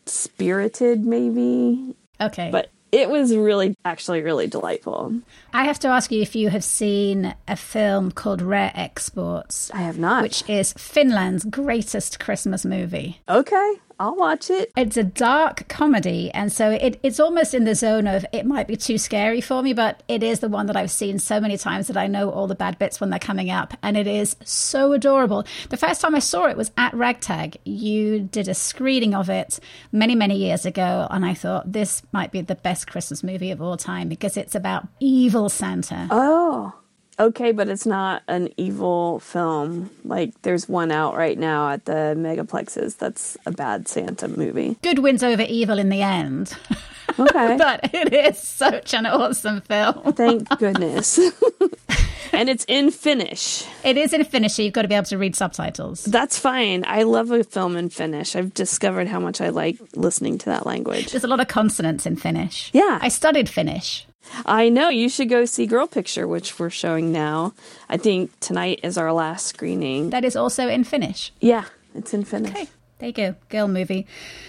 Spirited 0.06 1.04
maybe. 1.04 1.96
Okay. 2.20 2.50
But 2.52 2.70
it 2.92 3.10
was 3.10 3.34
really 3.34 3.74
actually 3.84 4.22
really 4.22 4.46
delightful. 4.46 5.20
I 5.52 5.64
have 5.64 5.78
to 5.80 5.88
ask 5.88 6.12
you 6.12 6.20
if 6.22 6.36
you 6.36 6.50
have 6.50 6.64
seen 6.64 7.34
a 7.46 7.56
film 7.56 8.12
called 8.12 8.42
Rare 8.42 8.72
Exports. 8.74 9.70
I 9.72 9.82
have 9.82 9.98
not. 9.98 10.22
Which 10.22 10.48
is 10.48 10.72
Finland's 10.74 11.44
greatest 11.44 12.20
Christmas 12.20 12.64
movie. 12.64 13.20
Okay. 13.28 13.76
I'll 14.00 14.14
watch 14.14 14.48
it. 14.48 14.70
It's 14.76 14.96
a 14.96 15.02
dark 15.02 15.66
comedy, 15.66 16.30
and 16.32 16.52
so 16.52 16.70
it, 16.70 17.00
it's 17.02 17.18
almost 17.18 17.52
in 17.52 17.64
the 17.64 17.74
zone 17.74 18.06
of 18.06 18.24
it 18.32 18.46
might 18.46 18.68
be 18.68 18.76
too 18.76 18.96
scary 18.96 19.40
for 19.40 19.60
me, 19.60 19.72
but 19.72 20.04
it 20.06 20.22
is 20.22 20.38
the 20.38 20.48
one 20.48 20.66
that 20.66 20.76
I've 20.76 20.90
seen 20.92 21.18
so 21.18 21.40
many 21.40 21.56
times 21.56 21.88
that 21.88 21.96
I 21.96 22.06
know 22.06 22.30
all 22.30 22.46
the 22.46 22.54
bad 22.54 22.78
bits 22.78 23.00
when 23.00 23.10
they're 23.10 23.18
coming 23.18 23.50
up, 23.50 23.76
and 23.82 23.96
it 23.96 24.06
is 24.06 24.36
so 24.44 24.92
adorable. 24.92 25.44
The 25.70 25.76
first 25.76 26.00
time 26.00 26.14
I 26.14 26.20
saw 26.20 26.46
it 26.46 26.56
was 26.56 26.70
at 26.76 26.94
Ragtag. 26.94 27.56
You 27.64 28.20
did 28.20 28.46
a 28.46 28.54
screening 28.54 29.16
of 29.16 29.28
it 29.28 29.58
many, 29.90 30.14
many 30.14 30.36
years 30.36 30.64
ago, 30.64 31.08
and 31.10 31.24
I 31.24 31.34
thought 31.34 31.72
this 31.72 32.02
might 32.12 32.30
be 32.30 32.40
the 32.40 32.54
best 32.54 32.86
Christmas 32.86 33.24
movie 33.24 33.50
of 33.50 33.60
all 33.60 33.76
time 33.76 34.08
because 34.08 34.36
it's 34.36 34.54
about 34.54 34.86
evil 35.00 35.37
Santa. 35.46 36.08
Oh 36.10 36.72
okay, 37.18 37.52
but 37.52 37.68
it's 37.68 37.86
not 37.86 38.22
an 38.28 38.48
evil 38.56 39.20
film. 39.20 39.90
Like 40.04 40.40
there's 40.42 40.68
one 40.68 40.90
out 40.90 41.16
right 41.16 41.38
now 41.38 41.70
at 41.70 41.84
the 41.84 42.14
megaplexes 42.16 42.96
that's 42.96 43.36
a 43.46 43.50
bad 43.50 43.88
Santa 43.88 44.28
movie. 44.28 44.76
Good 44.82 45.00
wins 45.00 45.22
over 45.22 45.42
evil 45.42 45.78
in 45.78 45.88
the 45.88 46.02
end. 46.02 46.56
Okay. 47.18 47.56
but 47.56 47.92
it 47.94 48.12
is 48.12 48.38
such 48.38 48.94
an 48.94 49.04
awesome 49.06 49.62
film. 49.62 50.12
Thank 50.12 50.46
goodness. 50.58 51.18
and 52.32 52.48
it's 52.48 52.64
in 52.68 52.92
Finnish. 52.92 53.64
It 53.82 53.96
is 53.96 54.12
in 54.12 54.22
Finnish, 54.24 54.52
so 54.52 54.62
you've 54.62 54.74
got 54.74 54.82
to 54.82 54.88
be 54.88 54.94
able 54.94 55.06
to 55.06 55.18
read 55.18 55.34
subtitles. 55.34 56.04
That's 56.04 56.38
fine. 56.38 56.84
I 56.86 57.04
love 57.04 57.32
a 57.32 57.42
film 57.42 57.76
in 57.76 57.88
Finnish. 57.88 58.36
I've 58.36 58.54
discovered 58.54 59.08
how 59.08 59.18
much 59.18 59.40
I 59.40 59.48
like 59.48 59.78
listening 59.96 60.38
to 60.38 60.46
that 60.46 60.64
language. 60.66 61.10
There's 61.10 61.24
a 61.24 61.28
lot 61.28 61.40
of 61.40 61.48
consonants 61.48 62.06
in 62.06 62.14
Finnish. 62.14 62.70
Yeah. 62.72 62.98
I 63.00 63.08
studied 63.08 63.48
Finnish. 63.48 64.06
I 64.46 64.68
know. 64.68 64.88
You 64.88 65.08
should 65.08 65.28
go 65.28 65.44
see 65.44 65.66
Girl 65.66 65.86
Picture, 65.86 66.26
which 66.26 66.58
we're 66.58 66.70
showing 66.70 67.12
now. 67.12 67.54
I 67.88 67.96
think 67.96 68.38
tonight 68.40 68.80
is 68.82 68.98
our 68.98 69.12
last 69.12 69.46
screening. 69.46 70.10
That 70.10 70.24
is 70.24 70.36
also 70.36 70.68
in 70.68 70.84
Finnish. 70.84 71.32
Yeah, 71.40 71.64
it's 71.94 72.14
in 72.14 72.24
Finnish. 72.24 72.52
Okay. 72.52 72.68
There 72.98 73.08
you 73.08 73.12
go, 73.12 73.34
girl 73.48 73.68
movie. 73.68 74.08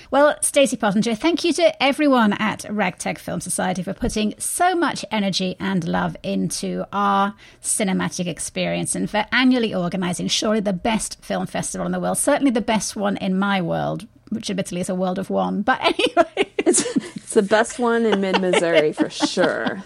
Well, 0.09 0.35
Stacie 0.41 0.79
Pottinger, 0.79 1.13
thank 1.13 1.43
you 1.43 1.53
to 1.53 1.83
everyone 1.83 2.33
at 2.33 2.65
Ragtag 2.67 3.19
Film 3.19 3.41
Society 3.41 3.83
for 3.83 3.93
putting 3.93 4.33
so 4.39 4.73
much 4.73 5.05
energy 5.11 5.55
and 5.59 5.87
love 5.87 6.17
into 6.23 6.83
our 6.91 7.35
cinematic 7.61 8.25
experience 8.25 8.95
and 8.95 9.07
for 9.07 9.27
annually 9.31 9.75
organising 9.75 10.29
surely 10.29 10.61
the 10.61 10.73
best 10.73 11.23
film 11.23 11.45
festival 11.45 11.85
in 11.85 11.91
the 11.91 11.99
world, 11.99 12.17
certainly 12.17 12.49
the 12.49 12.59
best 12.59 12.95
one 12.95 13.17
in 13.17 13.37
my 13.37 13.61
world, 13.61 14.07
admittedly 14.49 14.81
is 14.81 14.89
a 14.89 14.95
world 14.95 15.19
of 15.19 15.29
one. 15.29 15.61
But 15.61 15.79
anyway, 15.81 16.51
it's, 16.57 16.85
it's 17.15 17.33
the 17.33 17.41
best 17.41 17.79
one 17.79 18.05
in 18.05 18.21
mid 18.21 18.41
Missouri 18.41 18.93
for 18.93 19.09
sure. 19.09 19.81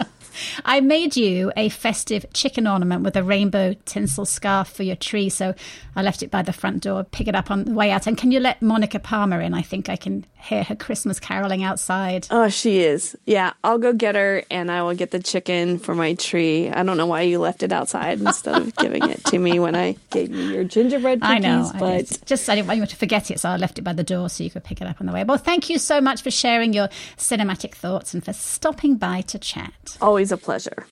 I 0.65 0.81
made 0.81 1.15
you 1.15 1.51
a 1.55 1.69
festive 1.69 2.25
chicken 2.33 2.67
ornament 2.67 3.03
with 3.03 3.15
a 3.15 3.23
rainbow 3.23 3.75
tinsel 3.85 4.25
scarf 4.25 4.69
for 4.69 4.83
your 4.83 4.95
tree. 4.95 5.29
So 5.29 5.53
I 5.95 6.01
left 6.01 6.23
it 6.23 6.31
by 6.31 6.41
the 6.41 6.53
front 6.53 6.83
door, 6.83 7.03
pick 7.03 7.27
it 7.27 7.35
up 7.35 7.51
on 7.51 7.65
the 7.65 7.73
way 7.73 7.91
out. 7.91 8.07
And 8.07 8.17
can 8.17 8.31
you 8.31 8.39
let 8.39 8.61
Monica 8.61 8.99
Palmer 8.99 9.41
in? 9.41 9.53
I 9.53 9.61
think 9.61 9.89
I 9.89 9.95
can 9.95 10.25
hear 10.43 10.63
her 10.63 10.75
Christmas 10.75 11.19
caroling 11.19 11.63
outside. 11.63 12.27
Oh, 12.29 12.49
she 12.49 12.79
is. 12.79 13.15
Yeah, 13.25 13.53
I'll 13.63 13.77
go 13.77 13.93
get 13.93 14.15
her 14.15 14.43
and 14.51 14.69
I 14.69 14.83
will 14.83 14.93
get 14.93 15.11
the 15.11 15.19
chicken 15.19 15.79
for 15.79 15.95
my 15.95 16.15
tree. 16.15 16.69
I 16.69 16.83
don't 16.83 16.97
know 16.97 17.05
why 17.05 17.21
you 17.21 17.39
left 17.39 17.63
it 17.63 17.71
outside 17.71 18.19
instead 18.19 18.61
of 18.61 18.75
giving 18.75 19.09
it 19.09 19.23
to 19.25 19.39
me 19.39 19.59
when 19.59 19.75
I 19.75 19.95
gave 20.09 20.33
you 20.33 20.43
your 20.43 20.63
gingerbread 20.63 21.21
cookies. 21.21 21.35
I 21.35 21.39
know, 21.39 21.71
but 21.79 21.83
I 21.83 22.25
just 22.25 22.49
I 22.49 22.55
didn't 22.55 22.67
want 22.67 22.79
you 22.79 22.85
to 22.85 22.95
forget 22.95 23.31
it, 23.31 23.39
so 23.39 23.49
I 23.49 23.57
left 23.57 23.79
it 23.79 23.83
by 23.83 23.93
the 23.93 24.03
door 24.03 24.29
so 24.29 24.43
you 24.43 24.49
could 24.49 24.63
pick 24.63 24.81
it 24.81 24.87
up 24.87 24.99
on 24.99 25.07
the 25.07 25.13
way. 25.13 25.23
Well, 25.23 25.37
thank 25.37 25.69
you 25.69 25.79
so 25.79 26.01
much 26.01 26.21
for 26.21 26.31
sharing 26.31 26.73
your 26.73 26.89
cinematic 27.17 27.75
thoughts 27.75 28.13
and 28.13 28.23
for 28.23 28.33
stopping 28.33 28.95
by 28.95 29.21
to 29.21 29.39
chat. 29.39 29.97
Always 30.01 30.22
a 30.31 30.37
pleasure. 30.37 30.85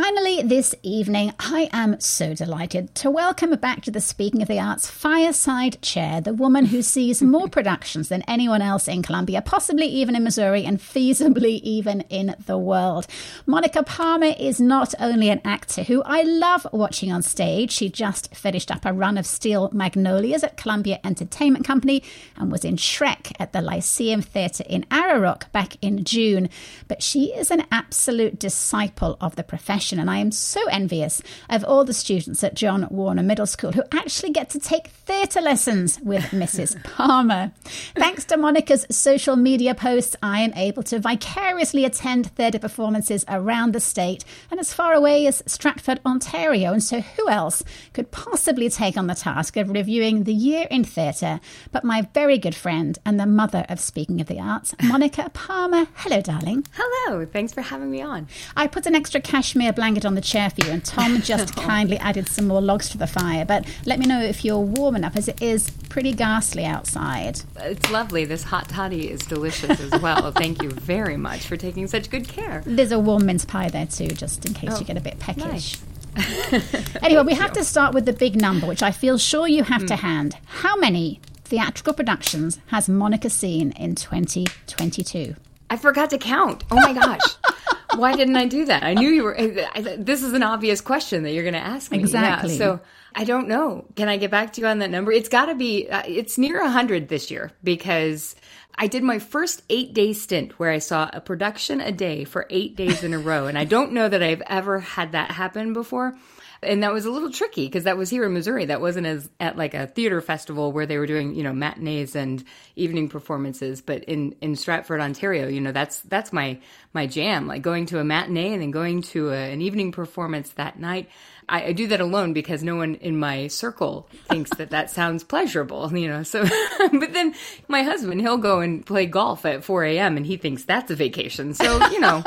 Finally, 0.00 0.42
this 0.42 0.76
evening, 0.84 1.32
I 1.40 1.68
am 1.72 1.98
so 1.98 2.32
delighted 2.32 2.94
to 2.94 3.10
welcome 3.10 3.50
back 3.56 3.82
to 3.82 3.90
the 3.90 4.00
Speaking 4.00 4.42
of 4.42 4.46
the 4.46 4.60
Arts 4.60 4.88
fireside 4.88 5.82
chair 5.82 6.20
the 6.20 6.32
woman 6.32 6.66
who 6.66 6.82
sees 6.82 7.20
more 7.20 7.48
productions 7.58 8.08
than 8.08 8.22
anyone 8.28 8.62
else 8.62 8.86
in 8.86 9.02
Columbia, 9.02 9.42
possibly 9.42 9.86
even 9.86 10.14
in 10.14 10.22
Missouri, 10.22 10.64
and 10.64 10.78
feasibly 10.78 11.60
even 11.64 12.02
in 12.02 12.36
the 12.46 12.56
world. 12.56 13.08
Monica 13.44 13.82
Palmer 13.82 14.34
is 14.38 14.60
not 14.60 14.94
only 15.00 15.30
an 15.30 15.40
actor 15.44 15.82
who 15.82 16.00
I 16.04 16.22
love 16.22 16.64
watching 16.72 17.10
on 17.10 17.22
stage, 17.22 17.72
she 17.72 17.88
just 17.88 18.32
finished 18.36 18.70
up 18.70 18.84
a 18.84 18.92
run 18.92 19.18
of 19.18 19.26
Steel 19.26 19.68
Magnolias 19.72 20.44
at 20.44 20.56
Columbia 20.56 21.00
Entertainment 21.02 21.66
Company 21.66 22.04
and 22.36 22.52
was 22.52 22.64
in 22.64 22.76
Shrek 22.76 23.34
at 23.40 23.52
the 23.52 23.60
Lyceum 23.60 24.22
Theatre 24.22 24.64
in 24.68 24.86
Arrow 24.92 25.18
Rock 25.18 25.50
back 25.50 25.76
in 25.82 26.04
June. 26.04 26.50
But 26.86 27.02
she 27.02 27.34
is 27.34 27.50
an 27.50 27.64
absolute 27.72 28.38
disciple 28.38 29.16
of 29.20 29.34
the 29.34 29.42
profession 29.42 29.87
and 29.96 30.10
I 30.10 30.18
am 30.18 30.32
so 30.32 30.60
envious 30.68 31.22
of 31.48 31.64
all 31.64 31.84
the 31.84 31.94
students 31.94 32.44
at 32.44 32.54
John 32.54 32.88
Warner 32.90 33.22
Middle 33.22 33.46
School 33.46 33.72
who 33.72 33.82
actually 33.92 34.30
get 34.30 34.50
to 34.50 34.58
take 34.58 34.88
theatre 34.88 35.40
lessons 35.40 35.98
with 36.02 36.24
Mrs. 36.32 36.82
Palmer. 36.82 37.52
Thanks 37.94 38.24
to 38.26 38.36
Monica's 38.36 38.84
social 38.90 39.36
media 39.36 39.74
posts, 39.74 40.16
I 40.22 40.40
am 40.40 40.52
able 40.54 40.82
to 40.82 40.98
vicariously 40.98 41.84
attend 41.84 42.32
theatre 42.32 42.58
performances 42.58 43.24
around 43.28 43.72
the 43.72 43.80
state 43.80 44.24
and 44.50 44.58
as 44.58 44.74
far 44.74 44.92
away 44.92 45.26
as 45.28 45.42
Stratford, 45.46 46.00
Ontario. 46.04 46.72
And 46.72 46.82
so, 46.82 47.00
who 47.00 47.28
else 47.28 47.62
could 47.92 48.10
possibly 48.10 48.68
take 48.68 48.96
on 48.96 49.06
the 49.06 49.14
task 49.14 49.56
of 49.56 49.70
reviewing 49.70 50.24
the 50.24 50.34
year 50.34 50.66
in 50.70 50.82
theatre 50.82 51.38
but 51.70 51.84
my 51.84 52.02
very 52.14 52.38
good 52.38 52.54
friend 52.54 52.98
and 53.04 53.20
the 53.20 53.26
mother 53.26 53.64
of 53.68 53.78
Speaking 53.80 54.20
of 54.20 54.26
the 54.26 54.40
Arts, 54.40 54.74
Monica 54.82 55.30
Palmer? 55.32 55.86
Hello, 55.94 56.20
darling. 56.20 56.66
Hello. 56.72 57.26
Thanks 57.26 57.52
for 57.52 57.62
having 57.62 57.90
me 57.90 58.02
on. 58.02 58.26
I 58.56 58.66
put 58.66 58.86
an 58.86 58.94
extra 58.94 59.20
cashmere 59.20 59.67
blanket 59.72 60.04
on 60.04 60.14
the 60.14 60.20
chair 60.20 60.50
for 60.50 60.64
you, 60.66 60.72
and 60.72 60.84
Tom 60.84 61.20
just 61.22 61.54
kindly 61.56 61.98
added 61.98 62.28
some 62.28 62.46
more 62.48 62.60
logs 62.60 62.88
to 62.90 62.98
the 62.98 63.06
fire. 63.06 63.44
But 63.44 63.66
let 63.86 63.98
me 63.98 64.06
know 64.06 64.20
if 64.22 64.44
you're 64.44 64.58
warm 64.58 64.96
enough, 64.96 65.16
as 65.16 65.28
it 65.28 65.40
is 65.42 65.70
pretty 65.88 66.12
ghastly 66.12 66.64
outside. 66.64 67.40
It's 67.56 67.90
lovely. 67.90 68.24
This 68.24 68.42
hot 68.44 68.68
toddy 68.68 69.10
is 69.10 69.20
delicious 69.20 69.80
as 69.80 70.00
well. 70.00 70.32
Thank 70.36 70.62
you 70.62 70.70
very 70.70 71.16
much 71.16 71.46
for 71.46 71.56
taking 71.56 71.86
such 71.86 72.10
good 72.10 72.28
care. 72.28 72.62
There's 72.66 72.92
a 72.92 72.98
warm 72.98 73.26
mince 73.26 73.44
pie 73.44 73.68
there 73.68 73.86
too, 73.86 74.08
just 74.08 74.44
in 74.46 74.54
case 74.54 74.70
Oh, 74.74 74.78
you 74.80 74.84
get 74.84 74.96
a 74.96 75.00
bit 75.00 75.18
peckish. 75.18 75.44
nice. 75.44 75.84
anyway, 77.02 77.22
we 77.22 77.34
have 77.34 77.52
to 77.52 77.64
start 77.64 77.94
with 77.94 78.04
the 78.06 78.12
big 78.12 78.34
number, 78.40 78.66
which 78.66 78.82
I 78.82 78.90
feel 78.90 79.18
sure 79.18 79.46
you 79.46 79.62
have 79.64 79.82
Hmm. 79.82 79.86
to 79.88 79.96
hand. 79.96 80.36
How 80.46 80.76
many 80.76 81.20
theatrical 81.44 81.94
productions 81.94 82.58
has 82.68 82.88
Monica 82.88 83.30
seen 83.30 83.72
in 83.72 83.94
2022? 83.94 85.34
I 85.70 85.76
forgot 85.76 86.10
to 86.10 86.18
count. 86.18 86.64
Oh 86.70 86.76
my 86.76 86.92
gosh. 86.92 87.36
Why 87.96 88.14
didn't 88.14 88.36
I 88.36 88.46
do 88.46 88.66
that? 88.66 88.82
I 88.84 88.94
knew 88.94 89.08
you 89.08 89.24
were. 89.24 89.38
I, 89.38 89.96
this 89.98 90.22
is 90.22 90.32
an 90.34 90.42
obvious 90.42 90.80
question 90.80 91.22
that 91.24 91.32
you're 91.32 91.42
going 91.42 91.54
to 91.54 91.60
ask 91.60 91.90
me. 91.90 91.98
Yeah, 91.98 92.04
Exactly. 92.04 92.56
so 92.58 92.80
I 93.14 93.24
don't 93.24 93.48
know. 93.48 93.86
Can 93.96 94.08
I 94.08 94.18
get 94.18 94.30
back 94.30 94.52
to 94.54 94.60
you 94.60 94.66
on 94.66 94.78
that 94.80 94.90
number? 94.90 95.10
It's 95.10 95.28
got 95.28 95.46
to 95.46 95.54
be. 95.54 95.88
Uh, 95.88 96.02
it's 96.06 96.38
near 96.38 96.66
hundred 96.68 97.08
this 97.08 97.30
year 97.30 97.50
because 97.64 98.36
I 98.76 98.86
did 98.86 99.02
my 99.02 99.18
first 99.18 99.62
eight 99.70 99.94
day 99.94 100.12
stint 100.12 100.58
where 100.58 100.70
I 100.70 100.78
saw 100.78 101.10
a 101.12 101.20
production 101.20 101.80
a 101.80 101.90
day 101.90 102.24
for 102.24 102.46
eight 102.50 102.76
days 102.76 103.02
in 103.02 103.14
a 103.14 103.18
row, 103.18 103.46
and 103.46 103.58
I 103.58 103.64
don't 103.64 103.92
know 103.92 104.08
that 104.08 104.22
I've 104.22 104.42
ever 104.46 104.80
had 104.80 105.12
that 105.12 105.30
happen 105.32 105.72
before. 105.72 106.14
And 106.62 106.82
that 106.82 106.92
was 106.92 107.04
a 107.04 107.10
little 107.10 107.30
tricky 107.30 107.66
because 107.66 107.84
that 107.84 107.96
was 107.96 108.10
here 108.10 108.24
in 108.24 108.32
Missouri. 108.32 108.64
That 108.66 108.80
wasn't 108.80 109.06
as 109.06 109.28
at 109.38 109.56
like 109.56 109.74
a 109.74 109.86
theater 109.86 110.20
festival 110.20 110.72
where 110.72 110.86
they 110.86 110.98
were 110.98 111.06
doing, 111.06 111.34
you 111.34 111.42
know, 111.42 111.52
matinees 111.52 112.16
and 112.16 112.42
evening 112.76 113.08
performances. 113.08 113.80
But 113.80 114.04
in 114.04 114.34
in 114.40 114.56
Stratford, 114.56 115.00
Ontario, 115.00 115.48
you 115.48 115.60
know, 115.60 115.72
that's 115.72 116.00
that's 116.02 116.32
my 116.32 116.58
my 116.92 117.06
jam. 117.06 117.46
Like 117.46 117.62
going 117.62 117.86
to 117.86 118.00
a 118.00 118.04
matinee 118.04 118.52
and 118.52 118.62
then 118.62 118.70
going 118.70 119.02
to 119.02 119.30
a, 119.30 119.52
an 119.52 119.62
evening 119.62 119.92
performance 119.92 120.50
that 120.50 120.78
night. 120.78 121.08
I, 121.48 121.66
I 121.66 121.72
do 121.72 121.86
that 121.88 122.00
alone 122.00 122.32
because 122.32 122.62
no 122.62 122.76
one 122.76 122.96
in 122.96 123.18
my 123.18 123.46
circle 123.46 124.08
thinks 124.28 124.50
that 124.56 124.70
that 124.70 124.90
sounds 124.90 125.24
pleasurable, 125.24 125.96
you 125.96 126.08
know. 126.08 126.22
So, 126.22 126.44
but 126.92 127.12
then 127.12 127.34
my 127.68 127.82
husband, 127.82 128.20
he'll 128.20 128.38
go 128.38 128.60
and 128.60 128.84
play 128.84 129.06
golf 129.06 129.46
at 129.46 129.64
4 129.64 129.84
a.m. 129.84 130.16
and 130.16 130.26
he 130.26 130.36
thinks 130.36 130.64
that's 130.64 130.90
a 130.90 130.94
vacation. 130.96 131.54
So, 131.54 131.88
you 131.88 132.00
know, 132.00 132.22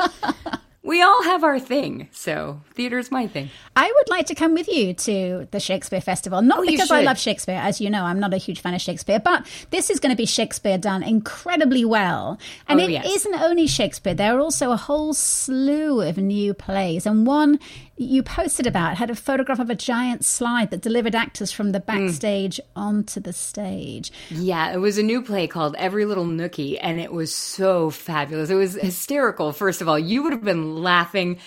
we 0.84 1.00
all 1.02 1.22
have 1.22 1.44
our 1.44 1.60
thing. 1.60 2.08
So, 2.12 2.60
theater's 2.74 3.10
my 3.10 3.26
thing. 3.28 3.50
I 3.76 3.90
would 3.94 4.10
like 4.10 4.26
to 4.26 4.34
come 4.34 4.54
with 4.54 4.68
you 4.68 4.94
to 4.94 5.46
the 5.50 5.60
Shakespeare 5.60 6.00
Festival. 6.00 6.42
Not 6.42 6.58
Oh, 6.60 6.66
because 6.66 6.90
I 6.90 7.02
love 7.02 7.18
Shakespeare, 7.18 7.60
as 7.62 7.80
you 7.80 7.88
know, 7.88 8.04
I'm 8.04 8.18
not 8.20 8.34
a 8.34 8.36
huge 8.36 8.60
fan 8.60 8.74
of 8.74 8.80
Shakespeare, 8.80 9.20
but 9.20 9.46
this 9.70 9.90
is 9.90 10.00
going 10.00 10.10
to 10.10 10.16
be 10.16 10.26
Shakespeare 10.26 10.78
done 10.78 11.02
incredibly 11.02 11.84
well. 11.84 12.38
And 12.68 12.80
Oh, 12.80 12.84
it 12.84 12.90
yes. 12.90 13.26
not 13.30 13.42
only 13.42 13.66
Shakespeare, 13.66 14.14
there 14.14 14.36
are 14.36 14.40
also 14.40 14.72
a 14.72 14.76
whole 14.76 15.14
slew 15.14 16.00
of 16.00 16.18
new 16.18 16.52
plays. 16.54 17.06
And 17.06 17.26
one 17.26 17.58
you 18.02 18.22
posted 18.22 18.66
about 18.66 18.96
had 18.96 19.10
a 19.10 19.14
photograph 19.14 19.58
of 19.58 19.70
a 19.70 19.74
giant 19.74 20.24
slide 20.24 20.70
that 20.70 20.80
delivered 20.82 21.14
actors 21.14 21.50
from 21.52 21.72
the 21.72 21.78
Hmm. 21.80 21.86
backstage 22.06 22.60
onto 22.76 23.20
the 23.20 23.32
stage. 23.32 24.12
Yeah, 24.30 24.72
it 24.72 24.78
was 24.78 24.98
a 24.98 25.02
new 25.02 25.22
play 25.22 25.46
called 25.46 25.74
Every 25.78 26.04
Little 26.04 26.24
Nookie, 26.26 26.78
and 26.80 27.00
it 27.00 27.12
was 27.12 27.34
so 27.34 27.90
fabulous. 27.90 28.50
It 28.50 28.54
was 28.56 28.74
hysterical, 28.74 29.52
first 29.52 29.80
of 29.80 29.88
all. 29.88 29.98
You 29.98 30.22
would 30.24 30.32
have 30.32 30.44
been 30.44 30.82
laughing 30.82 31.38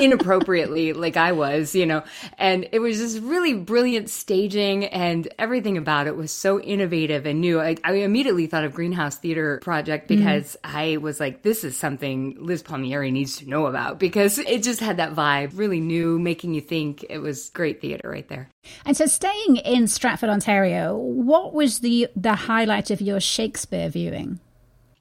inappropriately 0.00 0.92
like 0.92 1.16
I 1.16 1.32
was, 1.32 1.74
you 1.74 1.86
know, 1.86 2.02
and 2.36 2.68
it 2.72 2.80
was 2.80 2.98
just 2.98 3.20
really 3.20 3.54
brilliant 3.54 4.10
staging 4.10 4.86
and 4.86 5.28
everything 5.38 5.78
about 5.78 6.06
it 6.06 6.16
was 6.16 6.32
so 6.32 6.60
innovative 6.60 7.26
and 7.26 7.40
new. 7.40 7.60
I, 7.60 7.76
I 7.84 7.92
immediately 7.94 8.46
thought 8.46 8.64
of 8.64 8.74
Greenhouse 8.74 9.16
Theater 9.16 9.58
Project 9.62 10.08
mm-hmm. 10.08 10.20
because 10.20 10.56
I 10.64 10.96
was 10.96 11.20
like, 11.20 11.42
this 11.42 11.62
is 11.62 11.76
something 11.76 12.36
Liz 12.40 12.62
Palmieri 12.62 13.10
needs 13.10 13.36
to 13.38 13.48
know 13.48 13.66
about 13.66 13.98
because 13.98 14.38
it 14.38 14.62
just 14.62 14.80
had 14.80 14.96
that 14.96 15.14
vibe, 15.14 15.56
really 15.56 15.80
new, 15.80 16.18
making 16.18 16.54
you 16.54 16.60
think. 16.60 17.04
It 17.08 17.18
was 17.18 17.50
great 17.50 17.80
theater 17.80 18.08
right 18.08 18.28
there. 18.28 18.48
And 18.84 18.96
so 18.96 19.06
staying 19.06 19.56
in 19.56 19.86
Stratford, 19.86 20.28
Ontario, 20.28 20.96
what 20.96 21.54
was 21.54 21.80
the 21.80 22.08
the 22.16 22.34
highlight 22.34 22.90
of 22.90 23.00
your 23.00 23.20
Shakespeare 23.20 23.88
viewing? 23.88 24.40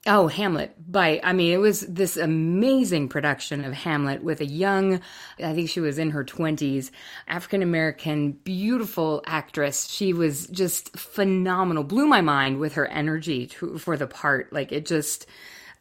Oh, 0.09 0.27
Hamlet. 0.27 0.73
By, 0.89 1.19
I 1.21 1.33
mean, 1.33 1.51
it 1.51 1.57
was 1.57 1.81
this 1.81 2.15
amazing 2.15 3.09
production 3.09 3.65
of 3.65 3.73
Hamlet 3.73 4.23
with 4.23 4.39
a 4.39 4.45
young, 4.45 5.01
I 5.37 5.53
think 5.53 5.69
she 5.69 5.81
was 5.81 5.97
in 5.97 6.11
her 6.11 6.23
20s, 6.23 6.91
African 7.27 7.61
American, 7.61 8.31
beautiful 8.31 9.21
actress. 9.25 9.89
She 9.89 10.13
was 10.13 10.47
just 10.47 10.97
phenomenal. 10.97 11.83
Blew 11.83 12.07
my 12.07 12.21
mind 12.21 12.59
with 12.59 12.73
her 12.75 12.87
energy 12.87 13.47
to, 13.47 13.77
for 13.77 13.97
the 13.97 14.07
part. 14.07 14.53
Like, 14.53 14.71
it 14.71 14.85
just, 14.85 15.27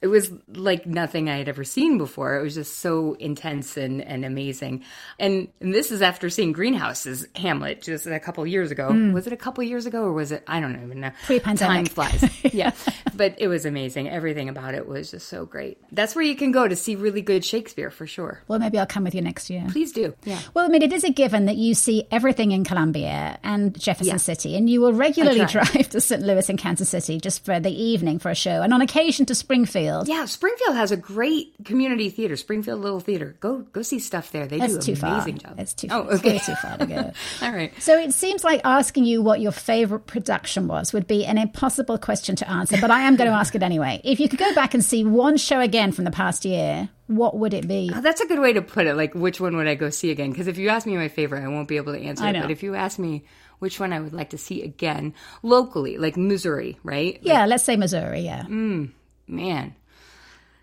it 0.03 0.09
was 0.09 0.31
like 0.49 0.87
nothing 0.87 1.29
I 1.31 1.39
had 1.39 1.49
ever 1.49 1.65
seen 1.65 1.97
before. 1.99 2.39
It 2.39 2.43
was 2.43 2.55
just 2.55 2.79
so 2.81 3.15
intense 3.15 3.77
and, 3.77 4.03
and 4.03 4.25
amazing. 4.25 4.85
And, 5.19 5.49
and 5.61 5.75
this 5.75 5.91
is 5.91 6.03
after 6.03 6.29
seeing 6.29 6.53
Greenhouse's 6.53 7.27
Hamlet 7.35 7.83
just 7.83 8.07
a 8.07 8.21
couple 8.21 8.47
years 8.47 8.71
ago. 8.71 8.91
Mm. 8.91 9.13
Was 9.15 9.27
it 9.27 9.33
a 9.33 9.37
couple 9.37 9.65
years 9.65 9.87
ago 9.87 10.03
or 10.03 10.13
was 10.13 10.33
it? 10.33 10.45
I 10.47 10.61
don't 10.61 10.83
even 10.83 11.01
know. 11.01 11.11
Pre-pandemic. 11.25 11.93
Time 11.95 12.09
flies. 12.11 12.31
Yeah. 12.57 12.73
but 13.15 13.35
it 13.39 13.49
was 13.49 13.67
amazing. 13.67 14.09
Everything 14.09 14.49
about 14.49 14.75
it 14.75 14.87
was 14.87 15.11
just 15.11 15.29
so 15.29 15.45
great. 15.45 15.79
That's 15.93 16.15
where 16.15 16.25
you 16.25 16.37
can 16.37 16.53
go 16.53 16.67
to 16.69 16.77
see 16.77 16.95
really 16.95 17.21
good 17.23 17.45
Shakespeare 17.45 17.91
for 17.91 18.07
sure. 18.07 18.41
Well, 18.49 18.59
maybe 18.59 18.79
I'll 18.79 18.87
come 18.87 19.05
with 19.05 19.15
you 19.15 19.21
next 19.21 19.51
year. 19.51 19.65
Please 19.71 19.93
do. 19.93 20.15
Yeah. 20.25 20.39
Well, 20.55 20.65
I 20.65 20.69
mean, 20.69 20.83
it 20.83 20.93
is 20.93 21.05
a 21.05 21.11
given 21.11 21.47
that 21.47 21.57
you 21.57 21.75
see 21.75 22.07
everything 22.11 22.53
in 22.53 22.65
Columbia 22.65 23.39
and 23.43 23.79
Jefferson 23.79 24.15
Yeah. 24.15 24.19
City, 24.19 24.57
and 24.57 24.71
you 24.71 24.81
will 24.81 24.93
regularly 24.93 25.45
drive 25.47 25.89
to 25.91 26.01
St. 26.01 26.23
Louis 26.23 26.49
and 26.49 26.59
Kansas 26.59 26.89
City 26.91 27.19
just 27.21 27.45
for 27.45 27.59
the 27.61 27.71
evening 27.71 28.19
for 28.19 28.31
a 28.31 28.35
show, 28.35 28.63
and 28.63 28.73
on 28.73 28.81
occasion 28.81 29.27
to 29.27 29.35
Springfield. 29.35 29.86
Yeah, 30.07 30.25
Springfield 30.27 30.77
has 30.77 30.93
a 30.93 30.97
great 30.97 31.55
community 31.65 32.11
theater, 32.11 32.37
Springfield 32.37 32.81
Little 32.81 33.01
Theater. 33.01 33.37
Go 33.41 33.59
go 33.61 33.83
see 33.83 33.99
stuff 33.99 34.31
there. 34.33 34.47
They 34.47 34.59
That's 34.59 34.75
do 34.79 34.81
too 34.81 34.93
an 34.93 34.97
far. 34.99 35.15
amazing 35.15 35.39
job. 35.39 35.55
It's 35.59 35.75
too, 35.75 35.89
Oh, 35.91 36.03
it's 36.09 36.21
okay. 36.21 36.33
way 36.35 36.39
too 36.39 36.55
far 36.57 36.79
to 36.79 36.87
go. 36.87 37.13
All 37.47 37.53
right. 37.53 37.73
So 37.83 37.99
it 37.99 38.13
seems 38.13 38.45
like 38.45 38.61
asking 38.65 39.05
you 39.05 39.23
what 39.23 39.41
your 39.41 39.53
favorite 39.53 40.07
production 40.07 40.69
was 40.69 40.93
would 40.93 41.07
be 41.07 41.25
an 41.25 41.39
impossible 41.39 41.99
question 41.99 42.37
to 42.37 42.51
answer, 42.51 42.77
but 42.81 42.91
I 42.91 43.01
am 43.03 43.17
going 43.17 43.31
to 43.31 43.37
ask 43.37 43.55
it 43.55 43.63
anyway. 43.63 44.01
If 44.05 44.21
you 44.21 44.29
could 44.29 44.39
go 44.39 44.55
back 44.55 44.75
and 44.75 44.85
see 44.85 45.05
one 45.05 45.37
show 45.37 45.61
again 45.61 45.93
from 45.93 46.05
the 46.05 46.11
past 46.11 46.45
year, 46.45 46.89
what 47.07 47.37
would 47.39 47.55
it 47.55 47.69
be? 47.69 47.91
Oh, 47.95 48.01
that's 48.01 48.21
a 48.21 48.27
good 48.27 48.41
way 48.41 48.53
to 48.53 48.63
put 48.63 48.87
it. 48.87 48.95
Like, 48.95 49.15
which 49.15 49.41
one 49.41 49.57
would 49.57 49.69
I 49.69 49.75
go 49.77 49.91
see 49.91 50.11
again? 50.11 50.31
Because 50.31 50.49
if 50.49 50.59
you 50.59 50.69
ask 50.71 50.87
me 50.87 50.97
my 50.97 51.09
favorite, 51.09 51.45
I 51.45 51.49
won't 51.49 51.69
be 51.69 51.77
able 51.77 51.93
to 51.93 52.01
answer 52.01 52.27
it. 52.27 52.41
But 52.41 52.51
if 52.51 52.63
you 52.65 52.75
ask 52.75 52.99
me 52.99 53.25
which 53.61 53.79
one 53.81 53.93
I 53.93 54.01
would 54.01 54.13
like 54.13 54.31
to 54.31 54.39
see 54.39 54.63
again 54.63 55.15
locally, 55.43 55.99
like 55.99 56.17
Missouri, 56.17 56.79
right? 56.83 57.19
Yeah, 57.23 57.47
let's 57.47 57.65
say 57.65 57.77
Missouri. 57.77 58.21
Yeah. 58.21 58.43
Mm. 58.43 58.91
Man 59.27 59.75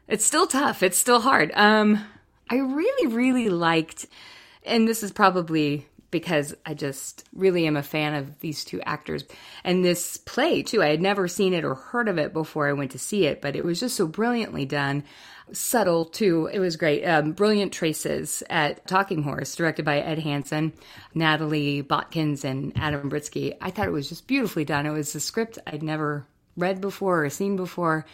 it's 0.07 0.25
still 0.25 0.47
tough. 0.47 0.83
It's 0.83 0.97
still 0.97 1.21
hard. 1.21 1.51
Um 1.55 2.05
i 2.49 2.55
really 2.57 3.07
really 3.07 3.49
liked 3.49 4.05
and 4.65 4.85
this 4.85 5.01
is 5.01 5.13
probably 5.13 5.87
because 6.11 6.53
i 6.65 6.73
just 6.73 7.23
really 7.33 7.65
am 7.65 7.77
a 7.77 7.81
fan 7.81 8.13
of 8.13 8.37
these 8.41 8.65
two 8.65 8.81
actors 8.81 9.23
and 9.63 9.83
this 9.83 10.17
play 10.17 10.61
too. 10.61 10.83
I 10.83 10.87
had 10.87 11.01
never 11.01 11.29
seen 11.29 11.53
it 11.53 11.63
or 11.63 11.73
heard 11.73 12.09
of 12.09 12.17
it 12.17 12.33
before 12.33 12.67
i 12.67 12.73
went 12.73 12.91
to 12.91 12.99
see 12.99 13.25
it 13.25 13.41
but 13.41 13.55
it 13.55 13.63
was 13.63 13.79
just 13.79 13.95
so 13.95 14.05
brilliantly 14.05 14.65
done. 14.65 15.03
Subtle 15.51 16.05
too. 16.05 16.49
It 16.51 16.59
was 16.59 16.77
great. 16.77 17.03
Um, 17.05 17.31
brilliant 17.31 17.73
traces 17.73 18.43
at 18.49 18.85
talking 18.87 19.23
horse 19.23 19.55
directed 19.55 19.85
by 19.85 19.99
ed 19.99 20.19
hansen 20.19 20.73
natalie 21.15 21.81
botkins 21.81 22.43
and 22.43 22.73
adam 22.75 23.09
britsky. 23.09 23.55
I 23.61 23.71
thought 23.71 23.87
it 23.87 23.91
was 23.91 24.09
just 24.09 24.27
beautifully 24.27 24.65
done. 24.65 24.85
It 24.85 24.91
was 24.91 25.15
a 25.15 25.21
script 25.21 25.57
i'd 25.65 25.81
never 25.81 26.25
read 26.57 26.81
before 26.81 27.25
or 27.25 27.29
seen 27.29 27.55
before 27.55 28.05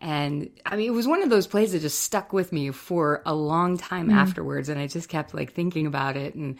and 0.00 0.50
I 0.64 0.76
mean, 0.76 0.86
it 0.86 0.94
was 0.94 1.08
one 1.08 1.22
of 1.22 1.30
those 1.30 1.48
plays 1.48 1.72
that 1.72 1.80
just 1.80 2.00
stuck 2.00 2.32
with 2.32 2.52
me 2.52 2.70
for 2.70 3.20
a 3.26 3.34
long 3.34 3.78
time 3.78 4.10
mm. 4.10 4.14
afterwards. 4.14 4.68
And 4.68 4.78
I 4.78 4.86
just 4.86 5.08
kept 5.08 5.34
like 5.34 5.52
thinking 5.52 5.86
about 5.86 6.16
it. 6.16 6.34
And 6.34 6.56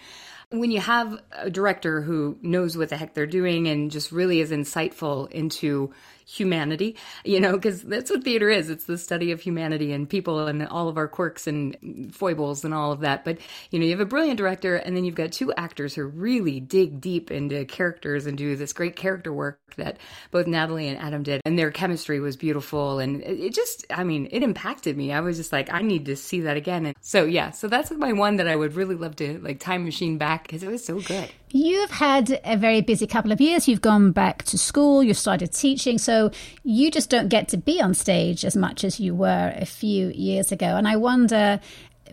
when 0.51 0.72
you 0.72 0.80
have 0.80 1.20
a 1.32 1.49
director 1.49 2.01
who 2.01 2.36
knows 2.43 2.76
what 2.76 2.89
the 2.89 2.97
heck 2.97 3.14
they're 3.14 3.26
doing 3.26 3.68
and 3.68 3.93
just 3.93 4.11
really 4.11 4.41
is 4.41 4.51
insightful 4.51 5.30
into 5.30 5.93
humanity, 6.29 6.95
you 7.24 7.41
know, 7.41 7.53
because 7.53 7.83
that's 7.83 8.11
what 8.11 8.22
theater 8.22 8.51
is. 8.51 8.68
It's 8.68 8.85
the 8.85 8.99
study 8.99 9.33
of 9.33 9.41
humanity 9.41 9.93
and 9.93 10.09
people 10.09 10.47
and 10.47 10.66
all 10.68 10.89
of 10.89 10.99
our 10.99 11.09
quirks 11.09 11.47
and 11.47 12.14
foibles 12.14 12.64
and 12.64 12.74
all 12.74 12.93
of 12.93 13.01
that. 13.01 13.24
But, 13.24 13.39
you 13.70 13.79
know, 13.79 13.87
you 13.87 13.93
have 13.93 14.01
a 14.01 14.07
brilliant 14.07 14.37
director 14.37 14.76
and 14.76 14.95
then 14.95 15.05
you've 15.05 15.14
got 15.14 15.33
two 15.33 15.53
actors 15.55 15.95
who 15.95 16.05
really 16.05 16.61
dig 16.61 17.01
deep 17.01 17.31
into 17.31 17.64
characters 17.64 18.26
and 18.26 18.37
do 18.37 18.57
this 18.57 18.74
great 18.74 18.95
character 18.95 19.33
work 19.33 19.59
that 19.76 19.97
both 20.31 20.47
Natalie 20.47 20.89
and 20.89 20.99
Adam 20.99 21.22
did. 21.22 21.41
And 21.47 21.59
their 21.59 21.70
chemistry 21.70 22.20
was 22.20 22.37
beautiful. 22.37 22.99
And 22.99 23.22
it 23.22 23.55
just, 23.55 23.87
I 23.91 24.05
mean, 24.05 24.29
it 24.31 24.43
impacted 24.43 24.99
me. 24.99 25.12
I 25.12 25.20
was 25.20 25.39
just 25.39 25.53
like, 25.53 25.72
I 25.72 25.81
need 25.81 26.05
to 26.07 26.16
see 26.16 26.43
that 26.43 26.59
again. 26.59 26.85
And 26.85 26.97
so, 27.01 27.24
yeah, 27.24 27.53
so 27.53 27.68
that's 27.68 27.91
my 27.91 28.12
one 28.12 28.37
that 28.37 28.49
I 28.49 28.57
would 28.57 28.74
really 28.74 28.97
love 28.97 29.16
to 29.16 29.39
like 29.41 29.61
time 29.61 29.85
machine 29.85 30.18
back 30.18 30.43
because 30.43 30.62
it 30.62 30.68
was 30.70 30.85
so 30.85 31.01
good. 31.01 31.31
You've 31.51 31.90
had 31.90 32.40
a 32.44 32.57
very 32.57 32.80
busy 32.80 33.07
couple 33.07 33.32
of 33.32 33.40
years. 33.40 33.68
You've 33.68 33.80
gone 33.80 34.12
back 34.12 34.42
to 34.44 34.59
school, 34.59 35.03
you've 35.03 35.18
started 35.18 35.53
teaching, 35.53 35.99
so 35.99 36.30
you 36.62 36.90
just 36.90 37.11
don't 37.11 37.28
get 37.28 37.49
to 37.49 37.57
be 37.57 37.80
on 37.80 37.94
stage 37.94 38.44
as 38.44 38.57
much 38.57 38.84
as 38.84 39.01
you 39.01 39.14
were 39.14 39.53
a 39.57 39.64
few 39.64 40.09
years 40.09 40.53
ago. 40.53 40.66
And 40.66 40.86
I 40.86 40.96
wonder 40.96 41.61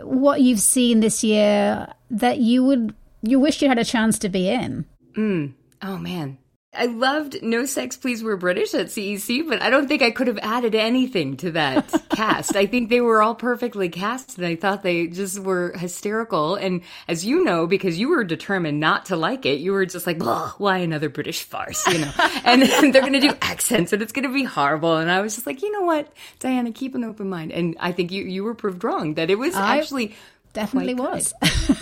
what 0.01 0.41
you've 0.41 0.59
seen 0.59 0.99
this 0.99 1.23
year 1.23 1.87
that 2.11 2.39
you 2.39 2.63
would 2.63 2.93
you 3.21 3.39
wish 3.39 3.61
you 3.61 3.67
had 3.67 3.79
a 3.79 3.85
chance 3.85 4.19
to 4.19 4.29
be 4.29 4.49
in. 4.49 4.85
Mm. 5.17 5.53
Oh 5.81 5.97
man, 5.97 6.37
I 6.77 6.85
loved 6.85 7.41
No 7.41 7.65
Sex 7.65 7.97
Please 7.97 8.23
We're 8.23 8.37
British 8.37 8.73
at 8.73 8.87
CEC, 8.87 9.47
but 9.47 9.61
I 9.61 9.69
don't 9.69 9.87
think 9.87 10.01
I 10.01 10.11
could 10.11 10.27
have 10.27 10.37
added 10.41 10.75
anything 10.75 11.37
to 11.37 11.51
that 11.51 11.87
cast. 12.09 12.55
I 12.55 12.65
think 12.65 12.89
they 12.89 13.01
were 13.01 13.21
all 13.21 13.35
perfectly 13.35 13.89
cast 13.89 14.37
and 14.37 14.45
I 14.45 14.55
thought 14.55 14.83
they 14.83 15.07
just 15.07 15.39
were 15.39 15.75
hysterical. 15.77 16.55
And 16.55 16.81
as 17.07 17.25
you 17.25 17.43
know, 17.43 17.67
because 17.67 17.99
you 17.99 18.09
were 18.09 18.23
determined 18.23 18.79
not 18.79 19.05
to 19.05 19.15
like 19.15 19.45
it, 19.45 19.59
you 19.59 19.71
were 19.71 19.85
just 19.85 20.07
like, 20.07 20.21
why 20.57 20.77
another 20.77 21.09
British 21.09 21.43
farce, 21.43 21.85
you 21.87 21.99
know? 21.99 22.11
and 22.45 22.61
they're 22.61 23.01
going 23.01 23.13
to 23.13 23.19
do 23.19 23.33
accents 23.41 23.93
and 23.93 24.01
it's 24.01 24.11
going 24.11 24.27
to 24.27 24.33
be 24.33 24.43
horrible. 24.43 24.97
And 24.97 25.09
I 25.09 25.21
was 25.21 25.35
just 25.35 25.47
like, 25.47 25.61
you 25.61 25.71
know 25.71 25.81
what, 25.81 26.11
Diana, 26.39 26.71
keep 26.71 26.95
an 26.95 27.03
open 27.03 27.29
mind. 27.29 27.51
And 27.51 27.75
I 27.79 27.91
think 27.91 28.11
you, 28.11 28.23
you 28.23 28.43
were 28.43 28.55
proved 28.55 28.83
wrong 28.83 29.15
that 29.15 29.29
it 29.29 29.39
was 29.39 29.55
I 29.55 29.77
actually 29.77 30.15
definitely 30.55 30.95
was. 30.95 31.33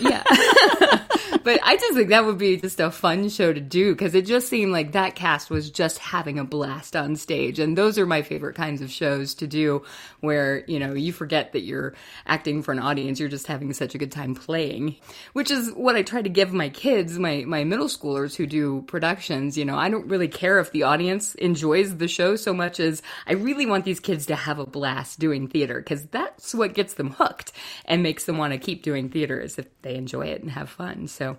yeah. 0.01 0.23
but 1.43 1.59
I 1.63 1.77
just 1.77 1.93
think 1.93 2.09
that 2.09 2.25
would 2.25 2.37
be 2.37 2.57
just 2.57 2.79
a 2.79 2.89
fun 2.91 3.29
show 3.29 3.53
to 3.53 3.59
do 3.59 3.93
because 3.93 4.15
it 4.15 4.25
just 4.25 4.47
seemed 4.47 4.71
like 4.71 4.93
that 4.93 5.15
cast 5.15 5.49
was 5.49 5.69
just 5.69 5.99
having 5.99 6.39
a 6.39 6.43
blast 6.43 6.95
on 6.95 7.15
stage. 7.15 7.59
And 7.59 7.77
those 7.77 7.97
are 7.97 8.05
my 8.05 8.21
favorite 8.21 8.55
kinds 8.55 8.81
of 8.81 8.91
shows 8.91 9.35
to 9.35 9.47
do 9.47 9.83
where, 10.19 10.63
you 10.67 10.79
know, 10.79 10.93
you 10.93 11.13
forget 11.13 11.53
that 11.53 11.61
you're 11.61 11.93
acting 12.25 12.63
for 12.63 12.71
an 12.71 12.79
audience. 12.79 13.19
You're 13.19 13.29
just 13.29 13.47
having 13.47 13.71
such 13.73 13.95
a 13.95 13.97
good 13.97 14.11
time 14.11 14.35
playing, 14.35 14.95
which 15.33 15.51
is 15.51 15.71
what 15.71 15.95
I 15.95 16.01
try 16.01 16.21
to 16.21 16.29
give 16.29 16.53
my 16.53 16.69
kids, 16.69 17.19
my, 17.19 17.43
my 17.45 17.63
middle 17.63 17.87
schoolers 17.87 18.35
who 18.35 18.47
do 18.47 18.81
productions. 18.83 19.57
You 19.57 19.65
know, 19.65 19.77
I 19.77 19.89
don't 19.89 20.07
really 20.07 20.27
care 20.27 20.59
if 20.59 20.71
the 20.71 20.83
audience 20.83 21.35
enjoys 21.35 21.97
the 21.97 22.07
show 22.07 22.35
so 22.35 22.53
much 22.53 22.79
as 22.79 23.01
I 23.27 23.33
really 23.33 23.65
want 23.65 23.85
these 23.85 23.99
kids 23.99 24.25
to 24.27 24.35
have 24.35 24.59
a 24.59 24.65
blast 24.65 25.19
doing 25.19 25.47
theater 25.47 25.79
because 25.79 26.05
that's 26.07 26.55
what 26.55 26.73
gets 26.73 26.95
them 26.95 27.11
hooked 27.11 27.51
and 27.85 28.01
makes 28.01 28.25
them 28.25 28.37
want 28.37 28.53
to 28.53 28.59
keep 28.63 28.83
doing 28.83 29.09
theater 29.09 29.39
is 29.39 29.59
if 29.59 29.67
they 29.81 29.95
enjoy 29.95 30.27
it 30.27 30.41
and 30.41 30.51
have 30.51 30.69
fun. 30.69 31.07
So, 31.07 31.37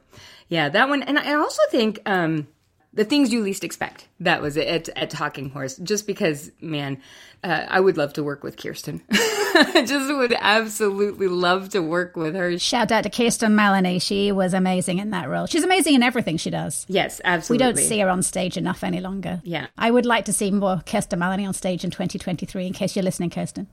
yeah, 0.49 0.69
that 0.69 0.89
one. 0.89 1.03
And 1.03 1.19
I 1.19 1.35
also 1.35 1.63
think 1.71 2.01
um, 2.07 2.47
the 2.95 3.05
things 3.05 3.33
you 3.33 3.43
least 3.43 3.65
expect. 3.65 4.09
That 4.21 4.41
was 4.41 4.57
it 4.57 4.69
at, 4.69 4.89
at 4.97 5.11
Talking 5.11 5.51
Horse. 5.51 5.77
Just 5.77 6.07
because, 6.07 6.51
man, 6.61 7.01
uh, 7.43 7.67
I 7.69 7.81
would 7.81 7.97
love 7.97 8.15
to 8.15 8.23
work 8.23 8.43
with 8.45 8.57
Kirsten. 8.57 9.03
I 9.11 9.85
just 9.87 10.15
would 10.15 10.35
absolutely 10.39 11.29
love 11.29 11.71
to 11.71 11.81
work 11.81 12.17
with 12.17 12.35
her. 12.35 12.59
Shout 12.59 12.93
out 12.93 13.03
to 13.03 13.11
Kirsten 13.11 13.55
Maloney. 13.55 13.99
She 13.99 14.33
was 14.33 14.55
amazing 14.55 14.99
in 14.99 15.11
that 15.11 15.29
role. 15.29 15.47
She's 15.47 15.65
amazing 15.65 15.95
in 15.95 16.03
everything 16.03 16.37
she 16.37 16.51
does. 16.51 16.87
Yes, 16.89 17.21
absolutely. 17.25 17.67
We 17.67 17.73
don't 17.73 17.83
see 17.83 17.99
her 17.99 18.09
on 18.09 18.23
stage 18.23 18.57
enough 18.57 18.85
any 18.85 19.01
longer. 19.01 19.43
Yeah. 19.45 19.67
I 19.77 19.91
would 19.91 20.07
like 20.07 20.27
to 20.27 20.33
see 20.33 20.51
more 20.51 20.81
Kirsten 20.87 21.19
Maloney 21.19 21.47
on 21.47 21.55
stage 21.55 21.85
in 21.85 21.91
2023 21.91 22.67
in 22.67 22.73
case 22.73 22.95
you're 22.95 23.03
listening, 23.03 23.31
Kirsten. 23.31 23.67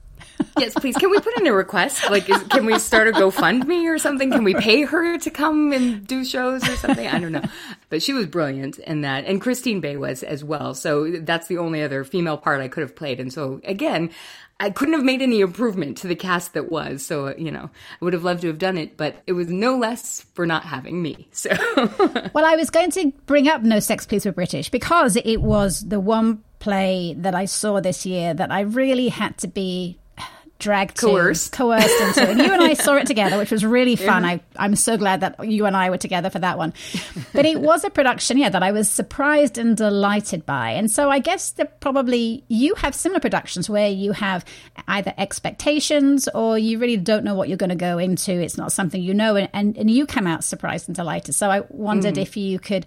Yes, 0.57 0.74
please. 0.74 0.95
Can 0.95 1.09
we 1.09 1.19
put 1.19 1.38
in 1.39 1.47
a 1.47 1.53
request? 1.53 2.09
Like, 2.09 2.30
is, 2.30 2.41
can 2.43 2.65
we 2.65 2.80
start 2.80 3.07
a 3.07 3.11
GoFundMe 3.11 3.86
or 3.93 3.97
something? 3.97 4.32
Can 4.32 4.43
we 4.43 4.53
pay 4.53 4.84
her 4.84 5.17
to 5.17 5.30
come 5.30 5.72
and 5.72 6.05
do 6.05 6.26
shows 6.26 6.67
or 6.67 6.76
something? 6.76 7.07
I 7.07 7.19
don't 7.19 7.32
know. 7.32 7.43
But 7.89 8.01
she 8.03 8.13
was 8.13 8.26
brilliant 8.26 8.80
in 8.80 9.01
that. 9.01 9.26
And 9.26 9.41
Christine 9.41 9.82
Bay 9.82 9.97
was 9.97 10.24
as 10.24 10.43
well. 10.43 10.74
So 10.74 11.11
that's 11.11 11.47
the 11.47 11.57
only 11.57 11.84
other 11.84 12.03
female 12.03 12.38
part 12.38 12.61
I 12.61 12.67
could 12.67 12.82
have 12.82 12.95
played. 12.95 13.19
And 13.19 13.32
so, 13.32 13.61
again, 13.63 14.11
I 14.61 14.69
couldn't 14.69 14.93
have 14.93 15.03
made 15.03 15.24
any 15.24 15.41
improvement 15.41 15.97
to 15.97 16.07
the 16.07 16.15
cast 16.15 16.53
that 16.53 16.72
was. 16.72 17.03
So, 17.03 17.36
you 17.36 17.51
know, 17.51 17.72
I 18.01 18.05
would 18.05 18.13
have 18.13 18.24
loved 18.24 18.41
to 18.41 18.47
have 18.47 18.59
done 18.59 18.78
it, 18.78 18.95
but 18.95 19.15
it 19.26 19.34
was 19.34 19.47
no 19.47 19.76
less 19.76 20.22
for 20.36 20.45
not 20.45 20.63
having 20.63 21.01
me. 21.01 21.28
So, 21.32 21.49
well, 22.34 22.45
I 22.45 22.55
was 22.55 22.69
going 22.69 22.91
to 22.91 23.11
bring 23.26 23.47
up 23.47 23.63
No 23.63 23.80
Sex 23.80 24.05
Please 24.05 24.24
We're 24.24 24.34
British 24.34 24.69
because 24.69 25.15
it 25.15 25.41
was 25.41 25.82
the 25.82 25.99
one 25.99 26.43
play 26.59 27.15
that 27.17 27.34
I 27.34 27.45
saw 27.45 27.82
this 27.82 28.05
year 28.05 28.36
that 28.36 28.51
I 28.51 28.61
really 28.61 29.09
had 29.09 29.36
to 29.39 29.47
be 29.47 29.97
dragged 30.62 30.97
coerced. 30.97 31.51
to, 31.53 31.57
coerced 31.57 32.01
into. 32.01 32.30
And 32.30 32.39
you 32.39 32.53
and 32.53 32.62
I 32.62 32.74
saw 32.74 32.95
it 32.95 33.07
together, 33.07 33.38
which 33.38 33.51
was 33.51 33.66
really 33.66 33.95
fun. 33.95 34.24
Yeah. 34.24 34.30
I, 34.30 34.41
I'm 34.57 34.76
so 34.76 34.95
glad 34.95 35.22
that 35.22 35.49
you 35.49 35.66
and 35.66 35.76
I 35.76 35.89
were 35.89 35.97
together 35.97 36.30
for 36.30 36.39
that 36.39 36.57
one. 36.57 36.74
But 37.34 37.45
it 37.45 37.59
was 37.59 37.84
a 37.84 37.89
production, 37.89 38.38
yeah, 38.38 38.49
that 38.49 38.64
I 38.64 38.72
was 38.72 38.89
surprised 38.89 39.57
and 39.57 39.76
delighted 39.76 40.45
by. 40.45 40.72
And 40.72 40.89
so 40.89 41.09
I 41.09 41.20
guess 41.20 41.51
that 41.51 41.80
probably 41.82 42.43
you 42.47 42.76
have 42.76 42.95
similar 42.95 43.20
productions 43.20 43.70
where 43.70 43.89
you 43.89 44.12
have 44.14 44.45
either 44.88 45.14
expectations 45.18 46.30
or 46.34 46.57
you 46.57 46.78
really 46.78 46.97
don't 46.97 47.26
know 47.26 47.36
what 47.36 47.49
you're 47.49 47.57
going 47.57 47.72
to 47.72 47.76
go 47.76 47.97
into. 47.97 48.32
It's 48.32 48.57
not 48.57 48.72
something 48.72 49.01
you 49.01 49.14
know, 49.14 49.36
and, 49.36 49.49
and, 49.53 49.78
and 49.78 49.89
you 49.89 50.05
come 50.05 50.28
out 50.28 50.43
surprised 50.43 50.88
and 50.88 50.95
delighted. 50.95 51.36
So 51.36 51.49
I 51.49 51.64
wondered 51.70 52.16
mm. 52.16 52.22
if 52.22 52.38
you 52.38 52.59
could 52.59 52.86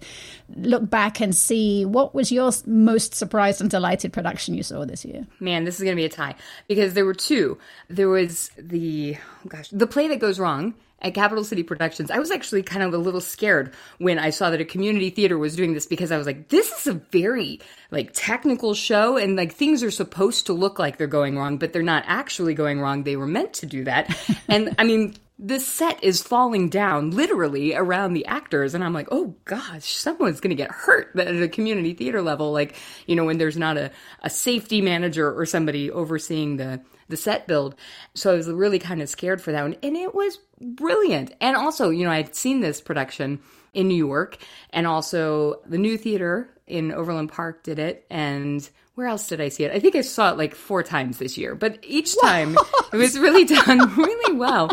look 0.55 0.89
back 0.89 1.19
and 1.19 1.35
see 1.35 1.85
what 1.85 2.15
was 2.15 2.31
your 2.31 2.51
most 2.65 3.13
surprised 3.13 3.59
and 3.61 3.69
delighted 3.69 4.13
production 4.13 4.55
you 4.55 4.63
saw 4.63 4.85
this 4.85 5.03
year. 5.03 5.27
Man, 5.39 5.65
this 5.65 5.75
is 5.75 5.81
going 5.83 5.95
to 5.95 5.99
be 5.99 6.05
a 6.05 6.09
tie 6.09 6.35
because 6.67 6.93
there 6.93 7.05
were 7.05 7.13
two. 7.13 7.57
There 7.89 8.09
was 8.09 8.51
the 8.57 9.17
oh 9.17 9.47
gosh, 9.47 9.69
the 9.69 9.87
play 9.87 10.07
that 10.07 10.19
goes 10.19 10.39
wrong 10.39 10.75
at 11.01 11.13
Capital 11.13 11.43
City 11.43 11.63
Productions. 11.63 12.09
I 12.09 12.19
was 12.19 12.31
actually 12.31 12.63
kind 12.63 12.81
of 12.81 12.93
a 12.93 12.97
little 12.97 13.21
scared 13.21 13.73
when 13.99 14.17
I 14.17 14.29
saw 14.29 14.49
that 14.49 14.61
a 14.61 14.65
community 14.65 15.09
theater 15.09 15.37
was 15.37 15.55
doing 15.55 15.73
this 15.73 15.85
because 15.85 16.11
I 16.11 16.17
was 16.17 16.25
like, 16.25 16.49
this 16.49 16.71
is 16.71 16.87
a 16.87 16.93
very 17.11 17.59
like 17.91 18.11
technical 18.13 18.73
show 18.73 19.17
and 19.17 19.35
like 19.35 19.53
things 19.53 19.83
are 19.83 19.91
supposed 19.91 20.47
to 20.47 20.53
look 20.53 20.79
like 20.79 20.97
they're 20.97 21.07
going 21.07 21.37
wrong, 21.37 21.57
but 21.57 21.73
they're 21.73 21.83
not 21.83 22.03
actually 22.07 22.53
going 22.53 22.79
wrong. 22.79 23.03
They 23.03 23.17
were 23.17 23.27
meant 23.27 23.53
to 23.55 23.65
do 23.65 23.83
that. 23.83 24.17
and 24.47 24.75
I 24.79 24.83
mean, 24.83 25.15
the 25.37 25.59
set 25.59 26.01
is 26.01 26.21
falling 26.21 26.69
down 26.69 27.11
literally 27.11 27.75
around 27.75 28.13
the 28.13 28.25
actors 28.25 28.73
and 28.73 28.81
i'm 28.85 28.93
like 28.93 29.09
oh 29.11 29.35
gosh 29.43 29.93
someone's 29.93 30.39
going 30.39 30.49
to 30.49 30.55
get 30.55 30.71
hurt 30.71 31.11
at 31.19 31.27
a 31.27 31.49
community 31.49 31.93
theater 31.93 32.21
level 32.21 32.53
like 32.53 32.75
you 33.05 33.17
know 33.17 33.25
when 33.25 33.37
there's 33.37 33.57
not 33.57 33.75
a, 33.75 33.91
a 34.21 34.29
safety 34.29 34.81
manager 34.81 35.37
or 35.37 35.45
somebody 35.45 35.91
overseeing 35.91 36.55
the 36.55 36.79
the 37.07 37.17
set 37.17 37.47
build. 37.47 37.75
So 38.13 38.33
i 38.33 38.35
was 38.35 38.49
really 38.49 38.79
kind 38.79 39.01
of 39.01 39.09
scared 39.09 39.41
for 39.41 39.51
that 39.51 39.61
one. 39.61 39.75
And 39.83 39.95
it 39.95 40.13
was 40.15 40.39
brilliant. 40.61 41.33
And 41.41 41.55
also 41.55 41.89
you 41.89 42.05
know 42.05 42.11
i'd 42.11 42.35
seen 42.35 42.61
this 42.61 42.81
production 42.81 43.39
in 43.73 43.87
new 43.87 44.07
york 44.07 44.37
and 44.69 44.87
also 44.87 45.59
the 45.65 45.77
new 45.77 45.97
theater 45.97 46.49
in 46.67 46.91
overland 46.91 47.31
park 47.31 47.63
did 47.63 47.79
it. 47.79 48.05
And 48.09 48.67
where 48.95 49.07
else 49.07 49.27
did 49.27 49.41
I 49.41 49.49
see 49.49 49.65
it? 49.65 49.73
I 49.73 49.79
think 49.79 49.95
I 49.95 50.01
saw 50.01 50.31
it 50.31 50.37
like 50.37 50.55
four 50.55 50.81
times 50.81 51.17
this 51.17 51.37
year, 51.37 51.53
but 51.53 51.79
each 51.83 52.17
time 52.21 52.57
it 52.93 52.97
was 52.97 53.19
really 53.19 53.45
done 53.65 53.95
really 53.95 54.37
well. 54.37 54.71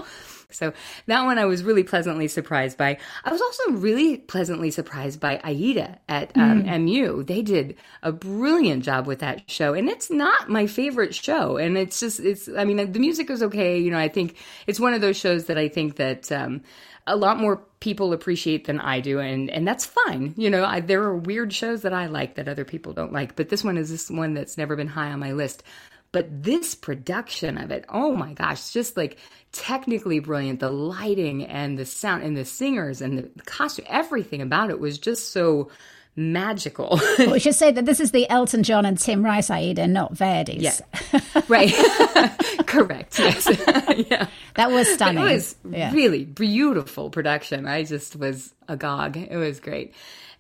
So 0.52 0.72
that 1.06 1.24
one 1.24 1.38
I 1.38 1.44
was 1.44 1.62
really 1.62 1.82
pleasantly 1.82 2.28
surprised 2.28 2.78
by. 2.78 2.98
I 3.24 3.32
was 3.32 3.40
also 3.40 3.72
really 3.72 4.18
pleasantly 4.18 4.70
surprised 4.70 5.20
by 5.20 5.40
Aida 5.44 5.98
at 6.08 6.36
um, 6.36 6.64
mm. 6.64 6.82
MU. 6.82 7.22
They 7.22 7.42
did 7.42 7.76
a 8.02 8.12
brilliant 8.12 8.84
job 8.84 9.06
with 9.06 9.20
that 9.20 9.50
show, 9.50 9.74
and 9.74 9.88
it's 9.88 10.10
not 10.10 10.48
my 10.48 10.66
favorite 10.66 11.14
show. 11.14 11.56
And 11.56 11.76
it's 11.76 12.00
just, 12.00 12.20
it's, 12.20 12.48
I 12.48 12.64
mean, 12.64 12.92
the 12.92 12.98
music 12.98 13.28
was 13.28 13.42
okay. 13.42 13.78
You 13.78 13.90
know, 13.90 13.98
I 13.98 14.08
think 14.08 14.36
it's 14.66 14.80
one 14.80 14.94
of 14.94 15.00
those 15.00 15.16
shows 15.16 15.46
that 15.46 15.58
I 15.58 15.68
think 15.68 15.96
that, 15.96 16.30
um, 16.32 16.62
a 17.06 17.16
lot 17.16 17.38
more 17.38 17.56
people 17.80 18.12
appreciate 18.12 18.66
than 18.66 18.80
I 18.80 19.00
do, 19.00 19.18
and 19.18 19.50
and 19.50 19.66
that's 19.66 19.84
fine. 19.84 20.34
You 20.36 20.50
know, 20.50 20.64
I, 20.64 20.80
there 20.80 21.02
are 21.02 21.16
weird 21.16 21.52
shows 21.52 21.82
that 21.82 21.92
I 21.92 22.06
like 22.06 22.36
that 22.36 22.48
other 22.48 22.64
people 22.64 22.92
don't 22.92 23.12
like, 23.12 23.34
but 23.34 23.48
this 23.48 23.64
one 23.64 23.76
is 23.76 23.90
this 23.90 24.10
one 24.10 24.34
that's 24.34 24.56
never 24.56 24.76
been 24.76 24.88
high 24.88 25.10
on 25.10 25.18
my 25.18 25.32
list. 25.32 25.62
But 26.12 26.42
this 26.42 26.74
production 26.74 27.56
of 27.56 27.70
it, 27.70 27.86
oh 27.88 28.14
my 28.14 28.34
gosh, 28.34 28.70
just 28.70 28.96
like 28.96 29.18
technically 29.52 30.20
brilliant. 30.20 30.60
The 30.60 30.70
lighting 30.70 31.44
and 31.44 31.78
the 31.78 31.86
sound 31.86 32.22
and 32.22 32.36
the 32.36 32.44
singers 32.44 33.00
and 33.00 33.18
the 33.18 33.42
costume, 33.44 33.86
everything 33.88 34.42
about 34.42 34.70
it 34.70 34.78
was 34.78 34.98
just 34.98 35.32
so 35.32 35.70
magical. 36.16 37.00
we 37.18 37.38
should 37.38 37.54
say 37.54 37.70
that 37.70 37.86
this 37.86 38.00
is 38.00 38.10
the 38.10 38.28
Elton 38.28 38.62
John 38.62 38.84
and 38.84 38.98
Tim 38.98 39.24
Rice 39.24 39.50
Aida, 39.50 39.86
not 39.86 40.12
Verdi's. 40.12 40.62
Yeah. 40.62 41.20
right. 41.48 41.72
Correct. 42.66 43.18
Yes. 43.18 43.48
yeah. 44.10 44.28
That 44.54 44.70
was 44.70 44.88
stunning. 44.88 45.24
It 45.26 45.32
was 45.32 45.56
yeah. 45.70 45.92
really 45.92 46.24
beautiful 46.24 47.10
production. 47.10 47.66
I 47.66 47.84
just 47.84 48.16
was 48.16 48.52
agog. 48.68 49.16
It 49.16 49.36
was 49.36 49.60
great. 49.60 49.94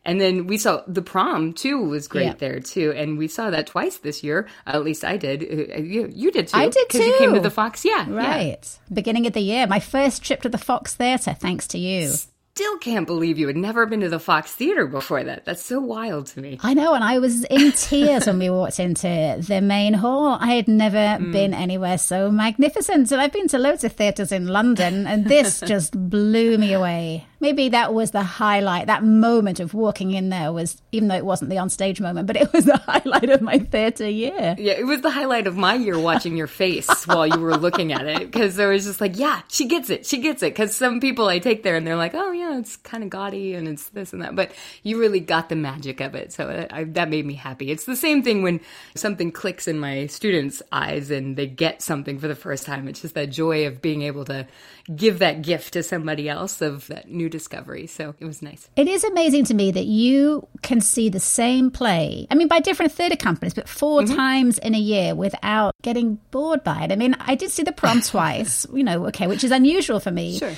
And 0.04 0.20
then 0.20 0.46
we 0.48 0.58
saw 0.58 0.82
the 0.86 1.02
prom 1.02 1.52
too 1.52 1.78
was 1.78 2.08
great 2.08 2.24
yeah. 2.24 2.34
there 2.34 2.60
too, 2.60 2.92
and 2.92 3.18
we 3.18 3.28
saw 3.28 3.50
that 3.50 3.68
twice 3.68 3.98
this 3.98 4.24
year. 4.24 4.48
Uh, 4.66 4.70
at 4.70 4.84
least 4.84 5.04
I 5.04 5.16
did. 5.16 5.42
Uh, 5.42 5.78
you, 5.78 6.10
you 6.12 6.32
did 6.32 6.48
too. 6.48 6.58
I 6.58 6.68
did 6.68 6.88
too. 6.88 7.02
You 7.02 7.18
came 7.18 7.34
to 7.34 7.40
the 7.40 7.50
Fox. 7.50 7.84
Yeah, 7.84 8.10
right. 8.10 8.58
Yeah. 8.60 8.94
Beginning 8.94 9.26
of 9.26 9.32
the 9.32 9.40
year, 9.40 9.66
my 9.66 9.78
first 9.78 10.24
trip 10.24 10.42
to 10.42 10.48
the 10.48 10.58
Fox 10.58 10.94
Theatre, 10.94 11.34
thanks 11.34 11.68
to 11.68 11.78
you. 11.78 12.12
still 12.54 12.78
can't 12.78 13.06
believe 13.06 13.38
you 13.38 13.46
had 13.46 13.56
never 13.56 13.86
been 13.86 14.00
to 14.00 14.08
the 14.08 14.18
Fox 14.18 14.52
Theater 14.52 14.86
before 14.88 15.22
that. 15.22 15.44
That's 15.44 15.62
so 15.62 15.78
wild 15.78 16.26
to 16.28 16.40
me. 16.40 16.58
I 16.64 16.74
know, 16.74 16.94
and 16.94 17.04
I 17.04 17.20
was 17.20 17.44
in 17.44 17.70
tears 17.70 18.26
when 18.26 18.40
we 18.40 18.50
walked 18.50 18.80
into 18.80 19.36
the 19.46 19.60
main 19.60 19.94
hall. 19.94 20.36
I 20.40 20.54
had 20.54 20.66
never 20.66 20.96
mm. 20.96 21.30
been 21.30 21.54
anywhere 21.54 21.96
so 21.96 22.28
magnificent. 22.28 23.12
And 23.12 23.20
I've 23.20 23.32
been 23.32 23.48
to 23.48 23.58
loads 23.58 23.84
of 23.84 23.92
theatres 23.92 24.32
in 24.32 24.48
London, 24.48 25.06
and 25.06 25.26
this 25.26 25.60
just 25.66 25.92
blew 26.10 26.58
me 26.58 26.72
away 26.72 27.26
maybe 27.42 27.68
that 27.70 27.92
was 27.92 28.12
the 28.12 28.22
highlight. 28.22 28.86
That 28.86 29.04
moment 29.04 29.60
of 29.60 29.74
walking 29.74 30.12
in 30.12 30.30
there 30.30 30.52
was, 30.52 30.80
even 30.92 31.08
though 31.08 31.16
it 31.16 31.26
wasn't 31.26 31.50
the 31.50 31.56
onstage 31.56 32.00
moment, 32.00 32.28
but 32.28 32.36
it 32.36 32.50
was 32.52 32.64
the 32.64 32.76
highlight 32.86 33.28
of 33.28 33.42
my 33.42 33.58
theatre 33.58 34.08
year. 34.08 34.54
Yeah, 34.56 34.74
it 34.74 34.86
was 34.86 35.02
the 35.02 35.10
highlight 35.10 35.46
of 35.46 35.56
my 35.56 35.74
year 35.74 35.98
watching 35.98 36.36
your 36.36 36.46
face 36.46 36.88
while 37.06 37.26
you 37.26 37.40
were 37.40 37.56
looking 37.56 37.92
at 37.92 38.06
it 38.06 38.20
because 38.20 38.56
there 38.56 38.68
was 38.68 38.84
just 38.84 39.00
like, 39.00 39.18
yeah, 39.18 39.42
she 39.48 39.66
gets 39.66 39.90
it, 39.90 40.06
she 40.06 40.18
gets 40.18 40.42
it. 40.42 40.54
Because 40.54 40.74
some 40.74 41.00
people 41.00 41.26
I 41.26 41.40
take 41.40 41.64
there 41.64 41.74
and 41.74 41.86
they're 41.86 41.96
like, 41.96 42.14
oh 42.14 42.30
yeah, 42.30 42.58
it's 42.58 42.76
kind 42.76 43.02
of 43.02 43.10
gaudy 43.10 43.54
and 43.54 43.66
it's 43.66 43.88
this 43.88 44.12
and 44.12 44.22
that, 44.22 44.36
but 44.36 44.52
you 44.84 44.98
really 44.98 45.20
got 45.20 45.48
the 45.48 45.56
magic 45.56 46.00
of 46.00 46.14
it. 46.14 46.32
So 46.32 46.66
I, 46.70 46.84
that 46.84 47.10
made 47.10 47.26
me 47.26 47.34
happy. 47.34 47.72
It's 47.72 47.84
the 47.84 47.96
same 47.96 48.22
thing 48.22 48.42
when 48.42 48.60
something 48.94 49.32
clicks 49.32 49.66
in 49.66 49.80
my 49.80 50.06
students' 50.06 50.62
eyes 50.70 51.10
and 51.10 51.36
they 51.36 51.48
get 51.48 51.82
something 51.82 52.20
for 52.20 52.28
the 52.28 52.36
first 52.36 52.64
time. 52.64 52.86
It's 52.86 53.02
just 53.02 53.16
that 53.16 53.30
joy 53.30 53.66
of 53.66 53.82
being 53.82 54.02
able 54.02 54.24
to 54.26 54.46
give 54.94 55.18
that 55.18 55.42
gift 55.42 55.72
to 55.72 55.82
somebody 55.82 56.28
else 56.28 56.60
of 56.60 56.86
that 56.86 57.08
new 57.08 57.31
discovery. 57.32 57.88
So 57.88 58.14
it 58.20 58.24
was 58.24 58.42
nice. 58.42 58.68
It 58.76 58.86
is 58.86 59.02
amazing 59.02 59.46
to 59.46 59.54
me 59.54 59.72
that 59.72 59.86
you 59.86 60.46
can 60.62 60.80
see 60.80 61.08
the 61.08 61.18
same 61.18 61.72
play, 61.72 62.28
I 62.30 62.36
mean, 62.36 62.46
by 62.46 62.60
different 62.60 62.92
theatre 62.92 63.16
companies, 63.16 63.54
but 63.54 63.68
4 63.68 64.02
mm-hmm. 64.02 64.14
times 64.14 64.58
in 64.58 64.76
a 64.76 64.78
year 64.78 65.16
without 65.16 65.74
getting 65.82 66.20
bored 66.30 66.62
by 66.62 66.84
it. 66.84 66.92
I 66.92 66.96
mean, 66.96 67.16
I 67.18 67.34
did 67.34 67.50
see 67.50 67.64
the 67.64 67.72
prom 67.72 68.00
twice, 68.12 68.64
you 68.72 68.84
know, 68.84 69.06
okay, 69.06 69.26
which 69.26 69.42
is 69.42 69.50
unusual 69.50 69.98
for 69.98 70.12
me. 70.12 70.38
Sure. 70.38 70.54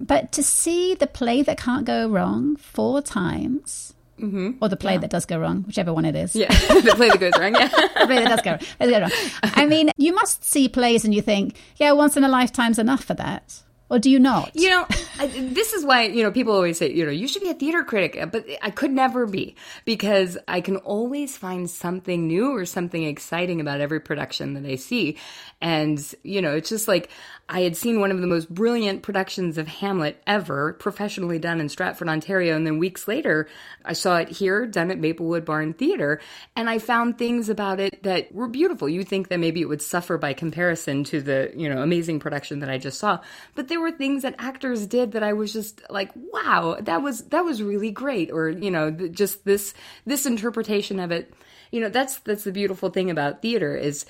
But 0.00 0.32
to 0.32 0.42
see 0.42 0.94
the 0.94 1.06
play 1.06 1.42
that 1.42 1.58
can't 1.58 1.84
go 1.84 2.08
wrong 2.08 2.56
four 2.56 3.00
times. 3.00 3.92
Mm-hmm. 4.18 4.52
Or 4.62 4.70
the 4.70 4.78
play 4.78 4.94
yeah. 4.94 5.00
that 5.00 5.10
does 5.10 5.26
go 5.26 5.38
wrong, 5.38 5.64
whichever 5.66 5.92
one 5.92 6.06
it 6.06 6.16
is. 6.16 6.34
Yeah, 6.34 6.48
the 6.68 6.94
play 6.96 7.10
that 7.10 7.20
goes 7.20 7.32
wrong. 7.38 7.54
Yeah, 7.54 7.68
the 8.00 8.06
play 8.06 8.24
that 8.24 8.28
does 8.28 8.40
go, 8.40 8.56
does 8.56 8.90
go 8.90 9.00
wrong. 9.00 9.10
I 9.42 9.66
mean, 9.66 9.90
you 9.98 10.14
must 10.14 10.42
see 10.42 10.70
plays 10.70 11.04
and 11.04 11.14
you 11.14 11.20
think, 11.20 11.54
yeah, 11.76 11.92
once 11.92 12.16
in 12.16 12.24
a 12.24 12.28
lifetime's 12.28 12.78
enough 12.78 13.04
for 13.04 13.12
that 13.12 13.62
or 13.88 13.98
do 13.98 14.10
you 14.10 14.18
not? 14.18 14.50
You 14.54 14.70
know, 14.70 14.86
I, 15.18 15.28
this 15.28 15.72
is 15.72 15.84
why 15.84 16.04
you 16.04 16.22
know 16.22 16.30
people 16.30 16.52
always 16.52 16.78
say 16.78 16.92
you 16.92 17.04
know 17.04 17.12
you 17.12 17.28
should 17.28 17.42
be 17.42 17.50
a 17.50 17.54
theater 17.54 17.84
critic, 17.84 18.18
but 18.32 18.44
I 18.60 18.70
could 18.70 18.90
never 18.90 19.26
be 19.26 19.54
because 19.84 20.36
I 20.48 20.60
can 20.60 20.76
always 20.78 21.36
find 21.36 21.70
something 21.70 22.26
new 22.26 22.52
or 22.56 22.64
something 22.64 23.04
exciting 23.04 23.60
about 23.60 23.80
every 23.80 24.00
production 24.00 24.54
that 24.54 24.66
I 24.66 24.74
see, 24.74 25.16
and 25.60 26.02
you 26.22 26.42
know 26.42 26.56
it's 26.56 26.68
just 26.68 26.88
like 26.88 27.10
I 27.48 27.60
had 27.60 27.76
seen 27.76 28.00
one 28.00 28.10
of 28.10 28.20
the 28.20 28.26
most 28.26 28.52
brilliant 28.52 29.02
productions 29.02 29.56
of 29.56 29.68
Hamlet 29.68 30.20
ever, 30.26 30.72
professionally 30.74 31.38
done 31.38 31.60
in 31.60 31.68
Stratford, 31.68 32.08
Ontario, 32.08 32.56
and 32.56 32.66
then 32.66 32.78
weeks 32.78 33.06
later 33.06 33.48
I 33.84 33.92
saw 33.92 34.16
it 34.16 34.28
here 34.28 34.66
done 34.66 34.90
at 34.90 34.98
Maplewood 34.98 35.44
Barn 35.44 35.72
Theater, 35.72 36.20
and 36.56 36.68
I 36.68 36.78
found 36.80 37.18
things 37.18 37.48
about 37.48 37.78
it 37.78 38.02
that 38.02 38.34
were 38.34 38.48
beautiful. 38.48 38.88
You 38.88 39.04
think 39.04 39.28
that 39.28 39.38
maybe 39.38 39.60
it 39.60 39.68
would 39.68 39.82
suffer 39.82 40.18
by 40.18 40.32
comparison 40.32 41.04
to 41.04 41.20
the 41.22 41.52
you 41.54 41.68
know 41.72 41.82
amazing 41.82 42.18
production 42.18 42.58
that 42.60 42.68
I 42.68 42.78
just 42.78 42.98
saw, 42.98 43.20
but 43.54 43.68
there 43.76 43.82
were 43.82 43.92
things 43.92 44.22
that 44.22 44.34
actors 44.38 44.86
did 44.86 45.12
that 45.12 45.22
I 45.22 45.34
was 45.34 45.52
just 45.52 45.82
like, 45.90 46.10
wow, 46.32 46.78
that 46.80 47.02
was 47.02 47.24
that 47.24 47.44
was 47.44 47.62
really 47.62 47.90
great, 47.90 48.30
or 48.30 48.48
you 48.48 48.70
know, 48.70 48.90
just 48.90 49.44
this 49.44 49.74
this 50.06 50.24
interpretation 50.24 50.98
of 50.98 51.10
it. 51.10 51.34
You 51.70 51.82
know, 51.82 51.90
that's 51.90 52.18
that's 52.20 52.44
the 52.44 52.52
beautiful 52.52 52.88
thing 52.88 53.10
about 53.10 53.42
theater 53.42 53.76
is 53.76 54.06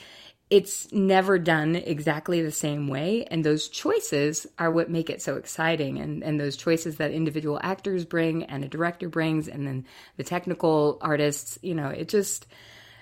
it's 0.51 0.93
never 0.93 1.37
done 1.37 1.75
exactly 1.75 2.43
the 2.43 2.53
same 2.53 2.87
way. 2.87 3.27
And 3.29 3.43
those 3.43 3.69
choices 3.69 4.47
are 4.57 4.71
what 4.71 4.89
make 4.89 5.11
it 5.11 5.21
so 5.21 5.35
exciting. 5.35 5.99
And, 5.99 6.23
and 6.23 6.39
those 6.39 6.57
choices 6.57 6.99
that 6.99 7.11
individual 7.11 7.59
actors 7.61 8.05
bring 8.05 8.45
and 8.45 8.63
a 8.63 8.69
director 8.69 9.09
brings 9.09 9.49
and 9.49 9.67
then 9.67 9.85
the 10.17 10.23
technical 10.23 10.99
artists 11.01 11.59
you 11.61 11.75
know 11.75 11.89
it 11.89 12.09
just 12.09 12.47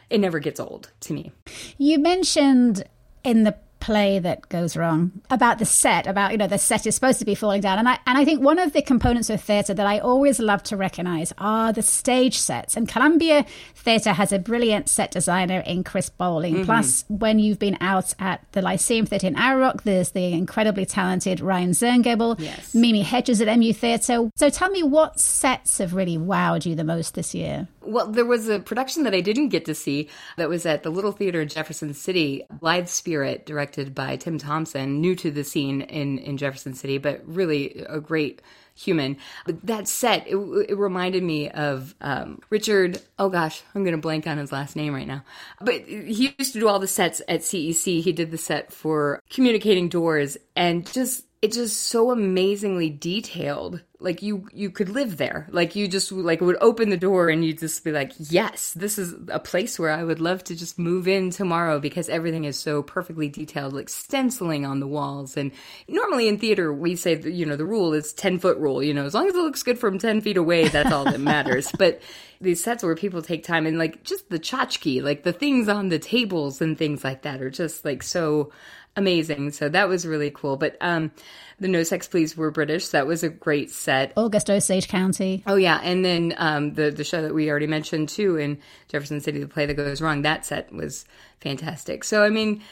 it 0.09 0.19
never 0.19 0.39
gets 0.39 0.61
old 0.61 0.91
to 1.01 1.13
me. 1.13 1.31
You 1.77 1.99
mentioned 1.99 2.85
in 3.23 3.45
the 3.45 3.55
play 3.85 4.19
that 4.19 4.49
goes 4.49 4.79
wrong 4.79 5.13
about 5.29 5.59
the 5.59 5.67
set 5.67 6.07
about 6.07 6.33
you 6.33 6.39
know 6.39 6.47
the 6.47 6.57
set 6.57 6.87
is 6.87 6.95
supposed 6.95 7.19
to 7.19 7.25
be 7.27 7.35
falling 7.35 7.61
down. 7.61 7.79
And 7.79 7.87
I 7.87 7.99
and 8.07 8.17
I 8.17 8.25
think 8.25 8.41
one 8.41 8.59
of 8.59 8.73
the 8.73 8.81
components 8.81 9.29
of 9.29 9.43
theatre 9.43 9.75
that 9.75 9.87
I 9.87 9.99
always 9.99 10.41
love 10.41 10.63
to 10.65 10.77
recognize 10.77 11.35
are 11.37 11.71
the 11.71 11.83
stage 11.83 12.39
sets. 12.39 12.79
And 12.79 12.89
Columbia 12.89 13.45
Theatre 13.85 14.13
has 14.13 14.33
a 14.33 14.39
brilliant 14.39 14.89
set 14.89 15.11
designer 15.11 15.61
in 15.61 15.85
Chris 15.85 16.09
Bowling 16.09 16.55
mm-hmm. 16.55 16.65
plus 16.65 17.05
when 17.09 17.39
you've 17.39 17.59
been 17.59 17.77
out 17.81 18.15
at 18.19 18.45
the 18.53 18.63
Lyceum 18.63 19.07
Theatre 19.07 19.27
in 19.27 19.37
Arrow 19.37 19.61
Rock 19.61 19.83
there's 19.85 20.11
the 20.11 20.33
incredibly 20.33 20.87
talented 20.87 21.41
Ryan 21.41 21.71
Zerngebel 21.71 22.41
yes. 22.41 22.75
Mimi 22.75 23.03
Hedges 23.03 23.41
at 23.41 23.59
MU 23.59 23.73
Theatre 23.73 24.31
so 24.35 24.51
tell 24.51 24.71
me 24.71 24.83
what 24.83 25.21
sets 25.21 25.79
have 25.79 25.95
really 25.95 26.19
wowed 26.19 26.67
you 26.67 26.75
the 26.75 26.85
most 26.85 27.15
this 27.15 27.35
year 27.35 27.69
well, 27.87 28.07
there 28.07 28.25
was 28.25 28.49
a 28.49 28.61
production 28.61 29.03
that 29.05 29.15
I 29.15 29.21
didn't 29.21 29.49
get 29.49 29.67
to 29.67 29.75
see 29.75 30.09
that 30.37 30.49
was 30.49 30.65
at 30.67 30.83
the 30.83 30.91
Little 30.91 31.13
Theater 31.13 31.43
in 31.43 31.49
Jefferson 31.49 31.93
City, 31.95 32.45
Blithe 32.51 32.89
Spirit, 32.89 33.47
directed 33.47 33.95
by 33.95 34.17
Tim 34.17 34.39
Thompson, 34.39 35.01
new 35.01 35.15
to 35.17 35.31
the 35.31 35.45
scene 35.45 35.83
in, 35.83 36.19
in 36.19 36.37
Jefferson 36.37 36.75
City, 36.75 36.99
but 36.99 37.21
really 37.27 37.85
a 37.89 38.01
great 38.01 38.41
human. 38.75 39.17
But 39.47 39.65
that 39.67 39.89
set, 39.89 40.27
it, 40.27 40.37
it 40.37 40.77
reminded 40.77 41.23
me 41.23 41.51
of 41.51 41.95
um, 42.01 42.41
Richard. 42.51 43.01
Oh 43.19 43.29
gosh, 43.29 43.63
I'm 43.75 43.85
going 43.85 43.97
to 43.97 44.01
blank 44.01 44.27
on 44.27 44.39
his 44.39 44.53
last 44.53 44.77
name 44.77 44.95
right 44.95 45.07
now. 45.07 45.23
But 45.61 45.83
he 45.83 46.35
used 46.39 46.53
to 46.55 46.61
do 46.61 46.69
all 46.69 46.79
the 46.79 46.89
sets 46.89 47.23
at 47.29 47.41
CEC. 47.41 48.03
He 48.03 48.13
did 48.13 48.31
the 48.31 48.39
set 48.39 48.73
for 48.73 49.23
Communicating 49.31 49.89
Doors, 49.89 50.37
and 50.57 50.91
just 50.93 51.24
it's 51.45 51.57
just 51.57 51.89
so 51.89 52.11
amazingly 52.11 52.89
detailed. 52.89 53.83
Like 54.01 54.23
you 54.23 54.49
you 54.51 54.71
could 54.71 54.89
live 54.89 55.19
there. 55.19 55.47
Like 55.51 55.77
you 55.77 55.89
just 55.89 56.11
like 56.11 56.41
would 56.41 56.57
open 56.63 56.89
the 56.89 56.97
door 56.97 57.29
and 57.29 57.45
you'd 57.45 57.59
just 57.59 57.85
be 57.85 57.93
like 57.93 58.13
yes 58.19 58.73
this 58.73 58.99
is 58.99 59.15
a 59.29 59.39
place 59.39 59.79
where 59.79 59.91
i 59.91 60.03
would 60.03 60.21
love 60.21 60.43
to 60.45 60.57
just 60.57 60.79
move 60.79 61.07
in 61.07 61.31
tomorrow 61.31 61.79
because 61.79 62.09
everything 62.09 62.45
is 62.45 62.59
so 62.59 62.83
perfectly 62.83 63.29
detailed 63.29 63.75
like 63.75 63.91
stenciling 63.91 64.65
on 64.65 64.81
the 64.81 64.87
walls. 64.87 65.37
And 65.37 65.53
normally 65.87 66.29
in 66.29 66.39
theater 66.39 66.73
we 66.73 66.97
say 66.97 67.21
you 67.21 67.45
know 67.45 67.57
the 67.57 67.67
rule 67.67 67.93
is 67.93 68.15
10 68.15 68.39
foot 68.39 68.57
rule 68.57 68.83
you 68.83 68.95
know 68.95 69.05
as 69.05 69.13
long 69.13 69.29
as 69.29 69.35
it 69.35 69.39
looks 69.39 69.63
good 69.63 69.79
from 69.79 69.99
10 69.99 70.23
feet 70.23 70.39
away 70.39 70.69
that's 70.69 70.93
all 70.93 71.05
that 71.05 71.21
matters. 71.21 71.71
But 71.85 72.01
these 72.41 72.65
sets 72.65 72.83
where 72.83 72.95
people 72.95 73.21
take 73.21 73.45
time 73.45 73.67
and 73.67 73.79
like 73.79 74.03
just 74.03 74.31
the 74.31 74.39
tchotchke 74.39 75.03
like 75.03 75.25
the 75.25 75.33
things 75.33 75.69
on 75.69 75.91
the 75.91 75.99
tables 75.99 76.63
and 76.63 76.79
things 76.79 77.05
like 77.05 77.23
that 77.23 77.43
are 77.43 77.51
just 77.51 77.85
like 77.85 78.03
so 78.03 78.51
amazing. 78.97 79.53
So 79.53 79.69
that 79.69 79.89
was 79.89 80.07
really 80.07 80.31
cool. 80.31 80.57
But 80.57 80.77
um, 80.81 81.13
the 81.61 81.69
No 81.69 81.83
Sex 81.83 82.09
Please 82.09 82.37
were 82.37 82.51
British. 82.51 82.89
That 82.89 83.07
was 83.07 83.23
a 83.23 83.29
great 83.29 83.71
set. 83.71 84.13
August 84.17 84.51
Osage 84.51 84.89
County. 84.89 85.43
Oh 85.47 85.57
yeah, 85.57 85.81
and 85.83 86.05
then 86.05 86.35
um, 86.37 86.75
the 86.75 86.91
the 86.91 87.05
show 87.05 87.23
that 87.23 87.35
we 87.35 87.51
already 87.51 87.67
mentioned 87.67 88.09
too 88.09 88.37
in 88.37 88.59
Jefferson 88.89 89.21
City, 89.21 89.39
the 89.41 89.49
play 89.49 89.67
that 89.67 89.75
goes 89.75 90.01
wrong. 90.01 90.23
That 90.23 90.45
set 90.45 90.73
was 90.73 91.05
fantastic. 91.41 92.05
So 92.05 92.25
I 92.25 92.31
mean, 92.31 92.63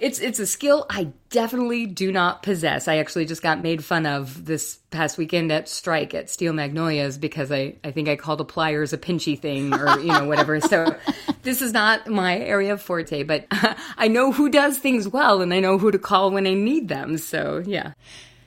it's 0.00 0.18
it's 0.18 0.38
a 0.38 0.46
skill 0.46 0.86
I 0.88 1.12
definitely 1.30 1.86
do 1.86 2.10
not 2.12 2.42
possess. 2.42 2.88
I 2.88 2.96
actually 2.96 3.26
just 3.26 3.42
got 3.42 3.62
made 3.62 3.84
fun 3.84 4.06
of 4.06 4.44
this 4.44 4.78
past 4.90 5.18
weekend 5.18 5.52
at 5.52 5.68
Strike 5.68 6.14
at 6.14 6.30
Steel 6.30 6.52
Magnolias 6.52 7.18
because 7.18 7.52
I, 7.52 7.76
I 7.84 7.90
think 7.90 8.08
I 8.08 8.16
called 8.16 8.40
a 8.40 8.44
pliers 8.44 8.92
a 8.92 8.98
pinchy 8.98 9.38
thing 9.38 9.74
or 9.74 9.98
you 10.00 10.08
know 10.08 10.24
whatever. 10.24 10.60
so 10.60 10.96
this 11.42 11.62
is 11.62 11.72
not 11.72 12.06
my 12.06 12.38
area 12.38 12.72
of 12.72 12.82
forte, 12.82 13.22
but 13.22 13.46
I 13.96 14.08
know 14.08 14.32
who 14.32 14.48
does 14.48 14.78
things 14.78 15.08
well 15.08 15.40
and 15.42 15.52
I 15.52 15.60
know 15.60 15.78
who 15.78 15.90
to 15.90 15.98
call 15.98 16.30
when 16.30 16.46
I 16.46 16.54
need 16.54 16.88
them. 16.88 17.18
So 17.18 17.62
yeah. 17.66 17.92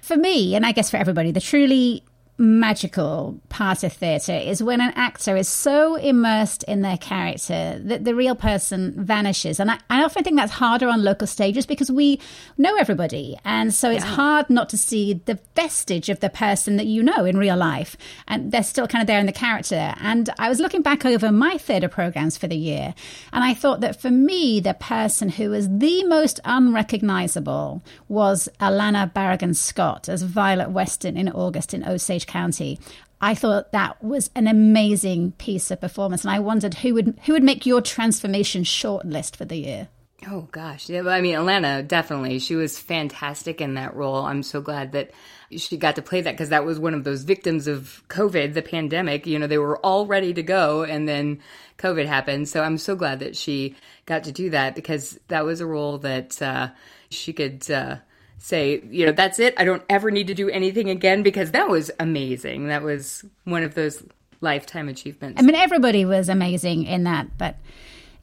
For 0.02 0.18
me, 0.18 0.56
and 0.56 0.66
I 0.66 0.72
guess 0.72 0.90
for 0.90 0.98
everybody, 0.98 1.32
the 1.32 1.40
truly 1.40 2.04
magical 2.42 3.40
part 3.50 3.84
of 3.84 3.94
theatre 3.94 4.34
is 4.34 4.64
when 4.64 4.82
an 4.82 4.94
actor 4.96 5.36
is 5.36 5.48
so 5.48 5.96
immersed 5.96 6.64
in 6.64 6.82
their 6.82 6.98
character 6.98 7.80
that 7.84 8.04
the 8.04 8.16
real 8.16 8.36
person 8.36 8.94
vanishes. 8.98 9.60
And 9.60 9.70
I, 9.72 9.80
I 9.90 10.04
often 10.04 10.24
think 10.24 10.38
that's 10.38 10.54
harder 10.54 10.90
on 10.90 11.04
local 11.04 11.28
stages 11.28 11.66
because 11.66 11.92
we 11.92 12.20
know 12.58 12.76
everybody. 12.78 13.38
And 13.46 13.74
so 13.74 13.92
it's 13.92 14.04
yeah. 14.04 14.16
hard 14.16 14.50
not 14.50 14.70
to 14.70 14.78
see 14.78 15.22
the 15.26 15.40
vestige 15.56 16.10
of 16.10 16.20
the 16.20 16.30
person 16.30 16.78
that 16.78 16.88
you 16.88 17.04
know 17.04 17.26
in 17.26 17.38
real 17.38 17.58
life. 17.58 17.96
And 18.28 18.52
they're 18.52 18.64
still 18.64 18.88
kind 18.88 19.02
of 19.02 19.08
there 19.08 19.20
in 19.20 19.28
the 19.28 19.32
character. 19.32 19.94
And 20.00 20.30
I 20.40 20.50
was 20.50 20.60
looking 20.60 20.82
back 20.82 21.06
over 21.06 21.32
my 21.32 21.58
theatre 21.58 21.90
programs 21.90 22.38
for 22.38 22.48
the 22.48 22.58
year. 22.58 22.96
And 23.32 23.44
I 23.44 23.54
thought 23.54 23.82
that 23.82 24.02
for 24.02 24.10
me, 24.10 24.60
the 24.60 24.74
person 24.74 25.30
who 25.30 25.52
was 25.52 25.70
the 25.70 26.04
most 26.06 26.40
unrecognizable 26.44 27.84
was 28.08 28.50
Alanna 28.60 29.12
Barragan 29.14 29.56
Scott 29.56 30.10
as 30.10 30.24
Violet 30.24 30.72
Weston 30.72 31.18
in 31.18 31.30
August 31.30 31.74
in 31.74 31.88
Osage 31.88 32.28
County. 32.32 32.80
I 33.20 33.36
thought 33.36 33.72
that 33.74 34.04
was 34.04 34.32
an 34.36 34.48
amazing 34.48 35.34
piece 35.34 35.70
of 35.70 35.82
performance, 35.82 36.24
and 36.24 36.32
I 36.32 36.40
wondered 36.40 36.76
who 36.76 36.94
would 36.96 37.20
who 37.26 37.34
would 37.34 37.44
make 37.44 37.66
your 37.66 37.82
transformation 37.82 38.64
shortlist 38.64 39.36
for 39.36 39.46
the 39.46 39.58
year. 39.58 39.90
Oh 40.28 40.48
gosh, 40.52 40.90
yeah. 40.90 41.08
I 41.08 41.20
mean, 41.22 41.36
Alanna 41.36 41.88
definitely. 41.88 42.40
She 42.40 42.56
was 42.56 42.80
fantastic 42.80 43.60
in 43.60 43.74
that 43.74 43.96
role. 43.96 44.24
I'm 44.24 44.44
so 44.44 44.62
glad 44.62 44.92
that 44.94 45.12
she 45.56 45.78
got 45.78 45.96
to 45.96 46.02
play 46.02 46.22
that 46.22 46.32
because 46.32 46.50
that 46.50 46.66
was 46.66 46.80
one 46.80 46.94
of 46.94 47.04
those 47.04 47.24
victims 47.24 47.68
of 47.68 48.04
COVID, 48.08 48.54
the 48.54 48.62
pandemic. 48.62 49.28
You 49.28 49.40
know, 49.40 49.48
they 49.48 49.58
were 49.58 49.78
all 49.78 50.06
ready 50.06 50.34
to 50.34 50.44
go, 50.44 50.84
and 50.84 51.08
then 51.08 51.42
COVID 51.80 52.06
happened. 52.06 52.50
So 52.50 52.64
I'm 52.64 52.78
so 52.78 52.96
glad 52.96 53.20
that 53.20 53.36
she 53.36 53.76
got 54.06 54.24
to 54.24 54.32
do 54.32 54.52
that 54.52 54.74
because 54.74 55.20
that 55.28 55.44
was 55.44 55.60
a 55.60 55.66
role 55.66 55.98
that 56.00 56.42
uh, 56.42 56.70
she 57.10 57.34
could. 57.34 57.70
Uh, 57.70 57.98
say, 58.42 58.82
you 58.90 59.06
know, 59.06 59.12
that's 59.12 59.40
it. 59.40 59.54
I 59.58 59.64
don't 59.64 59.84
ever 59.90 60.12
need 60.12 60.28
to 60.28 60.34
do 60.34 60.50
anything 60.50 60.90
again 60.90 61.24
because 61.24 61.52
that 61.52 61.70
was 61.70 61.92
amazing. 62.00 62.68
That 62.68 62.82
was 62.84 63.24
one 63.44 63.64
of 63.64 63.76
those 63.76 64.04
lifetime 64.42 64.90
achievements. 64.90 65.40
I 65.40 65.46
mean, 65.46 65.56
everybody 65.56 66.04
was 66.06 66.28
amazing 66.28 66.84
in 66.86 67.04
that, 67.04 67.38
but 67.38 67.58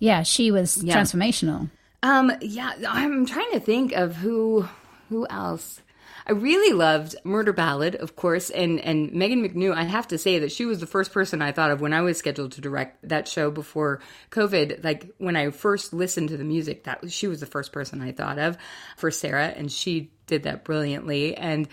yeah, 0.00 0.22
she 0.24 0.50
was 0.50 0.82
Yeah. 0.82 0.96
transformational. 0.96 1.70
Um, 2.02 2.32
yeah, 2.40 2.72
I'm 2.88 3.26
trying 3.26 3.50
to 3.52 3.60
think 3.60 3.92
of 3.92 4.16
who 4.16 4.68
who 5.08 5.26
else. 5.30 5.80
I 6.28 6.32
really 6.32 6.74
loved 6.74 7.16
Murder 7.24 7.54
Ballad, 7.54 7.94
of 7.94 8.14
course, 8.14 8.50
and 8.50 8.80
and 8.80 9.12
Megan 9.12 9.42
McNew. 9.42 9.74
I 9.74 9.84
have 9.84 10.08
to 10.08 10.18
say 10.18 10.40
that 10.40 10.52
she 10.52 10.66
was 10.66 10.78
the 10.78 10.86
first 10.86 11.12
person 11.12 11.40
I 11.40 11.52
thought 11.52 11.70
of 11.70 11.80
when 11.80 11.94
I 11.94 12.02
was 12.02 12.18
scheduled 12.18 12.52
to 12.52 12.60
direct 12.60 13.08
that 13.08 13.26
show 13.26 13.50
before 13.50 14.00
COVID. 14.30 14.84
Like 14.84 15.10
when 15.16 15.36
I 15.36 15.50
first 15.50 15.94
listened 15.94 16.28
to 16.28 16.36
the 16.36 16.44
music, 16.44 16.84
that 16.84 17.10
she 17.10 17.28
was 17.28 17.40
the 17.40 17.46
first 17.46 17.72
person 17.72 18.02
I 18.02 18.12
thought 18.12 18.38
of 18.38 18.58
for 18.98 19.10
Sarah, 19.10 19.46
and 19.46 19.72
she 19.72 20.10
did 20.26 20.42
that 20.42 20.64
brilliantly. 20.64 21.34
And 21.34 21.66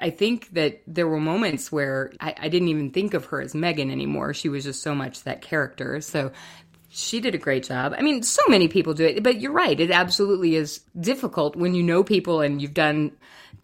I 0.00 0.10
think 0.10 0.54
that 0.54 0.82
there 0.88 1.06
were 1.06 1.20
moments 1.20 1.70
where 1.70 2.12
I, 2.18 2.34
I 2.36 2.48
didn't 2.48 2.68
even 2.68 2.90
think 2.90 3.14
of 3.14 3.26
her 3.26 3.40
as 3.40 3.54
Megan 3.54 3.92
anymore. 3.92 4.34
She 4.34 4.48
was 4.48 4.64
just 4.64 4.82
so 4.82 4.92
much 4.92 5.22
that 5.22 5.40
character. 5.40 6.00
So 6.00 6.32
she 6.88 7.20
did 7.20 7.36
a 7.36 7.38
great 7.38 7.62
job. 7.62 7.94
I 7.96 8.02
mean, 8.02 8.24
so 8.24 8.42
many 8.48 8.66
people 8.66 8.94
do 8.94 9.04
it, 9.04 9.22
but 9.22 9.40
you're 9.40 9.52
right. 9.52 9.78
It 9.78 9.92
absolutely 9.92 10.56
is 10.56 10.80
difficult 10.98 11.54
when 11.54 11.74
you 11.74 11.84
know 11.84 12.02
people 12.02 12.40
and 12.40 12.60
you've 12.60 12.74
done 12.74 13.12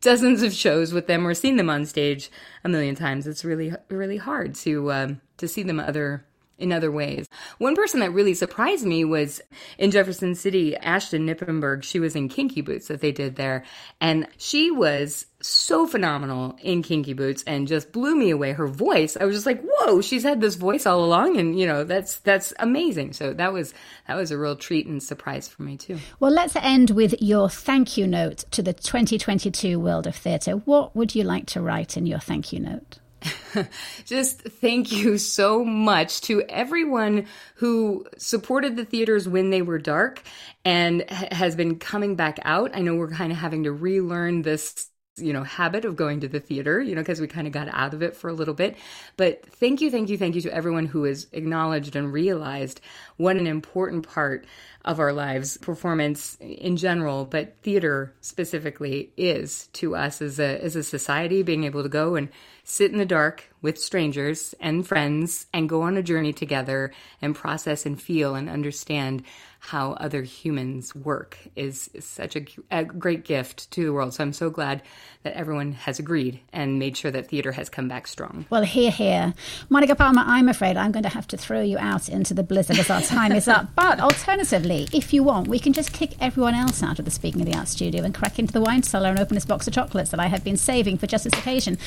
dozens 0.00 0.42
of 0.42 0.52
shows 0.52 0.92
with 0.92 1.06
them 1.06 1.26
or 1.26 1.34
seen 1.34 1.56
them 1.56 1.70
on 1.70 1.86
stage 1.86 2.30
a 2.64 2.68
million 2.68 2.94
times. 2.94 3.26
It's 3.26 3.44
really, 3.44 3.72
really 3.88 4.18
hard 4.18 4.54
to 4.56 4.92
um, 4.92 5.20
to 5.36 5.48
see 5.48 5.62
them 5.62 5.80
other 5.80 6.24
in 6.58 6.72
other 6.72 6.90
ways. 6.90 7.28
One 7.58 7.74
person 7.74 8.00
that 8.00 8.12
really 8.12 8.34
surprised 8.34 8.86
me 8.86 9.04
was 9.04 9.40
in 9.78 9.90
Jefferson 9.90 10.34
City, 10.34 10.76
Ashton 10.76 11.26
Nippenberg. 11.26 11.82
She 11.82 12.00
was 12.00 12.16
in 12.16 12.28
Kinky 12.28 12.60
Boots 12.60 12.88
that 12.88 13.00
they 13.00 13.12
did 13.12 13.36
there, 13.36 13.64
and 14.00 14.26
she 14.38 14.70
was 14.70 15.26
so 15.40 15.86
phenomenal 15.86 16.56
in 16.62 16.82
Kinky 16.82 17.12
Boots 17.12 17.44
and 17.46 17.68
just 17.68 17.92
blew 17.92 18.16
me 18.16 18.30
away. 18.30 18.52
Her 18.52 18.66
voice, 18.66 19.16
I 19.16 19.24
was 19.24 19.36
just 19.36 19.46
like, 19.46 19.62
"Whoa, 19.62 20.00
she's 20.00 20.22
had 20.22 20.40
this 20.40 20.54
voice 20.54 20.86
all 20.86 21.04
along," 21.04 21.36
and 21.36 21.58
you 21.58 21.66
know, 21.66 21.84
that's 21.84 22.18
that's 22.20 22.52
amazing. 22.58 23.12
So 23.12 23.32
that 23.34 23.52
was 23.52 23.74
that 24.08 24.16
was 24.16 24.30
a 24.30 24.38
real 24.38 24.56
treat 24.56 24.86
and 24.86 25.02
surprise 25.02 25.48
for 25.48 25.62
me 25.62 25.76
too. 25.76 25.98
Well, 26.20 26.32
let's 26.32 26.56
end 26.56 26.90
with 26.90 27.20
your 27.20 27.48
thank 27.48 27.96
you 27.96 28.06
note 28.06 28.44
to 28.52 28.62
the 28.62 28.72
2022 28.72 29.78
World 29.78 30.06
of 30.06 30.16
Theatre. 30.16 30.52
What 30.52 30.96
would 30.96 31.14
you 31.14 31.24
like 31.24 31.46
to 31.46 31.60
write 31.60 31.96
in 31.96 32.06
your 32.06 32.20
thank 32.20 32.52
you 32.52 32.60
note? 32.60 32.98
just 34.04 34.42
thank 34.42 34.92
you 34.92 35.18
so 35.18 35.64
much 35.64 36.20
to 36.22 36.42
everyone 36.42 37.26
who 37.56 38.06
supported 38.18 38.76
the 38.76 38.84
theaters 38.84 39.28
when 39.28 39.50
they 39.50 39.62
were 39.62 39.78
dark 39.78 40.22
and 40.64 41.08
has 41.10 41.56
been 41.56 41.78
coming 41.78 42.14
back 42.16 42.38
out. 42.42 42.70
I 42.74 42.80
know 42.80 42.94
we're 42.94 43.10
kind 43.10 43.32
of 43.32 43.38
having 43.38 43.64
to 43.64 43.72
relearn 43.72 44.42
this 44.42 44.90
you 45.18 45.32
know 45.32 45.42
habit 45.42 45.86
of 45.86 45.96
going 45.96 46.20
to 46.20 46.28
the 46.28 46.40
theater 46.40 46.78
you 46.80 46.94
know 46.94 47.00
because 47.00 47.20
we 47.20 47.26
kind 47.26 47.46
of 47.46 47.52
got 47.52 47.68
out 47.72 47.94
of 47.94 48.02
it 48.02 48.14
for 48.14 48.28
a 48.28 48.34
little 48.34 48.52
bit 48.52 48.76
but 49.16 49.42
thank 49.46 49.80
you 49.80 49.90
thank 49.90 50.10
you 50.10 50.18
thank 50.18 50.34
you 50.34 50.42
to 50.42 50.52
everyone 50.52 50.84
who 50.84 51.04
has 51.04 51.26
acknowledged 51.32 51.96
and 51.96 52.12
realized 52.12 52.82
what 53.16 53.36
an 53.36 53.46
important 53.46 54.06
part 54.06 54.44
of 54.86 55.00
our 55.00 55.12
lives 55.12 55.56
performance 55.58 56.36
in 56.40 56.76
general 56.76 57.24
but 57.24 57.56
theater 57.62 58.14
specifically 58.20 59.10
is 59.16 59.66
to 59.72 59.96
us 59.96 60.22
as 60.22 60.38
a 60.38 60.62
as 60.62 60.76
a 60.76 60.82
society 60.82 61.42
being 61.42 61.64
able 61.64 61.82
to 61.82 61.88
go 61.88 62.14
and 62.14 62.28
sit 62.62 62.92
in 62.92 62.98
the 62.98 63.04
dark 63.04 63.50
with 63.62 63.78
strangers 63.78 64.54
and 64.60 64.86
friends 64.86 65.46
and 65.52 65.68
go 65.68 65.82
on 65.82 65.96
a 65.96 66.02
journey 66.02 66.32
together 66.32 66.92
and 67.20 67.34
process 67.34 67.86
and 67.86 68.00
feel 68.00 68.34
and 68.34 68.48
understand 68.48 69.22
how 69.58 69.92
other 69.94 70.22
humans 70.22 70.94
work 70.94 71.38
is, 71.56 71.90
such 71.98 72.36
a, 72.36 72.46
a 72.70 72.84
great 72.84 73.24
gift 73.24 73.68
to 73.72 73.84
the 73.84 73.92
world. 73.92 74.14
So 74.14 74.22
I'm 74.22 74.32
so 74.32 74.48
glad 74.48 74.82
that 75.24 75.34
everyone 75.34 75.72
has 75.72 75.98
agreed 75.98 76.38
and 76.52 76.78
made 76.78 76.96
sure 76.96 77.10
that 77.10 77.28
theater 77.28 77.50
has 77.50 77.68
come 77.68 77.88
back 77.88 78.06
strong. 78.06 78.46
Well, 78.48 78.62
here, 78.62 78.92
here. 78.92 79.34
Monica 79.68 79.96
Palmer, 79.96 80.22
I'm 80.24 80.48
afraid 80.48 80.76
I'm 80.76 80.92
going 80.92 81.02
to 81.02 81.08
have 81.08 81.26
to 81.28 81.36
throw 81.36 81.62
you 81.62 81.78
out 81.78 82.08
into 82.08 82.32
the 82.32 82.44
blizzard 82.44 82.78
as 82.78 82.90
our 82.90 83.00
time 83.00 83.32
is 83.32 83.48
up. 83.48 83.66
But 83.76 84.00
alternatively, 84.00 84.88
if 84.92 85.12
you 85.12 85.22
want, 85.22 85.48
we 85.48 85.58
can 85.58 85.72
just 85.72 85.92
kick 85.92 86.14
everyone 86.20 86.54
else 86.54 86.82
out 86.82 86.98
of 86.98 87.04
the 87.04 87.10
Speaking 87.10 87.40
of 87.40 87.46
the 87.46 87.56
Arts 87.56 87.72
studio 87.72 88.04
and 88.04 88.14
crack 88.14 88.38
into 88.38 88.52
the 88.52 88.60
wine 88.60 88.82
cellar 88.82 89.08
and 89.08 89.18
open 89.18 89.34
this 89.34 89.44
box 89.44 89.66
of 89.66 89.74
chocolates 89.74 90.10
that 90.10 90.20
I 90.20 90.26
have 90.26 90.44
been 90.44 90.56
saving 90.56 90.98
for 90.98 91.06
just 91.06 91.24
this 91.24 91.32
occasion. 91.32 91.78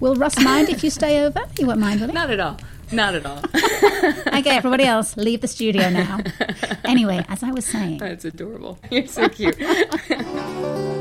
Will 0.00 0.14
Russ 0.14 0.38
mind 0.40 0.68
if 0.68 0.82
you 0.82 0.90
stay 0.90 1.09
over? 1.18 1.40
You 1.58 1.66
won't 1.66 1.80
mind, 1.80 2.00
will 2.00 2.08
he? 2.08 2.14
Not 2.14 2.30
at 2.30 2.40
all. 2.40 2.56
Not 2.92 3.14
at 3.14 3.26
all. 3.26 3.42
Okay, 4.40 4.56
everybody 4.56 4.84
else, 4.84 5.16
leave 5.18 5.40
the 5.42 5.48
studio 5.48 5.90
now. 5.90 6.20
Anyway, 6.84 7.24
as 7.28 7.42
I 7.42 7.50
was 7.50 7.66
saying, 7.66 7.98
That's 7.98 8.24
adorable. 8.24 8.78
You're 8.90 9.06
so 9.06 9.28
cute. 9.28 9.56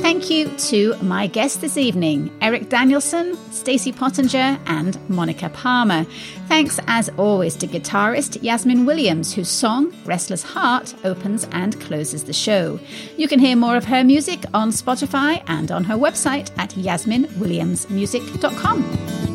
Thank 0.06 0.30
you 0.30 0.46
to 0.70 0.94
my 1.02 1.26
guests 1.26 1.58
this 1.58 1.78
evening, 1.78 2.30
Aarik 2.40 2.70
Danielsen, 2.70 3.36
Stacie 3.50 3.92
Pottinger, 3.92 4.60
and 4.68 5.00
Monica 5.10 5.50
Palmer. 5.50 6.06
Thanks, 6.48 6.80
as 6.86 7.10
always, 7.18 7.56
to 7.56 7.66
guitarist 7.66 8.38
Yasmin 8.44 8.86
Williams, 8.86 9.34
whose 9.34 9.50
song, 9.50 9.92
Restless 10.06 10.44
Heart, 10.44 10.94
opens 11.06 11.48
and 11.52 11.82
closes 11.82 12.26
the 12.26 12.34
show. 12.34 12.80
You 13.18 13.28
can 13.28 13.40
hear 13.40 13.56
more 13.56 13.78
of 13.78 13.86
her 13.86 14.04
music 14.04 14.46
on 14.54 14.70
Spotify 14.70 15.42
and 15.48 15.72
on 15.72 15.86
her 15.86 15.96
website 15.96 16.52
at 16.56 16.76
yasminwilliamsmusic.com. 16.76 19.35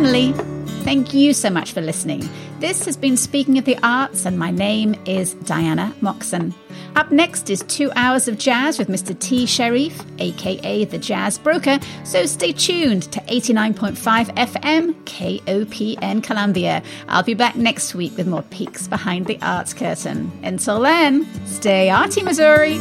Finally, 0.00 0.32
thank 0.82 1.12
you 1.12 1.34
so 1.34 1.50
much 1.50 1.72
for 1.72 1.82
listening. 1.82 2.26
This 2.58 2.86
has 2.86 2.96
been 2.96 3.18
Speaking 3.18 3.58
of 3.58 3.66
the 3.66 3.76
Arts, 3.82 4.24
and 4.24 4.38
my 4.38 4.50
name 4.50 4.94
is 5.04 5.34
Diana 5.34 5.94
Moxon. 6.00 6.54
Up 6.96 7.12
next 7.12 7.50
is 7.50 7.62
two 7.64 7.92
hours 7.96 8.26
of 8.26 8.38
jazz 8.38 8.78
with 8.78 8.88
Mr. 8.88 9.16
T. 9.18 9.44
Sharif, 9.44 10.02
aka 10.18 10.86
the 10.86 10.96
Jazz 10.96 11.36
Broker, 11.36 11.78
so 12.04 12.24
stay 12.24 12.52
tuned 12.52 13.12
to 13.12 13.20
89.5 13.20 14.34
FM 14.36 14.94
KOPN 15.04 16.22
Columbia. 16.22 16.82
I'll 17.06 17.22
be 17.22 17.34
back 17.34 17.56
next 17.56 17.94
week 17.94 18.16
with 18.16 18.26
more 18.26 18.42
peeks 18.44 18.88
behind 18.88 19.26
the 19.26 19.38
arts 19.42 19.74
curtain. 19.74 20.32
Until 20.42 20.80
then, 20.80 21.28
stay 21.44 21.90
arty, 21.90 22.22
Missouri! 22.22 22.78